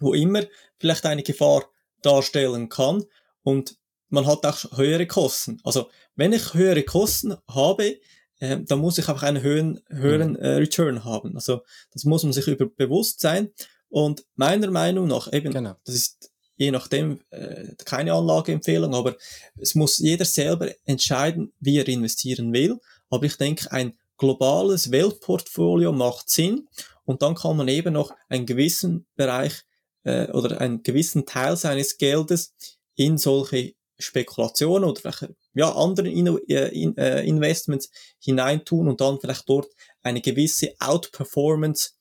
wo 0.00 0.14
immer 0.14 0.42
vielleicht 0.78 1.04
eine 1.06 1.22
Gefahr 1.22 1.64
darstellen 2.02 2.68
kann 2.68 3.04
und 3.42 3.76
man 4.08 4.26
hat 4.26 4.44
auch 4.44 4.76
höhere 4.76 5.06
Kosten. 5.06 5.60
Also 5.64 5.90
wenn 6.16 6.32
ich 6.32 6.54
höhere 6.54 6.82
Kosten 6.82 7.36
habe, 7.48 8.00
äh, 8.40 8.58
dann 8.62 8.78
muss 8.78 8.98
ich 8.98 9.08
auch 9.08 9.22
einen 9.22 9.42
höheren, 9.42 9.80
höheren 9.88 10.32
mhm. 10.32 10.36
äh, 10.36 10.48
Return 10.54 11.04
haben. 11.04 11.34
Also 11.36 11.60
das 11.92 12.04
muss 12.04 12.24
man 12.24 12.32
sich 12.32 12.46
über 12.48 12.66
bewusst 12.66 13.20
sein. 13.20 13.50
Und 13.88 14.24
meiner 14.34 14.70
Meinung 14.70 15.08
nach, 15.08 15.32
eben, 15.32 15.52
genau. 15.52 15.76
das 15.84 15.94
ist 15.94 16.30
je 16.60 16.70
nachdem 16.70 17.20
äh, 17.30 17.74
keine 17.86 18.12
Anlageempfehlung, 18.12 18.94
aber 18.94 19.16
es 19.56 19.74
muss 19.74 19.96
jeder 19.96 20.26
selber 20.26 20.68
entscheiden, 20.84 21.54
wie 21.58 21.78
er 21.78 21.88
investieren 21.88 22.52
will. 22.52 22.78
Aber 23.10 23.24
ich 23.26 23.36
denke, 23.36 23.70
ein 23.72 23.98
globales 24.16 24.90
Weltportfolio 24.90 25.92
macht 25.92 26.30
Sinn 26.30 26.68
und 27.04 27.22
dann 27.22 27.34
kann 27.34 27.56
man 27.56 27.68
eben 27.68 27.94
noch 27.94 28.12
einen 28.28 28.46
gewissen 28.46 29.06
Bereich 29.16 29.62
äh, 30.04 30.30
oder 30.30 30.60
einen 30.60 30.82
gewissen 30.82 31.26
Teil 31.26 31.56
seines 31.56 31.98
Geldes 31.98 32.54
in 32.94 33.18
solche 33.18 33.74
Spekulationen 33.98 34.88
oder 34.88 35.00
vielleicht 35.00 35.34
ja, 35.54 35.72
anderen 35.72 36.10
in, 36.10 36.26
äh, 36.48 36.68
in, 36.68 36.96
äh, 36.96 37.22
Investments 37.24 37.90
hineintun 38.18 38.88
und 38.88 39.00
dann 39.00 39.20
vielleicht 39.20 39.48
dort 39.48 39.68
eine 40.02 40.20
gewisse 40.20 40.74
Outperformance 40.78 41.92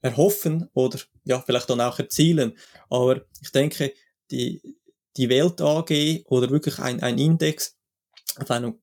erhoffen 0.00 0.68
oder 0.74 0.98
ja, 1.24 1.40
vielleicht 1.40 1.70
dann 1.70 1.80
auch 1.80 1.98
erzielen. 1.98 2.58
Aber 2.90 3.22
ich 3.40 3.52
denke, 3.52 3.92
die, 4.30 4.60
die 5.16 5.28
Welt 5.28 5.60
AG 5.60 6.24
oder 6.26 6.50
wirklich 6.50 6.78
ein, 6.78 7.02
ein 7.02 7.18
Index 7.18 7.76
auf 8.36 8.50
einem 8.50 8.80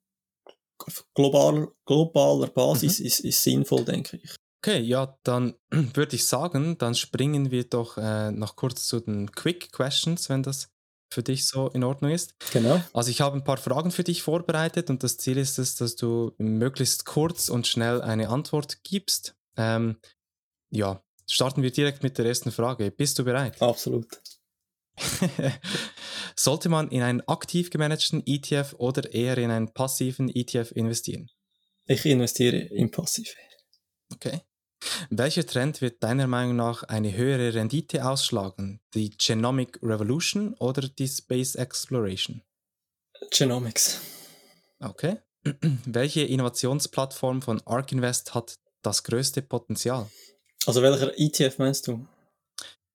global, 1.13 1.69
globaler 1.85 2.47
Basis 2.47 2.99
mhm. 2.99 3.05
ist, 3.05 3.19
ist 3.21 3.43
sinnvoll, 3.43 3.85
denke 3.85 4.17
ich. 4.17 4.35
Okay, 4.63 4.79
ja, 4.79 5.17
dann 5.23 5.55
würde 5.71 6.15
ich 6.15 6.25
sagen, 6.25 6.77
dann 6.77 6.95
springen 6.95 7.51
wir 7.51 7.63
doch 7.63 7.97
äh, 7.97 8.31
noch 8.31 8.55
kurz 8.55 8.85
zu 8.85 8.99
den 8.99 9.31
Quick 9.31 9.71
Questions, 9.71 10.29
wenn 10.29 10.43
das 10.43 10.69
für 11.13 11.23
dich 11.23 11.45
so 11.45 11.67
in 11.69 11.83
Ordnung 11.83 12.11
ist. 12.11 12.33
Genau. 12.53 12.81
Also 12.93 13.09
ich 13.09 13.21
habe 13.21 13.35
ein 13.35 13.43
paar 13.43 13.57
Fragen 13.57 13.91
für 13.91 14.03
dich 14.03 14.21
vorbereitet 14.21 14.89
und 14.89 15.03
das 15.03 15.17
Ziel 15.17 15.37
ist 15.37 15.59
es, 15.59 15.75
dass 15.75 15.95
du 15.95 16.33
möglichst 16.37 17.05
kurz 17.05 17.49
und 17.49 17.67
schnell 17.67 18.01
eine 18.01 18.29
Antwort 18.29 18.83
gibst. 18.83 19.35
Ähm, 19.57 19.97
ja, 20.69 21.03
starten 21.29 21.63
wir 21.63 21.71
direkt 21.71 22.01
mit 22.01 22.17
der 22.17 22.25
ersten 22.25 22.51
Frage. 22.51 22.91
Bist 22.91 23.19
du 23.19 23.25
bereit? 23.25 23.61
Absolut. 23.61 24.21
Sollte 26.35 26.69
man 26.69 26.89
in 26.89 27.01
einen 27.01 27.21
aktiv 27.21 27.69
gemanagten 27.69 28.23
ETF 28.25 28.75
oder 28.77 29.11
eher 29.13 29.37
in 29.37 29.51
einen 29.51 29.73
passiven 29.73 30.29
ETF 30.29 30.71
investieren? 30.71 31.29
Ich 31.85 32.05
investiere 32.05 32.57
in 32.57 32.91
passiv. 32.91 33.33
Okay. 34.13 34.41
Welcher 35.09 35.45
Trend 35.45 35.81
wird 35.81 36.03
deiner 36.03 36.27
Meinung 36.27 36.55
nach 36.55 36.83
eine 36.83 37.15
höhere 37.15 37.53
Rendite 37.53 38.05
ausschlagen? 38.07 38.81
Die 38.93 39.11
Genomic 39.11 39.79
Revolution 39.83 40.55
oder 40.55 40.87
die 40.87 41.07
Space 41.07 41.55
Exploration? 41.55 42.41
Genomics. 43.29 44.01
Okay. 44.79 45.17
Welche 45.85 46.21
Innovationsplattform 46.21 47.41
von 47.41 47.61
ARK 47.65 47.91
Invest 47.91 48.33
hat 48.33 48.55
das 48.81 49.03
größte 49.03 49.41
Potenzial? 49.41 50.09
Also 50.65 50.81
welcher 50.81 51.17
ETF 51.17 51.57
meinst 51.57 51.87
du? 51.87 52.05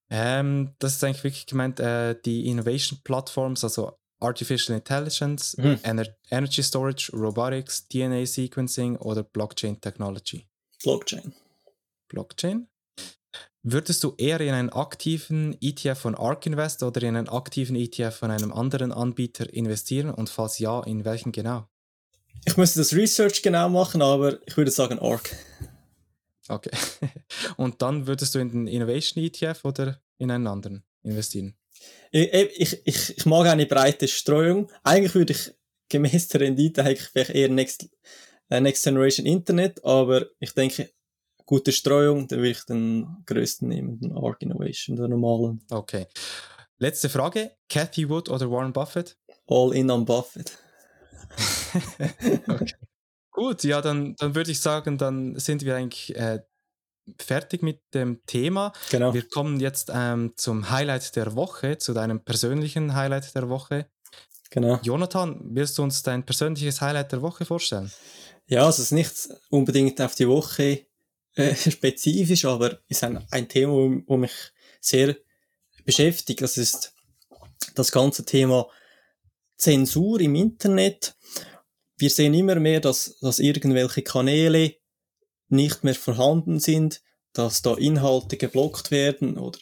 Ähm, 0.08 0.74
das 0.78 0.96
ist 0.96 1.04
eigentlich 1.04 1.24
wirklich 1.24 1.46
gemeint, 1.46 1.80
äh, 1.80 2.14
die 2.24 2.48
Innovation 2.48 3.00
Platforms, 3.02 3.64
also 3.64 3.98
Artificial 4.20 4.76
Intelligence, 4.76 5.56
mhm. 5.56 5.78
Ener 5.82 6.06
Energy 6.30 6.62
Storage, 6.62 7.10
Robotics, 7.12 7.88
DNA 7.88 8.24
Sequencing 8.26 8.96
oder 8.96 9.22
Blockchain 9.22 9.80
Technology. 9.80 10.46
Blockchain. 10.82 11.34
Blockchain. 12.08 12.68
Würdest 13.68 14.04
du 14.04 14.14
eher 14.16 14.40
in 14.40 14.54
einen 14.54 14.70
aktiven 14.70 15.56
ETF 15.60 15.98
von 15.98 16.14
ARK 16.14 16.46
Invest 16.46 16.84
oder 16.84 17.02
in 17.02 17.16
einen 17.16 17.28
aktiven 17.28 17.74
ETF 17.74 18.14
von 18.14 18.30
einem 18.30 18.52
anderen 18.52 18.92
Anbieter 18.92 19.52
investieren 19.52 20.10
und 20.10 20.30
falls 20.30 20.60
ja, 20.60 20.84
in 20.84 21.04
welchen 21.04 21.32
genau? 21.32 21.66
Ich 22.44 22.56
müsste 22.56 22.78
das 22.78 22.92
Research 22.92 23.42
genau 23.42 23.68
machen, 23.68 24.02
aber 24.02 24.38
ich 24.46 24.56
würde 24.56 24.70
sagen 24.70 25.00
ARK. 25.00 25.34
Okay. 26.48 26.70
Und 27.56 27.82
dann 27.82 28.06
würdest 28.06 28.34
du 28.34 28.38
in 28.38 28.50
den 28.50 28.66
Innovation 28.66 29.22
ETF 29.24 29.64
oder 29.64 30.00
in 30.18 30.30
einen 30.30 30.46
anderen 30.46 30.84
investieren? 31.02 31.56
Ich, 32.10 32.32
ich, 32.32 32.86
ich, 32.86 33.18
ich 33.18 33.26
mag 33.26 33.46
eine 33.46 33.66
breite 33.66 34.08
Streuung. 34.08 34.70
Eigentlich 34.82 35.14
würde 35.14 35.32
ich 35.32 35.52
gemäß 35.88 36.28
der 36.28 36.40
Rendite 36.42 36.84
eigentlich 36.84 37.08
vielleicht 37.08 37.30
eher 37.30 37.48
Next, 37.48 37.88
äh, 38.50 38.60
Next 38.60 38.84
Generation 38.84 39.26
Internet, 39.26 39.84
aber 39.84 40.26
ich 40.40 40.52
denke, 40.52 40.90
gute 41.44 41.72
Streuung, 41.72 42.26
dann 42.28 42.38
würde 42.38 42.50
ich 42.50 42.64
den 42.64 43.06
größten 43.26 43.68
nehmen, 43.68 44.00
den 44.00 44.12
Arc 44.12 44.42
Innovation, 44.42 44.96
den 44.96 45.10
normalen. 45.10 45.62
Okay. 45.70 46.06
Letzte 46.78 47.08
Frage. 47.08 47.52
Cathy 47.68 48.08
Wood 48.08 48.28
oder 48.28 48.50
Warren 48.50 48.72
Buffett? 48.72 49.16
All 49.46 49.74
in 49.74 49.90
on 49.90 50.04
Buffett. 50.04 50.58
okay. 52.48 52.74
Gut, 53.36 53.64
ja, 53.64 53.82
dann, 53.82 54.16
dann 54.16 54.34
würde 54.34 54.50
ich 54.50 54.60
sagen, 54.60 54.96
dann 54.96 55.38
sind 55.38 55.62
wir 55.62 55.76
eigentlich 55.76 56.16
äh, 56.16 56.40
fertig 57.20 57.62
mit 57.62 57.82
dem 57.92 58.24
Thema. 58.24 58.72
Genau. 58.90 59.12
Wir 59.12 59.28
kommen 59.28 59.60
jetzt 59.60 59.92
ähm, 59.94 60.32
zum 60.36 60.70
Highlight 60.70 61.14
der 61.16 61.36
Woche, 61.36 61.76
zu 61.76 61.92
deinem 61.92 62.24
persönlichen 62.24 62.94
Highlight 62.94 63.34
der 63.34 63.50
Woche. 63.50 63.90
Genau. 64.48 64.80
Jonathan, 64.82 65.38
willst 65.50 65.76
du 65.76 65.82
uns 65.82 66.02
dein 66.02 66.24
persönliches 66.24 66.80
Highlight 66.80 67.12
der 67.12 67.20
Woche 67.20 67.44
vorstellen? 67.44 67.92
Ja, 68.46 68.64
also 68.64 68.80
es 68.80 68.90
ist 68.90 68.92
nicht 68.92 69.28
unbedingt 69.50 70.00
auf 70.00 70.14
die 70.14 70.28
Woche 70.28 70.86
äh, 71.34 71.54
spezifisch, 71.70 72.46
aber 72.46 72.78
ist 72.88 73.04
ein, 73.04 73.22
ein 73.30 73.50
Thema, 73.50 73.72
wo 74.06 74.16
mich 74.16 74.32
sehr 74.80 75.14
beschäftigt. 75.84 76.40
Das 76.40 76.56
ist 76.56 76.94
das 77.74 77.92
ganze 77.92 78.24
Thema 78.24 78.66
Zensur 79.58 80.20
im 80.20 80.36
Internet 80.36 81.14
wir 81.96 82.10
sehen 82.10 82.34
immer 82.34 82.56
mehr, 82.56 82.80
dass, 82.80 83.18
dass 83.20 83.38
irgendwelche 83.38 84.02
Kanäle 84.02 84.74
nicht 85.48 85.84
mehr 85.84 85.94
vorhanden 85.94 86.60
sind, 86.60 87.02
dass 87.32 87.62
da 87.62 87.74
Inhalte 87.74 88.36
geblockt 88.36 88.90
werden 88.90 89.38
oder 89.38 89.58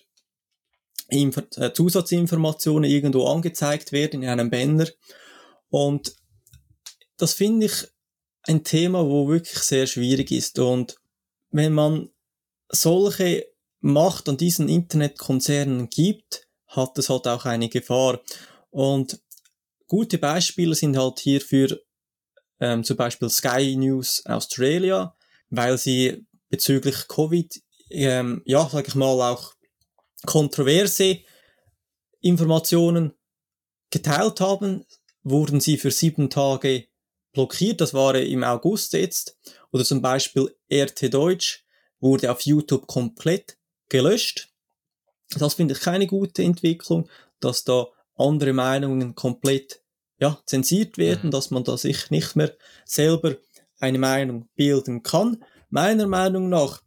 äh, 1.08 1.72
Zusatzinformationen 1.72 2.88
irgendwo 2.88 3.26
angezeigt 3.26 3.92
werden 3.92 4.22
in 4.22 4.28
einem 4.28 4.50
Banner. 4.50 4.88
Und 5.68 6.14
das 7.16 7.34
finde 7.34 7.66
ich 7.66 7.88
ein 8.42 8.64
Thema, 8.64 9.06
wo 9.06 9.28
wirklich 9.28 9.58
sehr 9.58 9.86
schwierig 9.86 10.30
ist. 10.30 10.58
Und 10.58 10.96
wenn 11.50 11.72
man 11.72 12.10
solche 12.68 13.46
Macht 13.80 14.28
an 14.28 14.36
diesen 14.36 14.68
Internetkonzernen 14.68 15.90
gibt, 15.90 16.48
hat 16.68 16.96
es 16.98 17.10
halt 17.10 17.28
auch 17.28 17.44
eine 17.44 17.68
Gefahr. 17.68 18.20
Und 18.70 19.20
gute 19.86 20.18
Beispiele 20.18 20.74
sind 20.74 20.96
halt 20.96 21.20
hierfür 21.20 21.80
ähm, 22.60 22.84
zum 22.84 22.96
Beispiel 22.96 23.28
Sky 23.30 23.76
News 23.76 24.24
Australia, 24.26 25.16
weil 25.50 25.78
sie 25.78 26.26
bezüglich 26.48 27.08
Covid, 27.08 27.62
ähm, 27.90 28.42
ja, 28.44 28.68
sag 28.70 28.88
ich 28.88 28.94
mal, 28.94 29.32
auch 29.32 29.54
kontroverse 30.26 31.20
Informationen 32.20 33.12
geteilt 33.90 34.40
haben, 34.40 34.86
wurden 35.22 35.60
sie 35.60 35.78
für 35.78 35.90
sieben 35.90 36.30
Tage 36.30 36.86
blockiert. 37.32 37.80
Das 37.80 37.94
war 37.94 38.14
im 38.14 38.44
August 38.44 38.92
jetzt. 38.94 39.38
Oder 39.72 39.84
zum 39.84 40.00
Beispiel 40.00 40.54
RT 40.72 41.12
Deutsch 41.12 41.64
wurde 42.00 42.30
auf 42.30 42.42
YouTube 42.42 42.86
komplett 42.86 43.58
gelöscht. 43.88 44.50
Das 45.38 45.54
finde 45.54 45.74
ich 45.74 45.80
keine 45.80 46.06
gute 46.06 46.42
Entwicklung, 46.42 47.08
dass 47.40 47.64
da 47.64 47.88
andere 48.16 48.52
Meinungen 48.52 49.14
komplett 49.14 49.82
ja, 50.24 50.38
zensiert 50.46 50.96
werden, 50.96 51.26
mhm. 51.26 51.30
dass 51.32 51.50
man 51.50 51.64
da 51.64 51.76
sich 51.76 52.10
nicht 52.10 52.34
mehr 52.34 52.56
selber 52.86 53.36
eine 53.78 53.98
Meinung 53.98 54.48
bilden 54.54 55.02
kann. 55.02 55.44
Meiner 55.68 56.06
Meinung 56.06 56.48
nach 56.48 56.82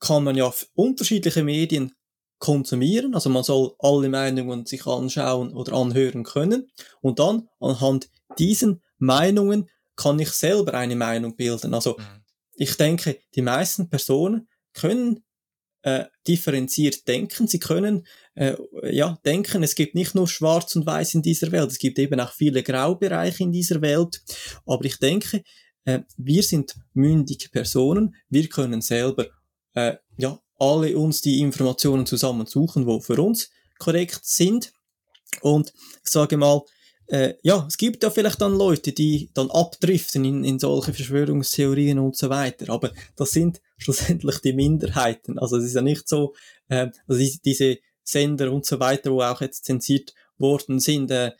kann 0.00 0.24
man 0.24 0.34
ja 0.36 0.52
unterschiedliche 0.74 1.44
Medien 1.44 1.92
konsumieren, 2.40 3.14
also 3.14 3.30
man 3.30 3.44
soll 3.44 3.74
alle 3.78 4.08
Meinungen 4.08 4.66
sich 4.66 4.86
anschauen 4.86 5.52
oder 5.52 5.74
anhören 5.74 6.24
können 6.24 6.72
und 7.00 7.20
dann 7.20 7.48
anhand 7.60 8.08
diesen 8.38 8.82
Meinungen 8.98 9.68
kann 9.94 10.18
ich 10.18 10.30
selber 10.30 10.74
eine 10.74 10.96
Meinung 10.96 11.36
bilden. 11.36 11.74
Also 11.74 11.96
mhm. 11.96 12.24
ich 12.54 12.76
denke, 12.76 13.20
die 13.36 13.42
meisten 13.42 13.88
Personen 13.88 14.48
können 14.72 15.22
äh, 15.82 16.06
differenziert 16.26 17.06
denken. 17.06 17.46
Sie 17.46 17.58
können 17.60 18.06
äh, 18.40 18.56
ja 18.90 19.18
denken, 19.24 19.62
es 19.62 19.74
gibt 19.74 19.94
nicht 19.94 20.14
nur 20.14 20.26
Schwarz 20.26 20.74
und 20.74 20.86
Weiß 20.86 21.14
in 21.14 21.20
dieser 21.20 21.52
Welt, 21.52 21.70
es 21.70 21.78
gibt 21.78 21.98
eben 21.98 22.18
auch 22.20 22.32
viele 22.32 22.62
Graubereiche 22.62 23.42
in 23.42 23.52
dieser 23.52 23.82
Welt. 23.82 24.22
Aber 24.64 24.84
ich 24.86 24.98
denke, 24.98 25.42
äh, 25.84 26.00
wir 26.16 26.42
sind 26.42 26.74
mündige 26.94 27.50
Personen, 27.50 28.14
wir 28.30 28.48
können 28.48 28.80
selber 28.80 29.26
äh, 29.74 29.96
ja 30.16 30.40
alle 30.58 30.96
uns 30.96 31.20
die 31.20 31.40
Informationen 31.40 32.06
zusammensuchen, 32.06 32.86
wo 32.86 33.00
für 33.00 33.20
uns 33.20 33.50
korrekt 33.78 34.20
sind. 34.22 34.72
Und 35.42 35.74
ich 36.02 36.10
sage 36.10 36.38
mal, 36.38 36.62
äh, 37.08 37.34
ja, 37.42 37.66
es 37.68 37.76
gibt 37.76 38.02
ja 38.02 38.10
vielleicht 38.10 38.40
dann 38.40 38.56
Leute, 38.56 38.92
die 38.92 39.30
dann 39.34 39.50
abdriften 39.50 40.24
in, 40.24 40.44
in 40.44 40.58
solche 40.58 40.94
Verschwörungstheorien 40.94 41.98
und 41.98 42.16
so 42.16 42.30
weiter, 42.30 42.72
aber 42.72 42.92
das 43.16 43.32
sind 43.32 43.60
schlussendlich 43.76 44.38
die 44.38 44.54
Minderheiten. 44.54 45.38
Also 45.38 45.58
es 45.58 45.64
ist 45.64 45.74
ja 45.74 45.82
nicht 45.82 46.08
so, 46.08 46.34
äh, 46.68 46.88
also 47.06 47.38
diese 47.44 47.78
Sender 48.02 48.52
und 48.52 48.66
so 48.66 48.80
weiter, 48.80 49.10
wo 49.10 49.22
auch 49.22 49.40
jetzt 49.40 49.64
zensiert 49.64 50.14
worden 50.38 50.80
sind, 50.80 51.10
äh, 51.10 51.32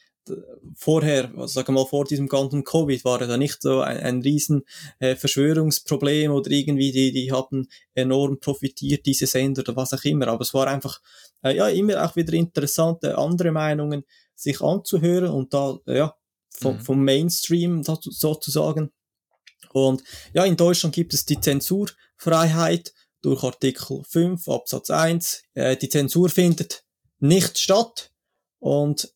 vorher, 0.77 1.31
also 1.37 1.47
sagen 1.47 1.69
wir 1.69 1.81
mal 1.81 1.87
vor 1.87 2.05
diesem 2.05 2.29
ganzen 2.29 2.65
Covid, 2.65 3.05
war 3.05 3.19
da 3.19 3.37
nicht 3.37 3.63
so 3.63 3.81
ein, 3.81 3.99
ein 3.99 4.23
riesen 4.23 4.63
äh, 4.99 5.17
Verschwörungsproblem 5.17 6.31
oder 6.31 6.51
irgendwie 6.51 6.93
die, 6.93 7.13
die 7.13 7.33
hatten 7.33 7.69
enorm 7.95 8.39
profitiert, 8.39 9.07
diese 9.07 9.27
Sender 9.27 9.63
oder 9.63 9.77
was 9.77 9.93
auch 9.93 10.05
immer. 10.05 10.29
Aber 10.29 10.43
es 10.43 10.55
war 10.55 10.67
einfach 10.67 11.01
äh, 11.43 11.57
ja 11.57 11.69
immer 11.69 12.05
auch 12.05 12.17
wieder 12.17 12.33
interessante 12.35 13.17
andere 13.19 13.53
Meinungen 13.53 14.05
sich 14.35 14.61
anzuhören 14.61 15.31
und 15.31 15.53
da 15.53 15.79
ja 15.87 16.15
vom, 16.51 16.77
mhm. 16.77 16.81
vom 16.81 17.05
Mainstream 17.05 17.83
sozusagen. 17.83 18.91
Und 19.73 20.03
ja, 20.33 20.45
in 20.45 20.57
Deutschland 20.57 20.95
gibt 20.95 21.15
es 21.15 21.25
die 21.25 21.41
Zensurfreiheit 21.41 22.93
durch 23.23 23.43
Artikel 23.43 24.03
5 24.05 24.49
Absatz 24.49 24.91
1. 24.91 25.43
Äh, 25.55 25.77
die 25.77 25.89
Zensur 25.89 26.29
findet 26.29 26.85
nicht 27.19 27.59
statt 27.59 28.13
und 28.59 29.13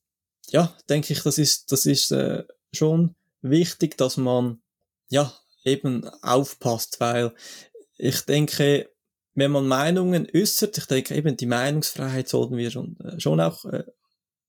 ja, 0.49 0.77
denke 0.89 1.13
ich, 1.13 1.23
das 1.23 1.39
ist, 1.39 1.73
das 1.73 1.87
ist 1.87 2.13
äh, 2.13 2.45
schon 2.73 3.15
wichtig, 3.41 3.97
dass 3.97 4.17
man 4.17 4.63
ja 5.09 5.33
eben 5.65 6.09
aufpasst, 6.23 7.01
weil 7.01 7.35
ich 7.97 8.21
denke, 8.23 8.91
wenn 9.35 9.51
man 9.51 9.67
Meinungen 9.67 10.29
äußert, 10.35 10.79
ich 10.79 10.87
denke 10.87 11.15
eben 11.15 11.37
die 11.37 11.47
Meinungsfreiheit 11.47 12.29
sollten 12.29 12.57
wir 12.57 12.71
schon, 12.71 12.99
äh, 13.01 13.19
schon 13.19 13.41
auch 13.41 13.65
äh, 13.65 13.85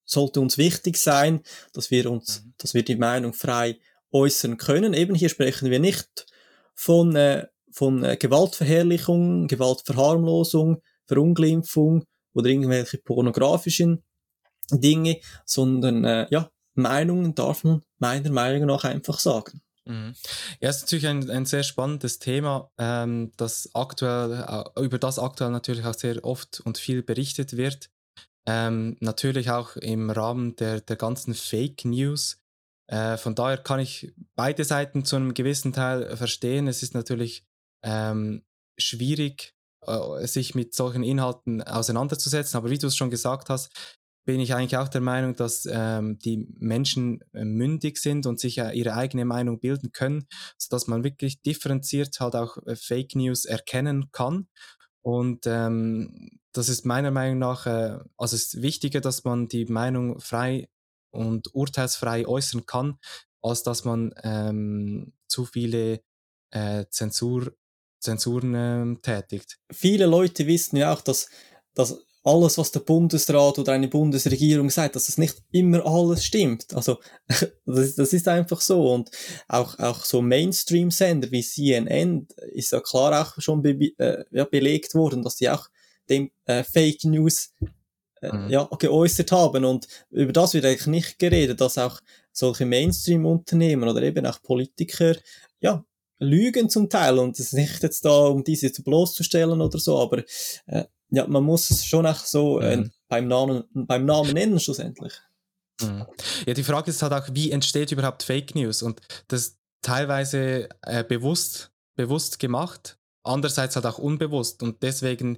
sollte 0.06 0.40
uns 0.40 0.58
wichtig 0.58 0.98
sein, 0.98 1.42
dass 1.74 1.92
wir 1.92 2.10
uns, 2.10 2.44
mhm. 2.44 2.54
dass 2.58 2.74
wir 2.74 2.84
die 2.84 2.96
Meinung 2.96 3.34
frei 3.34 3.80
äußern 4.12 4.58
können. 4.58 4.94
Eben 4.94 5.16
hier 5.16 5.30
sprechen 5.30 5.72
wir 5.72 5.80
nicht 5.80 6.28
von 6.76 7.16
äh, 7.16 7.48
von 7.76 8.04
äh, 8.04 8.16
Gewaltverherrlichung, 8.16 9.48
Gewaltverharmlosung, 9.48 10.82
Verunglimpfung 11.06 12.06
oder 12.34 12.50
irgendwelche 12.50 12.98
pornografischen 13.00 14.04
Dinge, 14.72 15.20
sondern 15.46 16.06
äh, 16.06 16.28
ja, 16.32 16.50
Meinungen 16.74 17.36
darf 17.36 17.64
man 17.64 17.82
meiner 18.00 18.32
Meinung 18.32 18.68
nach 18.68 18.86
einfach 18.86 19.20
sagen. 19.20 19.62
Mhm. 19.86 20.16
Ja, 20.62 20.70
ist 20.70 20.82
natürlich 20.82 21.08
ein, 21.08 21.30
ein 21.30 21.46
sehr 21.46 21.64
spannendes 21.64 22.20
Thema, 22.20 22.72
ähm, 22.78 23.32
das 23.38 23.70
aktuell, 23.74 24.46
äh, 24.48 24.82
über 24.82 24.98
das 24.98 25.20
aktuell 25.20 25.52
natürlich 25.52 25.86
auch 25.86 25.94
sehr 25.94 26.24
oft 26.24 26.62
und 26.62 26.78
viel 26.78 27.04
berichtet 27.04 27.58
wird. 27.58 27.90
Ähm, 28.48 28.96
natürlich 29.00 29.52
auch 29.52 29.76
im 29.76 30.10
Rahmen 30.10 30.56
der, 30.56 30.80
der 30.80 30.96
ganzen 30.96 31.34
Fake 31.34 31.84
News. 31.84 32.40
Äh, 32.88 33.18
von 33.18 33.36
daher 33.36 33.58
kann 33.58 33.80
ich 33.80 34.14
beide 34.36 34.64
Seiten 34.64 35.04
zu 35.04 35.18
einem 35.18 35.34
gewissen 35.34 35.74
Teil 35.74 36.16
verstehen. 36.16 36.68
Es 36.68 36.84
ist 36.84 36.94
natürlich 36.94 37.46
ähm, 37.86 38.44
schwierig, 38.78 39.54
äh, 39.82 40.28
sich 40.28 40.56
mit 40.56 40.74
solchen 40.74 41.04
Inhalten 41.04 41.62
auseinanderzusetzen. 41.62 42.58
Aber 42.58 42.70
wie 42.70 42.78
du 42.78 42.88
es 42.88 42.98
schon 42.98 43.10
gesagt 43.10 43.50
hast, 43.50 43.72
bin 44.26 44.40
ich 44.40 44.56
eigentlich 44.56 44.78
auch 44.78 44.88
der 44.88 45.02
Meinung, 45.02 45.36
dass 45.36 45.68
ähm, 45.72 46.18
die 46.18 46.48
Menschen 46.58 47.22
äh, 47.34 47.46
mündig 47.46 48.00
sind 48.00 48.26
und 48.26 48.40
sich 48.40 48.58
ihre 48.58 48.96
eigene 48.96 49.24
Meinung 49.24 49.60
bilden 49.60 49.92
können, 49.92 50.28
sodass 50.58 50.88
man 50.88 51.04
wirklich 51.04 51.42
differenziert 51.44 52.20
halt 52.20 52.36
auch 52.36 52.58
äh, 52.66 52.76
Fake 52.76 53.16
News 53.16 53.46
erkennen 53.46 54.12
kann. 54.12 54.48
Und 55.04 55.46
ähm, 55.46 56.40
das 56.54 56.70
ist 56.70 56.86
meiner 56.86 57.12
Meinung 57.12 57.38
nach, 57.38 57.68
äh, 57.68 58.00
also 58.18 58.36
es 58.36 58.56
ist 58.56 58.62
wichtiger, 58.64 59.00
dass 59.00 59.24
man 59.24 59.48
die 59.48 59.66
Meinung 59.66 60.20
frei 60.20 60.70
und 61.12 61.54
urteilsfrei 61.54 62.28
äußern 62.28 62.66
kann, 62.66 62.98
als 63.44 63.62
dass 63.62 63.86
man 63.86 64.16
ähm, 64.24 65.14
zu 65.28 65.46
viele 65.46 66.02
äh, 66.50 66.86
Zensur, 66.90 67.54
Zensuren 68.06 68.56
äh, 68.56 69.02
tätigt. 69.02 69.58
Viele 69.72 70.06
Leute 70.06 70.48
wissen 70.48 70.78
ja 70.78 70.94
auch, 70.94 71.02
dass, 71.02 71.30
dass 71.74 72.06
alles, 72.26 72.58
was 72.58 72.72
der 72.72 72.80
Bundesrat 72.80 73.60
oder 73.60 73.74
eine 73.74 73.88
Bundesregierung 73.88 74.72
sagt, 74.72 74.96
dass 74.96 75.06
das 75.06 75.20
nicht 75.20 75.44
immer 75.52 75.86
alles 75.86 76.26
stimmt. 76.26 76.74
Also, 76.74 77.00
das, 77.66 77.96
das 77.96 78.14
ist 78.14 78.28
einfach 78.28 78.62
so. 78.62 78.92
Und 78.92 79.12
auch, 79.48 79.78
auch 79.78 80.04
so 80.04 80.22
Mainstream-Sender 80.22 81.32
wie 81.32 81.44
CNN 81.44 82.28
ist 82.54 82.72
ja 82.72 82.80
klar 82.80 83.22
auch 83.22 83.40
schon 83.40 83.62
be 83.62 83.92
äh, 83.98 84.24
ja, 84.32 84.46
belegt 84.46 84.96
worden, 84.96 85.22
dass 85.22 85.36
die 85.36 85.50
auch 85.50 85.68
dem 86.10 86.32
äh, 86.46 86.64
Fake 86.64 87.04
News 87.04 87.54
äh, 88.22 88.36
mhm. 88.36 88.50
ja, 88.50 88.68
geäußert 88.80 89.32
haben. 89.32 89.64
Und 89.64 89.88
über 90.10 90.34
das 90.34 90.56
wird 90.56 90.66
eigentlich 90.66 90.88
nicht 90.88 91.20
geredet, 91.20 91.62
dass 91.62 91.78
auch 91.78 92.02
solche 92.32 92.66
Mainstream-Unternehmen 92.66 93.88
oder 93.88 94.02
eben 94.02 94.26
auch 94.26 94.42
Politiker, 94.42 95.16
ja, 95.60 95.86
lügen 96.26 96.70
zum 96.70 96.90
Teil 96.90 97.20
und 97.20 97.40
es 97.40 97.48
ist 97.48 97.54
nicht 97.54 97.84
jetzt 97.84 98.06
da, 98.06 98.28
um 98.28 98.44
diese 98.44 98.72
zu 98.72 98.84
bloßzustellen 98.84 99.62
oder 99.62 99.80
so, 99.80 100.00
aber 100.00 100.24
äh, 100.68 100.86
ja, 101.10 101.28
man 101.28 101.44
muss 101.44 101.70
es 101.70 101.86
schon 101.86 102.06
auch 102.06 102.20
so 102.20 102.60
äh, 102.60 102.78
mhm. 102.78 102.92
beim, 103.08 103.28
Namen, 103.28 103.64
beim 103.74 104.06
Namen 104.06 104.34
nennen, 104.34 104.60
schlussendlich. 104.60 105.14
Mhm. 105.82 106.06
Ja, 106.46 106.54
die 106.54 106.64
Frage 106.64 106.90
ist 106.90 107.02
halt 107.02 107.14
auch, 107.14 107.28
wie 107.32 107.52
entsteht 107.52 107.92
überhaupt 107.92 108.24
Fake 108.24 108.56
News? 108.56 108.82
Und 108.82 109.02
das 109.28 109.58
teilweise 109.82 110.70
äh, 110.82 111.04
bewusst, 111.04 111.72
bewusst 111.96 112.40
gemacht, 112.40 112.98
andererseits 113.24 113.76
halt 113.76 113.86
auch 113.86 113.98
unbewusst. 113.98 114.64
Und 114.64 114.84
deswegen 114.84 115.38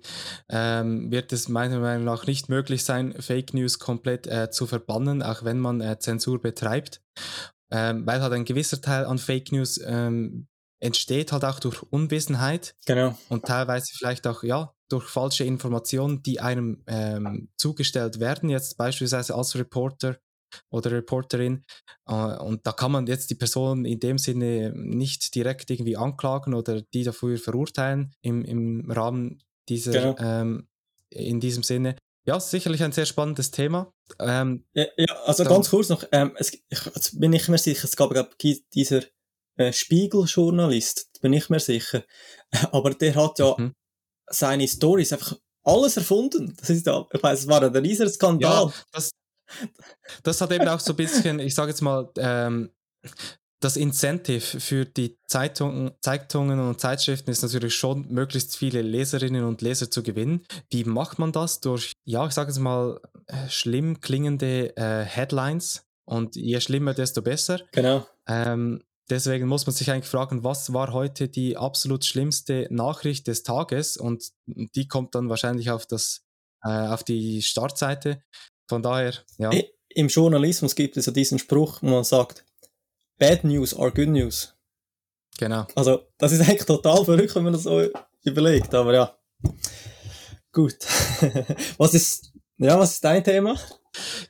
ähm, 0.50 1.12
wird 1.12 1.34
es 1.34 1.50
meiner 1.50 1.80
Meinung 1.80 2.06
nach 2.06 2.28
nicht 2.28 2.50
möglich 2.50 2.84
sein, 2.84 3.16
Fake 3.20 3.54
News 3.54 3.80
komplett 3.80 4.28
äh, 4.28 4.50
zu 4.50 4.68
verbannen, 4.68 5.24
auch 5.24 5.44
wenn 5.44 5.60
man 5.60 5.82
äh, 5.82 6.00
Zensur 6.00 6.42
betreibt. 6.42 7.02
Ähm, 7.70 8.06
weil 8.08 8.22
halt 8.22 8.32
ein 8.32 8.46
gewisser 8.46 8.80
Teil 8.80 9.06
an 9.06 9.18
Fake 9.18 9.52
News 9.52 9.80
ähm, 9.86 10.48
entsteht 10.80 11.32
halt 11.32 11.46
auch 11.46 11.60
durch 11.60 11.84
Unwissenheit. 11.84 12.76
Genau. 12.86 13.18
Und 13.30 13.46
teilweise 13.46 13.94
vielleicht 13.96 14.28
auch, 14.28 14.44
ja, 14.44 14.74
durch 14.90 15.06
falsche 15.06 15.44
Informationen, 15.44 16.24
die 16.24 16.40
einem 16.40 16.84
ähm, 16.88 17.50
zugestellt 17.58 18.20
werden, 18.20 18.50
jetzt 18.50 18.78
beispielsweise 18.78 19.36
als 19.36 19.56
Reporter 19.56 20.18
oder 20.70 20.92
Reporterin. 20.92 21.66
Äh, 22.08 22.38
und 22.38 22.66
da 22.66 22.72
kann 22.72 22.92
man 22.92 23.08
jetzt 23.08 23.30
die 23.30 23.36
Person 23.36 23.86
in 23.86 24.00
dem 24.00 24.18
Sinne 24.18 24.72
nicht 24.76 25.36
direkt 25.36 25.70
irgendwie 25.70 25.98
anklagen 25.98 26.54
oder 26.54 26.82
die 26.82 27.04
dafür 27.04 27.38
verurteilen 27.38 28.14
im, 28.22 28.46
im 28.46 28.90
Rahmen 28.90 29.44
dieser, 29.70 29.92
genau. 29.92 30.16
ähm, 30.20 30.68
in 31.10 31.40
diesem 31.40 31.64
Sinne. 31.64 31.98
Ja, 32.26 32.40
sicherlich 32.40 32.84
ein 32.84 32.92
sehr 32.92 33.06
spannendes 33.06 33.52
Thema. 33.52 33.94
Ähm, 34.20 34.66
ja, 34.74 34.86
ja, 34.98 35.16
also 35.26 35.46
ganz 35.46 35.70
kurz 35.70 35.88
noch, 35.88 36.04
ähm, 36.12 36.34
es, 36.38 36.54
ich, 36.54 36.86
jetzt 36.86 37.20
bin 37.20 37.32
ich 37.32 37.48
mir 37.48 37.58
sicher, 37.58 37.86
es 37.86 37.96
gab, 37.96 38.14
gab 38.14 38.38
dieser 38.74 39.02
äh, 39.58 39.74
Spiegel-Journalist, 39.74 41.10
bin 41.22 41.34
ich 41.34 41.50
mir 41.50 41.60
sicher. 41.60 42.04
Aber 42.72 42.92
der 42.92 43.16
hat 43.16 43.40
ja 43.40 43.56
mhm. 43.58 43.74
seine 44.30 44.68
Stories 44.68 45.14
einfach 45.14 45.36
alles 45.64 45.98
erfunden. 45.98 46.56
Das 46.60 46.70
ist 46.70 46.86
ja, 46.86 47.06
ich 47.12 47.22
weiß, 47.22 47.42
es 47.42 47.48
war 47.48 47.62
ein 47.62 47.76
riesiger 47.76 48.10
Skandal. 48.10 48.68
Ja, 48.68 48.74
das, 48.92 49.12
das 50.24 50.42
hat 50.42 50.52
eben 50.52 50.68
auch 50.68 50.80
so 50.80 50.94
ein 50.94 50.96
bisschen, 50.96 51.40
ich 51.40 51.56
sage 51.56 51.72
jetzt 51.72 51.82
mal, 51.82 52.10
ähm, 52.18 52.72
das 53.60 53.76
Incentive 53.76 54.60
für 54.60 54.86
die 54.86 55.18
Zeitungen, 55.26 55.92
Zeitungen 56.02 56.60
und 56.60 56.80
Zeitschriften 56.80 57.32
ist 57.32 57.42
natürlich 57.42 57.76
schon, 57.76 58.08
möglichst 58.10 58.56
viele 58.56 58.82
Leserinnen 58.82 59.44
und 59.44 59.62
Leser 59.62 59.90
zu 59.90 60.04
gewinnen. 60.04 60.46
Wie 60.70 60.84
macht 60.84 61.18
man 61.18 61.32
das? 61.32 61.60
Durch, 61.60 61.94
ja, 62.06 62.26
ich 62.28 62.34
sage 62.34 62.52
jetzt 62.52 62.60
mal, 62.60 63.02
äh, 63.26 63.50
schlimm 63.50 64.00
klingende 64.00 64.76
äh, 64.78 65.04
Headlines. 65.04 65.84
Und 66.06 66.36
je 66.36 66.62
schlimmer, 66.62 66.94
desto 66.94 67.22
besser. 67.22 67.60
Genau. 67.74 68.08
Ähm, 68.28 68.84
Deswegen 69.10 69.48
muss 69.48 69.66
man 69.66 69.74
sich 69.74 69.90
eigentlich 69.90 70.10
fragen, 70.10 70.44
was 70.44 70.74
war 70.74 70.92
heute 70.92 71.30
die 71.30 71.56
absolut 71.56 72.04
schlimmste 72.04 72.68
Nachricht 72.70 73.28
des 73.28 73.44
Tages? 73.44 73.96
Und 73.96 74.32
die 74.46 74.88
kommt 74.88 75.16
dann 75.16 75.30
wahrscheinlich 75.30 75.72
auf, 75.72 75.86
das, 75.86 76.26
äh, 76.64 76.70
auf 76.70 77.04
die 77.04 77.42
Startseite. 77.42 78.22
Von 78.68 78.84
daher, 78.84 79.14
ja. 79.38 79.52
Im 79.90 80.10
Journalismus 80.10 80.76
gibt 80.76 80.98
es 80.98 81.06
ja 81.08 81.12
diesen 81.12 81.40
Spruch, 81.40 81.82
wo 81.82 81.88
man 81.88 82.04
sagt, 82.04 82.46
Bad 83.18 83.44
News 83.44 83.74
are 83.74 83.92
good 83.92 84.10
news. 84.10 84.54
Genau. 85.38 85.66
Also, 85.76 86.08
das 86.18 86.34
ist 86.34 86.42
eigentlich 86.42 86.66
total 86.66 87.04
verrückt, 87.06 87.34
wenn 87.36 87.44
man 87.44 87.54
das 87.54 87.64
so 87.64 87.90
überlegt, 88.24 88.74
aber 88.76 88.94
ja. 88.94 89.18
Gut. 90.52 90.76
was 91.78 91.94
ist, 91.94 92.34
ja, 92.58 92.78
was 92.78 92.94
ist 92.94 93.04
dein 93.04 93.24
Thema? 93.24 93.58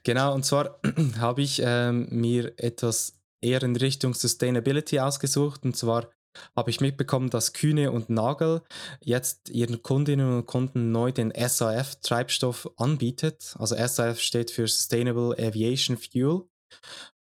Genau, 0.03 0.33
und 0.33 0.45
zwar 0.45 0.79
habe 1.19 1.41
ich 1.41 1.61
ähm, 1.63 2.07
mir 2.11 2.53
etwas 2.57 3.16
eher 3.41 3.63
in 3.63 3.75
Richtung 3.75 4.13
Sustainability 4.13 4.99
ausgesucht. 4.99 5.63
Und 5.63 5.75
zwar 5.75 6.09
habe 6.55 6.69
ich 6.69 6.81
mitbekommen, 6.81 7.29
dass 7.29 7.53
Kühne 7.53 7.91
und 7.91 8.09
Nagel 8.09 8.61
jetzt 9.01 9.49
ihren 9.49 9.81
Kundinnen 9.81 10.37
und 10.37 10.45
Kunden 10.45 10.91
neu 10.91 11.11
den 11.11 11.31
SAF-Treibstoff 11.31 12.69
anbietet. 12.77 13.55
Also 13.57 13.75
SAF 13.75 14.19
steht 14.19 14.51
für 14.51 14.67
Sustainable 14.67 15.35
Aviation 15.37 15.97
Fuel. 15.97 16.43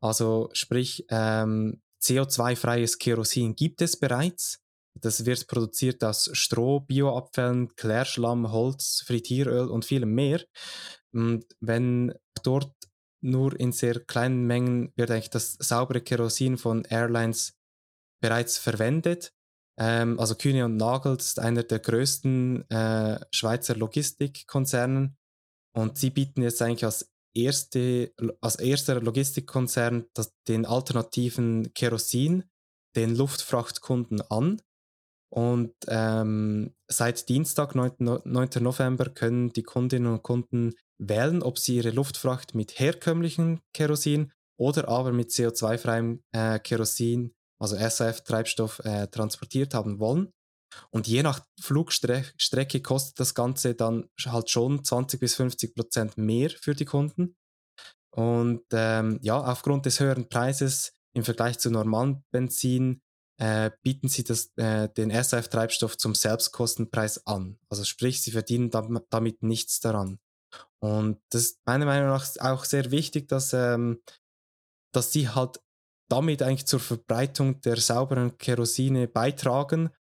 Also 0.01 0.49
sprich, 0.53 1.05
ähm, 1.09 1.81
CO2-freies 2.01 2.97
Kerosin 2.97 3.55
gibt 3.55 3.81
es 3.81 3.97
bereits. 3.97 4.59
Das 4.95 5.25
wird 5.25 5.47
produziert 5.47 6.03
aus 6.03 6.29
Stroh, 6.33 6.79
Bioabfällen, 6.81 7.75
Klärschlamm, 7.75 8.51
Holz, 8.51 9.03
Frittieröl 9.05 9.67
und 9.67 9.85
vielem 9.85 10.13
mehr. 10.13 10.43
Und 11.13 11.45
wenn 11.59 12.13
dort 12.43 12.73
nur 13.21 13.59
in 13.59 13.71
sehr 13.71 13.99
kleinen 13.99 14.45
Mengen 14.45 14.93
wird 14.95 15.11
eigentlich 15.11 15.29
das 15.29 15.53
saubere 15.59 16.01
Kerosin 16.01 16.57
von 16.57 16.85
Airlines 16.85 17.57
bereits 18.21 18.57
verwendet. 18.57 19.33
Ähm, 19.77 20.19
also 20.19 20.35
Kühne 20.35 20.65
und 20.65 20.77
Nagel 20.77 21.15
ist 21.15 21.39
einer 21.39 21.63
der 21.63 21.79
größten 21.79 22.69
äh, 22.69 23.19
Schweizer 23.31 23.75
Logistikkonzernen 23.75 25.17
und 25.73 25.97
sie 25.97 26.09
bieten 26.09 26.41
jetzt 26.41 26.61
eigentlich 26.61 26.85
als 26.85 27.11
erste, 27.33 28.13
als 28.41 28.55
erster 28.55 29.01
Logistikkonzern 29.01 30.05
das, 30.13 30.33
den 30.47 30.65
alternativen 30.65 31.73
Kerosin 31.73 32.43
den 32.95 33.15
Luftfrachtkunden 33.15 34.21
an. 34.29 34.61
Und 35.31 35.75
ähm, 35.87 36.73
seit 36.87 37.29
Dienstag, 37.29 37.75
9. 37.75 37.91
9. 37.99 38.49
November, 38.61 39.09
können 39.09 39.53
die 39.53 39.63
Kundinnen 39.63 40.11
und 40.11 40.23
Kunden 40.23 40.73
wählen, 40.99 41.41
ob 41.41 41.57
sie 41.57 41.77
ihre 41.77 41.91
Luftfracht 41.91 42.55
mit 42.55 42.79
herkömmlichem 42.79 43.61
Kerosin 43.73 44.31
oder 44.59 44.87
aber 44.89 45.11
mit 45.11 45.29
CO2-freiem 45.29 46.21
äh, 46.33 46.59
Kerosin, 46.59 47.33
also 47.59 47.75
SAF-Treibstoff, 47.77 48.79
äh, 48.79 49.07
transportiert 49.07 49.73
haben 49.73 49.99
wollen. 49.99 50.31
Und 50.91 51.07
je 51.07 51.23
nach 51.23 51.43
Flugstrecke 51.59 52.81
kostet 52.81 53.19
das 53.19 53.33
Ganze 53.33 53.73
dann 53.73 54.07
halt 54.25 54.49
schon 54.49 54.83
20 54.83 55.19
bis 55.19 55.35
50 55.35 55.75
Prozent 55.75 56.17
mehr 56.17 56.51
für 56.51 56.75
die 56.75 56.85
Kunden. 56.85 57.35
Und 58.11 58.65
ähm, 58.71 59.19
ja, 59.21 59.39
aufgrund 59.39 59.85
des 59.85 59.99
höheren 59.99 60.29
Preises 60.29 60.93
im 61.15 61.23
Vergleich 61.23 61.57
zu 61.57 61.71
normalen 61.71 62.23
Benzin 62.31 63.01
äh, 63.39 63.71
bieten 63.81 64.09
sie 64.09 64.23
das, 64.23 64.51
äh, 64.57 64.89
den 64.89 65.11
SAF-Treibstoff 65.11 65.97
zum 65.97 66.13
Selbstkostenpreis 66.13 67.25
an. 67.25 67.57
Also 67.69 67.83
sprich, 67.83 68.21
sie 68.21 68.31
verdienen 68.31 68.69
damit 68.69 69.41
nichts 69.41 69.79
daran. 69.79 70.19
Und 70.81 71.19
das 71.29 71.41
ist 71.43 71.59
meiner 71.65 71.85
Meinung 71.85 72.09
nach 72.09 72.27
auch 72.39 72.65
sehr 72.65 72.91
wichtig, 72.91 73.27
dass, 73.27 73.53
ähm, 73.53 74.01
dass 74.93 75.11
sie 75.11 75.29
halt 75.29 75.59
damit 76.09 76.41
eigentlich 76.41 76.67
zur 76.67 76.79
Verbreitung 76.79 77.61
der 77.61 77.77
sauberen 77.77 78.37
Kerosine 78.37 79.07
beitragen. 79.07 79.91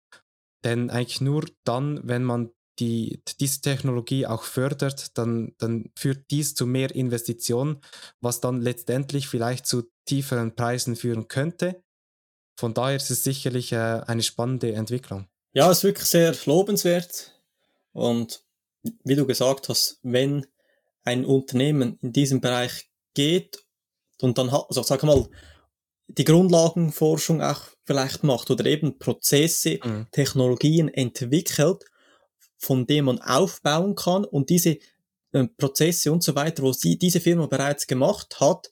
Denn 0.64 0.90
eigentlich 0.90 1.20
nur 1.20 1.44
dann, 1.64 2.00
wenn 2.06 2.24
man 2.24 2.50
die, 2.78 3.22
diese 3.40 3.60
Technologie 3.60 4.26
auch 4.26 4.44
fördert, 4.44 5.18
dann, 5.18 5.54
dann 5.58 5.90
führt 5.96 6.30
dies 6.30 6.54
zu 6.54 6.66
mehr 6.66 6.94
Investitionen, 6.94 7.80
was 8.20 8.40
dann 8.40 8.60
letztendlich 8.60 9.28
vielleicht 9.28 9.66
zu 9.66 9.90
tieferen 10.06 10.54
Preisen 10.54 10.96
führen 10.96 11.28
könnte. 11.28 11.82
Von 12.58 12.74
daher 12.74 12.96
ist 12.96 13.10
es 13.10 13.24
sicherlich 13.24 13.72
äh, 13.72 13.76
eine 14.06 14.22
spannende 14.22 14.72
Entwicklung. 14.72 15.28
Ja, 15.52 15.70
es 15.70 15.78
ist 15.78 15.84
wirklich 15.84 16.06
sehr 16.08 16.34
lobenswert. 16.46 17.40
Und 17.92 18.44
wie 19.04 19.16
du 19.16 19.26
gesagt 19.26 19.68
hast, 19.68 19.98
wenn 20.02 20.46
ein 21.08 21.24
Unternehmen 21.24 21.98
in 22.02 22.12
diesem 22.12 22.40
Bereich 22.40 22.88
geht 23.14 23.64
und 24.20 24.38
dann 24.38 24.52
hat, 24.52 24.66
also 24.68 24.82
sag 24.82 25.02
mal, 25.02 25.28
die 26.06 26.24
Grundlagenforschung 26.24 27.42
auch 27.42 27.62
vielleicht 27.84 28.24
macht 28.24 28.50
oder 28.50 28.64
eben 28.66 28.98
Prozesse, 28.98 29.78
mhm. 29.84 30.06
Technologien 30.12 30.88
entwickelt, 30.88 31.84
von 32.56 32.86
denen 32.86 33.06
man 33.06 33.20
aufbauen 33.20 33.94
kann 33.94 34.24
und 34.24 34.50
diese 34.50 34.78
äh, 35.32 35.46
Prozesse 35.56 36.12
und 36.12 36.22
so 36.22 36.34
weiter, 36.34 36.62
wo 36.62 36.72
sie 36.72 36.98
diese 36.98 37.20
Firma 37.20 37.46
bereits 37.46 37.86
gemacht 37.86 38.40
hat, 38.40 38.70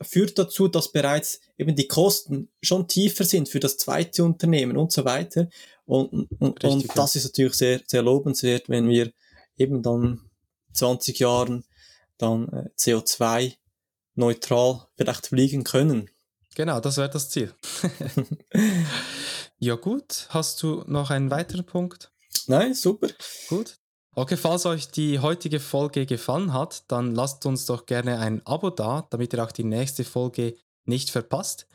führt 0.00 0.38
dazu, 0.38 0.68
dass 0.68 0.90
bereits 0.90 1.40
eben 1.58 1.76
die 1.76 1.86
Kosten 1.86 2.50
schon 2.60 2.88
tiefer 2.88 3.24
sind 3.24 3.48
für 3.48 3.60
das 3.60 3.76
zweite 3.76 4.24
Unternehmen 4.24 4.76
und 4.76 4.90
so 4.90 5.04
weiter. 5.04 5.48
Und, 5.84 6.12
und, 6.40 6.64
Richtig, 6.64 6.70
und 6.70 6.98
das 6.98 7.14
ist 7.16 7.24
natürlich 7.24 7.54
sehr, 7.54 7.80
sehr 7.86 8.02
lobenswert, 8.02 8.68
wenn 8.68 8.88
wir 8.88 9.12
eben 9.56 9.82
dann 9.82 10.31
20 10.72 11.18
Jahren 11.18 11.64
dann 12.18 12.48
äh, 12.48 12.68
CO2 12.78 13.54
neutral 14.14 14.86
vielleicht 14.96 15.28
fliegen 15.28 15.64
können. 15.64 16.10
Genau, 16.54 16.80
das 16.80 16.98
wäre 16.98 17.10
das 17.10 17.30
Ziel. 17.30 17.54
ja 19.58 19.74
gut, 19.76 20.26
hast 20.28 20.62
du 20.62 20.84
noch 20.86 21.10
einen 21.10 21.30
weiteren 21.30 21.64
Punkt? 21.64 22.12
Nein, 22.46 22.74
super. 22.74 23.08
Gut, 23.48 23.78
Okay, 24.14 24.36
falls 24.36 24.66
euch 24.66 24.90
die 24.90 25.20
heutige 25.20 25.58
Folge 25.58 26.04
gefallen 26.04 26.52
hat, 26.52 26.84
dann 26.88 27.14
lasst 27.14 27.46
uns 27.46 27.64
doch 27.64 27.86
gerne 27.86 28.18
ein 28.18 28.46
Abo 28.46 28.68
da, 28.68 29.06
damit 29.08 29.32
ihr 29.32 29.42
auch 29.42 29.52
die 29.52 29.64
nächste 29.64 30.04
Folge 30.04 30.58
nicht 30.84 31.08
verpasst. 31.08 31.66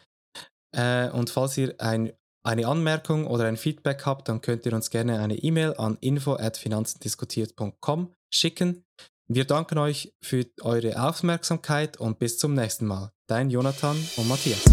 Äh, 0.72 1.10
und 1.10 1.32
falls 1.32 1.58
ihr 1.58 1.74
ein, 1.80 2.14
eine 2.44 2.68
Anmerkung 2.68 3.26
oder 3.26 3.46
ein 3.46 3.58
Feedback 3.58 4.06
habt, 4.06 4.30
dann 4.30 4.42
könnt 4.42 4.68
ihr 4.68 4.74
uns 4.74 4.92
gerne 4.92 5.20
eine 5.20 5.38
E-Mail 5.38 5.74
an 5.78 5.98
info@finanzendiskutiert.com 6.00 8.14
schicken. 8.30 8.86
Wir 9.30 9.44
danken 9.44 9.78
euch 9.78 10.14
für 10.22 10.46
eure 10.62 11.04
Aufmerksamkeit 11.06 11.98
und 11.98 12.18
bis 12.18 12.38
zum 12.38 12.54
nächsten 12.54 12.86
Mal. 12.86 13.12
Dein 13.28 13.50
Jonathan 13.50 13.98
und 14.16 14.30
Matthias. 14.30 14.64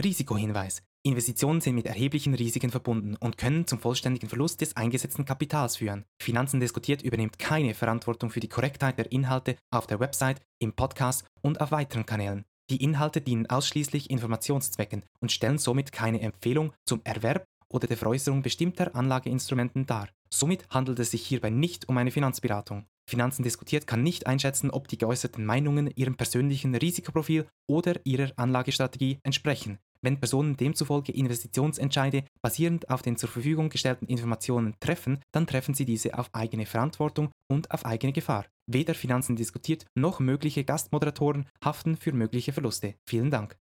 Risikohinweis. 0.00 0.84
Investitionen 1.04 1.60
sind 1.60 1.74
mit 1.74 1.86
erheblichen 1.86 2.34
Risiken 2.34 2.70
verbunden 2.70 3.16
und 3.16 3.36
können 3.36 3.66
zum 3.66 3.80
vollständigen 3.80 4.28
Verlust 4.28 4.60
des 4.60 4.76
eingesetzten 4.76 5.24
Kapitals 5.24 5.78
führen. 5.78 6.04
Finanzen 6.20 6.60
diskutiert 6.60 7.02
übernimmt 7.02 7.40
keine 7.40 7.74
Verantwortung 7.74 8.30
für 8.30 8.38
die 8.38 8.48
Korrektheit 8.48 8.98
der 8.98 9.10
Inhalte 9.10 9.56
auf 9.72 9.88
der 9.88 9.98
Website, 9.98 10.40
im 10.60 10.72
Podcast 10.72 11.24
und 11.40 11.60
auf 11.60 11.72
weiteren 11.72 12.06
Kanälen. 12.06 12.44
Die 12.72 12.82
Inhalte 12.82 13.20
dienen 13.20 13.50
ausschließlich 13.50 14.08
Informationszwecken 14.08 15.02
und 15.20 15.30
stellen 15.30 15.58
somit 15.58 15.92
keine 15.92 16.22
Empfehlung 16.22 16.72
zum 16.86 17.02
Erwerb 17.04 17.44
oder 17.68 17.86
der 17.86 17.98
Veräußerung 17.98 18.40
bestimmter 18.40 18.96
Anlageinstrumenten 18.96 19.84
dar. 19.84 20.08
Somit 20.30 20.64
handelt 20.70 20.98
es 20.98 21.10
sich 21.10 21.20
hierbei 21.26 21.50
nicht 21.50 21.90
um 21.90 21.98
eine 21.98 22.10
Finanzberatung. 22.10 22.86
Finanzen 23.06 23.42
diskutiert 23.42 23.86
kann 23.86 24.02
nicht 24.02 24.26
einschätzen, 24.26 24.70
ob 24.70 24.88
die 24.88 24.96
geäußerten 24.96 25.44
Meinungen 25.44 25.90
ihrem 25.96 26.16
persönlichen 26.16 26.74
Risikoprofil 26.74 27.46
oder 27.66 28.00
ihrer 28.04 28.32
Anlagestrategie 28.36 29.18
entsprechen. 29.22 29.78
Wenn 30.02 30.18
Personen 30.18 30.56
demzufolge 30.56 31.12
Investitionsentscheide 31.12 32.24
basierend 32.42 32.90
auf 32.90 33.02
den 33.02 33.16
zur 33.16 33.28
Verfügung 33.28 33.68
gestellten 33.68 34.06
Informationen 34.06 34.74
treffen, 34.80 35.20
dann 35.32 35.46
treffen 35.46 35.74
sie 35.74 35.84
diese 35.84 36.18
auf 36.18 36.28
eigene 36.34 36.66
Verantwortung 36.66 37.30
und 37.48 37.70
auf 37.70 37.86
eigene 37.86 38.12
Gefahr. 38.12 38.46
Weder 38.66 38.94
Finanzen 38.94 39.36
diskutiert 39.36 39.86
noch 39.94 40.18
mögliche 40.18 40.64
Gastmoderatoren 40.64 41.46
haften 41.64 41.96
für 41.96 42.12
mögliche 42.12 42.52
Verluste. 42.52 42.94
Vielen 43.08 43.30
Dank. 43.30 43.56